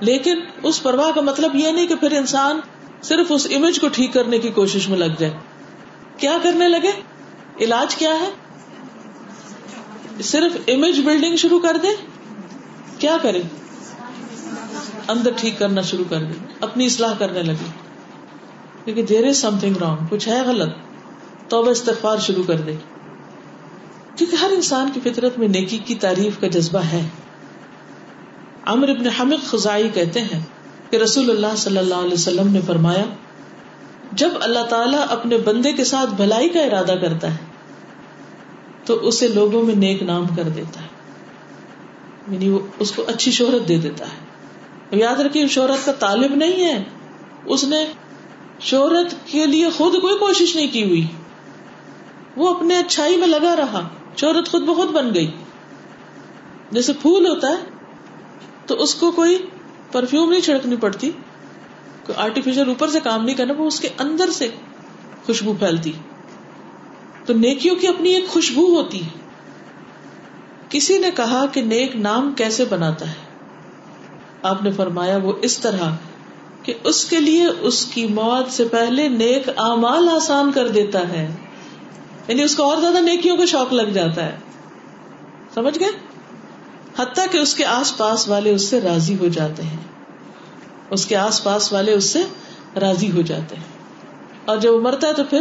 لیکن 0.00 0.40
اس 0.62 0.82
پرواہ 0.82 1.10
کا 1.14 1.20
مطلب 1.20 1.54
یہ 1.54 1.70
نہیں 1.70 1.86
کہ 1.86 1.94
پھر 1.94 2.12
انسان 2.12 2.60
صرف 3.02 3.26
اس 3.28 3.46
امیج 3.54 3.80
کو 3.80 3.88
ٹھیک 3.88 4.12
کرنے 4.12 4.38
کی 4.38 4.48
کوشش 4.48 4.88
میں 4.88 4.98
لگ 4.98 5.14
جائے۔ 5.18 5.32
کیا 6.16 6.36
کرنے 6.42 6.68
لگے؟ 6.68 6.90
علاج 7.60 7.96
کیا 7.96 8.14
ہے؟ 8.20 8.30
صرف 10.22 10.56
امیج 10.68 11.00
بلڈنگ 11.00 11.36
شروع 11.36 11.60
کر 11.60 11.76
دے 11.82 11.88
کیا 12.98 13.16
کرے 13.22 13.42
اندر 15.08 15.30
ٹھیک 15.36 15.58
کرنا 15.58 15.82
شروع 15.82 16.04
کر 16.08 16.22
دے 16.22 16.32
اپنی 16.60 16.86
اصلاح 16.86 17.14
کرنے 17.18 17.42
لگے 17.42 17.70
لیکن 18.84 19.04
دیر 19.08 19.26
از 19.26 19.36
سم 19.36 19.58
تھنگ 19.58 19.76
رانگ 19.76 20.06
کچھ 20.10 20.28
ہے 20.28 20.42
غلط۔ 20.42 20.72
تو 21.48 21.70
استغفار 21.70 22.18
شروع 22.18 22.44
کر 22.46 22.60
دے 22.60 22.76
کیونکہ 24.16 24.36
ہر 24.36 24.50
انسان 24.50 24.90
کی 24.94 25.10
فطرت 25.10 25.38
میں 25.38 25.48
نیکی 25.48 25.78
کی 25.78 25.94
تعریف 25.94 26.40
کا 26.40 26.46
جذبہ 26.46 26.78
ہے۔ 26.78 27.08
امر 28.66 28.88
ابن 28.88 29.06
حمق 29.06 29.46
خزائی 29.46 29.88
کہتے 29.94 30.20
ہیں 30.20 30.40
کہ 30.90 30.96
رسول 30.96 31.30
اللہ 31.30 31.56
صلی 31.56 31.78
اللہ 31.78 31.94
علیہ 31.94 32.12
وسلم 32.12 32.52
نے 32.52 32.60
فرمایا، 32.60 33.04
جب 34.12 34.28
اللہ 34.40 34.58
تعالیٰ 34.58 35.06
اپنے 35.10 35.38
بندے 35.38 35.72
کے 35.72 35.84
ساتھ 35.84 36.10
بھلائی 36.10 36.48
کا 36.48 36.60
ارادہ 36.60 36.94
کرتا 37.00 37.30
ہے، 37.30 37.36
تو 38.84 38.94
اسے 38.94 39.28
لوگوں 39.28 39.62
میں 39.62 39.74
نیک 39.74 40.02
نام 40.02 40.26
کر 40.36 40.42
دیتا 40.42 40.80
ہے۔ 40.80 40.86
یعنی 42.30 42.48
وہ 42.48 42.58
اس 42.78 42.92
کو 42.92 43.04
اچھی 43.06 43.30
شہرت 43.30 43.68
دے 43.68 43.76
دیتا 43.76 44.04
ہے۔ 44.04 44.32
یاد 44.98 45.20
رکھیے، 45.20 45.46
شہرت 45.46 45.86
کا 45.86 45.92
طالب 45.92 46.34
نہیں 46.34 46.64
ہے۔ 46.64 46.84
اس 47.44 47.64
نے 47.64 47.86
شہرت 48.60 49.14
کے 49.26 49.46
لیے 49.46 49.70
خود 49.70 49.94
کوئی 50.00 50.18
کوشش 50.18 50.56
نہیں 50.56 50.68
کی 50.72 50.84
ہوئی۔ 50.84 51.06
وہ 52.36 52.54
اپنے 52.54 52.78
اچھائی 52.78 53.16
میں 53.16 53.28
لگا 53.28 53.56
رہا۔ 53.56 53.88
شہرت 54.16 54.48
خود 54.48 54.62
بخود 54.62 54.90
بن 54.90 55.14
گئی۔ 55.14 55.30
جیسے 56.70 56.92
پھول 56.92 57.26
ہوتا 57.26 57.48
ہے، 57.48 57.56
تو 58.66 58.82
اس 58.82 58.94
کو 58.94 59.10
کوئی 59.10 59.46
پرفیوم 59.92 60.30
نہیں 60.30 60.40
چھڑکنی 60.40 60.76
پڑتی۔ 60.76 61.10
کوئی 62.06 62.14
آرٹیفیشل 62.16 62.68
اوپر 62.68 62.88
سے 62.88 63.00
کام 63.00 63.24
نہیں 63.24 63.34
کرنا، 63.34 63.54
وہ 63.56 63.66
اس 63.66 63.80
کے 63.80 63.88
اندر 63.98 64.30
سے 64.30 64.48
خوشبو 65.26 65.52
پھیلتی۔ 65.52 65.92
تو 67.26 67.32
نیکیوں 67.32 67.76
کی 67.76 67.88
اپنی 67.88 68.08
ایک 68.08 68.28
خوشبو 68.28 68.76
ہوتی 68.76 69.04
ہے۔ 69.04 69.08
کسی 70.68 70.98
نے 70.98 71.10
کہا 71.10 71.46
کہ 71.46 71.62
نیک 71.62 71.96
نام 71.96 72.34
کیسے 72.36 72.64
بناتا 72.64 73.08
ہے؟ 73.08 73.14
آپ 74.42 74.62
نے 74.62 74.70
فرمایا، 74.70 75.16
وہ 75.16 75.32
اس 75.42 75.58
طرح 75.58 75.96
کہ 76.62 76.74
اس 76.84 77.04
کے 77.04 77.20
لیے 77.20 77.46
اس 77.60 77.84
کی 77.84 78.06
موت 78.06 78.52
سے 78.52 78.64
پہلے 78.64 79.08
نیک 79.08 79.48
اعمال 79.48 80.08
آسان 80.08 80.52
کر 80.52 80.68
دیتا 80.68 81.08
ہے۔ 81.08 81.34
یعنی 82.28 82.42
اس 82.42 82.56
کو 82.56 82.62
اور 82.62 82.76
زیادہ 82.76 82.98
نیکیوں 82.98 83.36
کا 83.36 83.44
شوق 83.44 83.72
لگ 83.72 83.90
جاتا 83.90 84.26
ہے۔ 84.26 84.36
سمجھ 85.54 85.78
گئے؟ 85.80 85.88
حتیٰ 86.98 87.24
کہ 87.30 87.38
اس 87.38 87.54
کے 87.54 87.64
آس 87.64 87.96
پاس 87.96 88.28
والے 88.28 88.54
اس 88.54 88.68
سے 88.68 88.80
راضی 88.80 89.16
ہو 89.20 89.28
جاتے 89.28 89.62
ہیں۔ 89.62 89.76
اس 90.90 91.06
کے 91.06 91.16
آس 91.16 91.44
پاس 91.44 91.72
والے 91.72 91.92
اس 91.92 92.04
سے 92.04 92.22
راضی 92.80 93.10
ہو 93.12 93.20
جاتے 93.20 93.56
ہیں۔ 93.56 93.72
اور 94.44 94.56
جب 94.56 94.72
وہ 94.72 94.80
مرتا 94.80 95.08
ہے 95.08 95.12
تو 95.12 95.24
پھر 95.24 95.40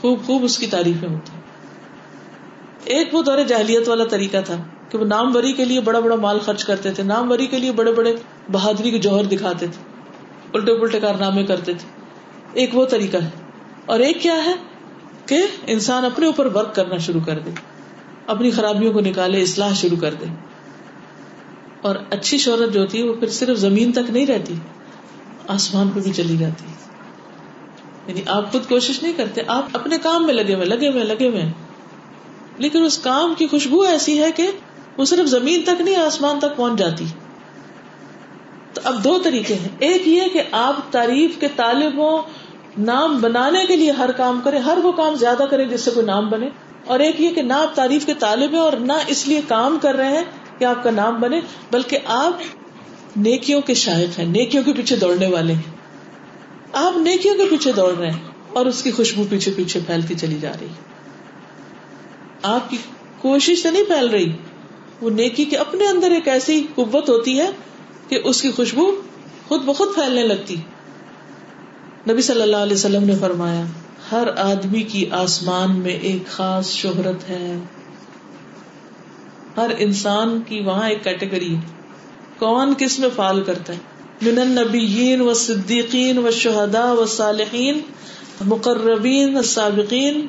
خوب 0.00 0.26
خوب 0.26 0.44
اس 0.44 0.58
کی 0.58 0.66
تعریفیں 0.66 1.08
ہوتی 1.08 1.32
ایک 2.84 3.14
وہ 3.14 3.22
دور 3.22 3.38
جہلیت 3.38 3.88
والا 3.88 4.04
طریقہ 4.04 4.36
تھا 4.46 4.56
کہ 4.88 4.98
وہ 4.98 5.04
نام 5.04 5.36
وری 5.36 5.52
کے 5.52 5.64
لیے 5.64 5.80
بڑا 5.80 6.00
بڑا 6.00 6.16
مال 6.16 6.38
خرچ 6.38 6.64
کرتے 6.64 6.90
تھے، 6.90 7.02
نام 7.02 7.30
وری 7.30 7.46
کے 7.46 7.58
لیے 7.58 7.72
بڑے 7.72 7.92
بڑے 7.92 8.16
بہادری 8.52 8.90
کے 8.90 8.98
جوہر 8.98 9.24
دکھاتے 9.24 9.66
تھے، 9.66 9.82
الٹے 10.52 10.74
پلٹے 10.80 11.00
کارنامے 11.00 11.44
کرتے 11.44 11.74
تھے۔ 11.74 11.88
ایک 12.52 12.70
وہ 12.72 12.84
طریقہ 12.84 13.16
ہے۔ 13.16 13.30
اور 13.86 14.00
ایک 14.00 14.22
کیا 14.22 14.44
ہے؟ 14.44 14.54
کہ 15.26 15.46
انسان 15.66 16.04
اپنے 16.04 16.26
اوپر 16.26 16.46
ورک 16.46 16.74
کرنا 16.74 16.96
شروع 16.96 17.20
کر 17.26 17.38
دے، 17.38 17.50
اپنی 18.26 18.50
خرابیوں 18.50 18.92
کو 18.92 19.00
نکالے، 19.00 19.42
اصلاح 19.42 19.72
شروع 19.72 19.96
کر 19.96 20.14
دے۔ 20.14 20.24
اور 21.82 21.96
اچھی 22.10 22.38
شہرت 22.38 22.72
جو 22.72 22.80
ہوتی 22.80 22.98
ہے، 22.98 23.08
وہ 23.08 23.14
پھر 23.14 23.28
صرف 23.28 23.58
زمین 23.58 23.92
تک 23.92 24.10
نہیں 24.10 24.26
رہتی، 24.26 24.54
آسمان 25.48 25.88
پہ 25.88 26.00
بھی 26.00 26.12
چلی 26.12 26.36
جاتی۔ 26.36 26.64
یعنی 28.06 28.20
آپ 28.26 28.52
خود 28.52 28.68
کوشش 28.68 29.02
نہیں 29.02 29.12
کرتے، 29.12 29.40
آپ 29.46 29.66
اپنے 29.72 29.98
کام 30.02 30.26
میں 30.26 30.34
لگے 30.34 30.54
ہوئے 30.54 30.64
لگے 30.64 30.88
ہوئے 30.88 31.04
لگے 31.04 31.28
ہوئے۔ 31.28 31.52
لیکن 32.58 32.84
اس 32.84 32.98
کام 32.98 33.34
کی 33.38 33.46
خوشبو 33.46 33.80
ایسی 33.82 34.22
ہے 34.22 34.32
کہ 34.32 34.50
وہ 34.96 35.04
صرف 35.04 35.26
زمین 35.26 35.62
تک 35.62 35.80
نہیں، 35.80 35.96
آسمان 35.96 36.38
تک 36.38 36.56
پہنچ 36.56 36.78
جاتی۔ 36.78 37.04
تو 38.74 38.80
اب 38.84 39.04
دو 39.04 39.18
طریقے 39.24 39.54
ہیں۔ 39.54 39.68
ایک 39.78 40.08
یہ 40.08 40.22
کہ 40.32 40.42
آپ 40.52 40.92
تعریف 40.92 41.38
کے 41.40 41.48
طالبوں 41.56 42.22
نام 42.78 43.20
بنانے 43.20 43.66
کے 43.66 43.76
لیے 43.76 43.90
ہر 43.90 44.12
کام 44.12 44.40
کرے، 44.44 44.58
ہر 44.58 44.78
وہ 44.82 44.92
کام 44.92 45.14
زیادہ 45.14 45.42
کرے 45.50 45.64
جس 45.64 45.80
سے 45.80 45.90
کوئی 45.90 46.06
نام 46.06 46.28
بنے۔ 46.28 46.48
اور 46.86 47.00
ایک 47.00 47.20
یہ 47.20 47.30
کہ 47.30 47.42
نہ 47.42 47.52
آپ 47.52 47.74
تعریف 47.74 48.06
کے 48.06 48.14
طالب 48.14 48.52
ہیں 48.52 48.60
اور 48.60 48.72
نہ 48.72 48.92
اس 49.06 49.28
لیے 49.28 49.40
کام 49.48 49.78
کر 49.82 49.94
رہے 49.94 50.08
ہیں 50.08 50.24
کہ 50.58 50.64
آپ 50.64 50.82
کا 50.82 50.90
نام 50.90 51.20
بنے، 51.20 51.40
بلکہ 51.70 51.98
آپ 52.04 52.32
نیکیوں 53.16 53.60
کے 53.60 53.74
شاید 53.74 54.18
ہیں، 54.18 54.26
نیکیوں 54.26 54.64
کے 54.64 54.72
پیچھے 54.72 54.96
دوڑنے 54.96 55.26
والے 55.26 55.52
ہیں۔ 55.52 55.70
آپ 56.72 56.96
نیکیوں 56.96 57.34
کے 57.34 57.44
پیچھے 57.50 57.72
دوڑ 57.72 57.94
رہے 57.94 58.10
ہیں 58.10 58.18
اور 58.52 58.66
اس 58.66 58.82
کی 58.82 58.90
خوشبو 58.90 59.24
پیچھے 59.30 59.52
پیچھے 59.56 59.80
پھیلتی 59.86 60.14
چلی 60.14 60.38
جا 60.40 60.52
رہی 60.60 60.66
آپ 62.42 62.70
کی 62.70 62.76
کوشش 63.20 63.62
سے 63.62 63.70
نہیں 63.70 63.84
پھیل 63.84 64.06
رہی، 64.06 64.32
وہ 65.00 65.10
نیکی 65.10 65.44
کے 65.44 65.56
اپنے 65.56 65.86
اندر 65.86 66.10
ایک 66.10 66.28
ایسی 66.28 66.66
قوت 66.74 67.08
ہوتی 67.08 67.40
ہے 67.40 67.50
کہ 68.08 68.20
اس 68.24 68.42
کی 68.42 68.50
خوشبو 68.50 68.90
خود 69.48 69.62
بخود 69.62 69.94
پھیلنے 69.94 70.22
لگتی۔ 70.22 70.56
نبی 72.10 72.22
صلی 72.22 72.42
اللہ 72.42 72.56
علیہ 72.56 72.74
وسلم 72.74 73.04
نے 73.04 73.14
فرمایا، 73.20 73.64
ہر 74.12 74.28
آدمی 74.36 74.82
کی 74.82 75.10
آسمان 75.10 75.80
میں 75.80 75.92
ایک 75.92 76.26
خاص 76.26 76.70
شہرت 76.70 77.30
ہے۔ 77.30 77.58
ہر 79.56 79.70
انسان 79.78 80.40
کی 80.46 80.60
وہاں 80.60 80.88
ایک 80.90 81.04
کیٹیگری 81.04 81.56
کون 82.38 82.74
کس 82.78 82.98
میں 82.98 83.08
فال 83.16 83.44
کرتا 83.44 83.72
ہے؟ 83.72 83.78
من 84.22 84.38
النبیین 84.38 85.20
و 85.20 85.34
صدیقین 85.34 86.18
و 86.18 86.30
شہدا 86.30 86.92
و 86.92 87.06
صالحین، 87.06 87.80
مقربین 88.40 89.36
و 89.36 89.42
سابقین۔ 89.42 90.26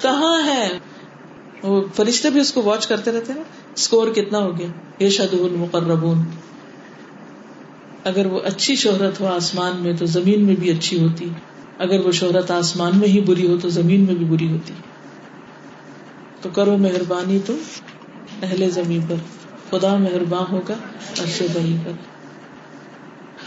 کہاں 0.00 0.46
ہے؟ 0.46 0.68
وہ 1.62 1.82
فرشتے 1.96 2.30
بھی 2.30 2.40
اس 2.40 2.52
کو 2.52 2.62
واچ 2.62 2.86
کرتے 2.86 3.12
رہتے 3.12 3.32
ہیں 3.32 3.44
اسکور 3.74 4.08
کتنا 4.08 4.38
ہو 4.38 4.58
گیا؟ 4.58 4.68
یہ 4.98 5.08
شد 5.08 5.34
المقربون 5.34 6.18
اگر 8.04 8.26
وہ 8.26 8.40
اچھی 8.44 8.76
شہرت 8.76 9.20
ہو 9.20 9.26
آسمان 9.26 9.76
میں 9.76 9.92
تو 9.92 10.06
زمین 10.06 10.44
میں 10.44 10.54
بھی 10.54 10.70
اچھی 10.70 11.02
ہوتی۔ 11.02 11.28
اگر 11.78 12.00
وہ 12.00 12.12
شہرت 12.12 12.50
آسمان 12.50 12.98
میں 12.98 13.08
ہی 13.08 13.20
بری 13.20 13.46
ہو 13.46 13.56
تو 13.58 13.68
زمین 13.68 14.00
میں 14.00 14.14
بھی 14.14 14.24
بری 14.24 14.52
ہوتی۔ 14.52 14.72
تو 16.40 16.50
کرو 16.50 16.76
مہربانی 16.76 17.38
تم 17.46 17.56
اہل 18.42 18.70
زمین 18.70 19.00
پر۔ 19.08 19.14
خدا 19.70 19.96
مہربان 19.96 20.44
ہوگا، 20.50 20.74
عرش 21.22 21.42
بری 21.54 21.76
پر۔ 21.84 21.92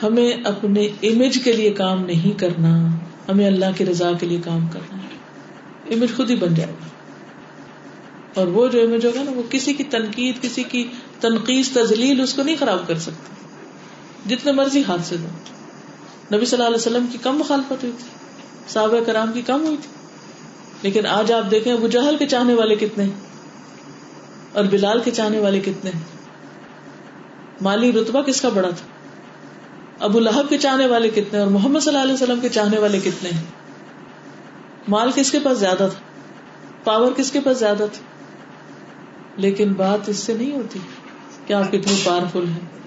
ہمیں 0.03 0.31
اپنے 0.43 0.85
امیج 0.85 1.43
کے 1.43 1.53
لیے 1.53 1.71
کام 1.71 2.05
نہیں 2.05 2.39
کرنا، 2.39 2.97
ہمیں 3.29 3.47
اللہ 3.47 3.65
کی 3.77 3.85
رضا 3.85 4.11
کے 4.19 4.25
لیے 4.25 4.39
کام 4.43 4.67
کرنا۔ 4.67 4.97
ہے 4.97 5.93
امیج 5.93 6.09
خود 6.17 6.29
ہی 6.29 6.35
بن 6.35 6.53
جائے 6.53 6.71
گا۔ 6.71 6.87
اور 8.33 8.47
وہ 8.47 8.67
جو 8.67 8.81
امیج 8.81 9.05
ہوگا 9.05 9.23
نا، 9.23 9.31
وہ 9.31 9.43
کسی 9.49 9.73
کی 9.73 9.83
تنقید، 9.83 10.41
کسی 10.41 10.63
کی 10.63 10.87
تنقید 11.19 11.65
تزلیل 11.73 12.21
اس 12.21 12.33
کو 12.33 12.43
نہیں 12.43 12.55
خراب 12.59 12.87
کر 12.87 12.97
سکتا۔ 12.97 13.35
جتنے 14.25 14.51
مرضی 14.51 14.83
ہاتھ 14.87 15.01
سے 15.05 15.17
دو۔ 15.17 15.27
نبی 16.35 16.45
صلی 16.45 16.57
اللہ 16.57 16.67
علیہ 16.67 16.75
وسلم 16.75 17.05
کی 17.11 17.17
کم 17.17 17.37
مخالفت 17.37 17.71
ہوئی 17.71 17.91
تھی۔ 17.97 18.09
صحابہ 18.67 19.03
کرام 19.05 19.31
کی 19.31 19.41
کم 19.41 19.65
ہوئی 19.65 19.77
تھی۔ 19.81 19.89
لیکن 20.81 21.05
آج 21.05 21.31
آپ 21.31 21.51
دیکھیں 21.51 21.73
ابو 21.73 21.87
جہل 21.87 22.17
کے 22.17 22.27
چاہنے 22.27 22.53
والے 22.53 22.75
کتنے 22.75 23.03
ہیں؟ 23.03 23.11
اور 24.53 24.63
بلال 24.63 24.99
کے 24.99 25.11
چاہنے 25.11 25.39
والے 25.39 25.59
کتنے 25.59 25.91
ہیں؟ 25.91 26.01
مالی 27.61 27.91
رتبہ 27.91 28.21
کس 28.21 28.41
کا 28.41 28.49
بڑا 28.49 28.69
تھا؟ 28.69 28.87
ابو 29.99 30.19
لہب 30.19 30.49
کے 30.49 30.57
چاہنے 30.57 30.85
والے 30.85 31.09
کتنے 31.09 31.39
اور 31.39 31.47
محمد 31.47 31.79
صلی 31.79 31.93
اللہ 31.93 32.03
علیہ 32.03 32.13
وسلم 32.13 32.39
کے 32.39 32.49
چاہنے 32.49 32.79
والے 32.79 32.99
کتنے 32.99 33.29
ہیں؟ 33.29 33.43
مال 34.87 35.11
کس 35.15 35.31
کے 35.31 35.39
پاس 35.39 35.59
زیادہ 35.59 35.77
تھا؟ 35.77 35.99
پاور 36.83 37.11
کس 37.11 37.31
کے 37.31 37.39
پاس 37.39 37.59
زیادہ 37.59 37.85
تھی 37.91 38.03
لیکن 39.37 39.73
بات 39.73 40.09
اس 40.09 40.17
سے 40.17 40.33
نہیں 40.33 40.51
ہوتی 40.51 40.79
کہ 41.47 41.53
آپ 41.53 41.67
کتنے 41.67 42.01
پاورفل 42.03 42.47
ہیں۔ 42.47 42.84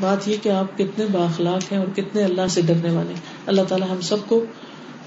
بات 0.00 0.28
یہ 0.28 0.36
کہ 0.42 0.48
آپ 0.48 0.78
کتنے 0.78 1.06
باخلاق 1.12 1.72
ہیں 1.72 1.78
اور 1.78 1.96
کتنے 1.96 2.24
اللہ 2.24 2.48
سے 2.50 2.62
ڈرنے 2.62 2.90
والے 2.90 3.08
ہیں۔ 3.08 3.20
اللہ 3.46 3.62
تعالیٰ 3.68 3.90
ہم 3.90 4.00
سب 4.00 4.16
کو 4.28 4.44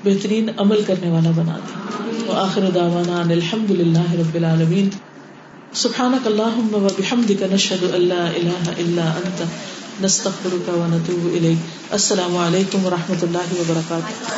بہترین 0.04 0.50
عمل 0.58 0.82
کرنے 0.88 1.12
والا 1.12 1.32
بنا 1.36 1.58
دے۔ 1.58 1.78
وہ 2.28 2.34
آخر 2.34 2.62
داوانا 2.76 3.22
الحمد 3.22 3.72
للہ 3.72 4.12
رب 4.14 4.36
العالمین۔ 4.36 4.90
سبحانك 5.74 6.28
اللهم 6.28 6.74
وبحمدك 6.74 7.44
نشهد 7.44 7.96
ان 7.96 8.02
لا 8.02 8.30
اله 8.36 8.74
الا 8.78 9.14
انت۔ 9.18 9.44
نستغفرك 10.04 10.70
ونتوب 10.70 11.26
اليك 11.26 11.58
السلام 11.92 12.38
علیکم 12.38 12.86
و 12.86 12.90
رحمۃ 12.90 13.24
اللہ 13.24 13.60
وبرکاتہ۔ 13.60 14.32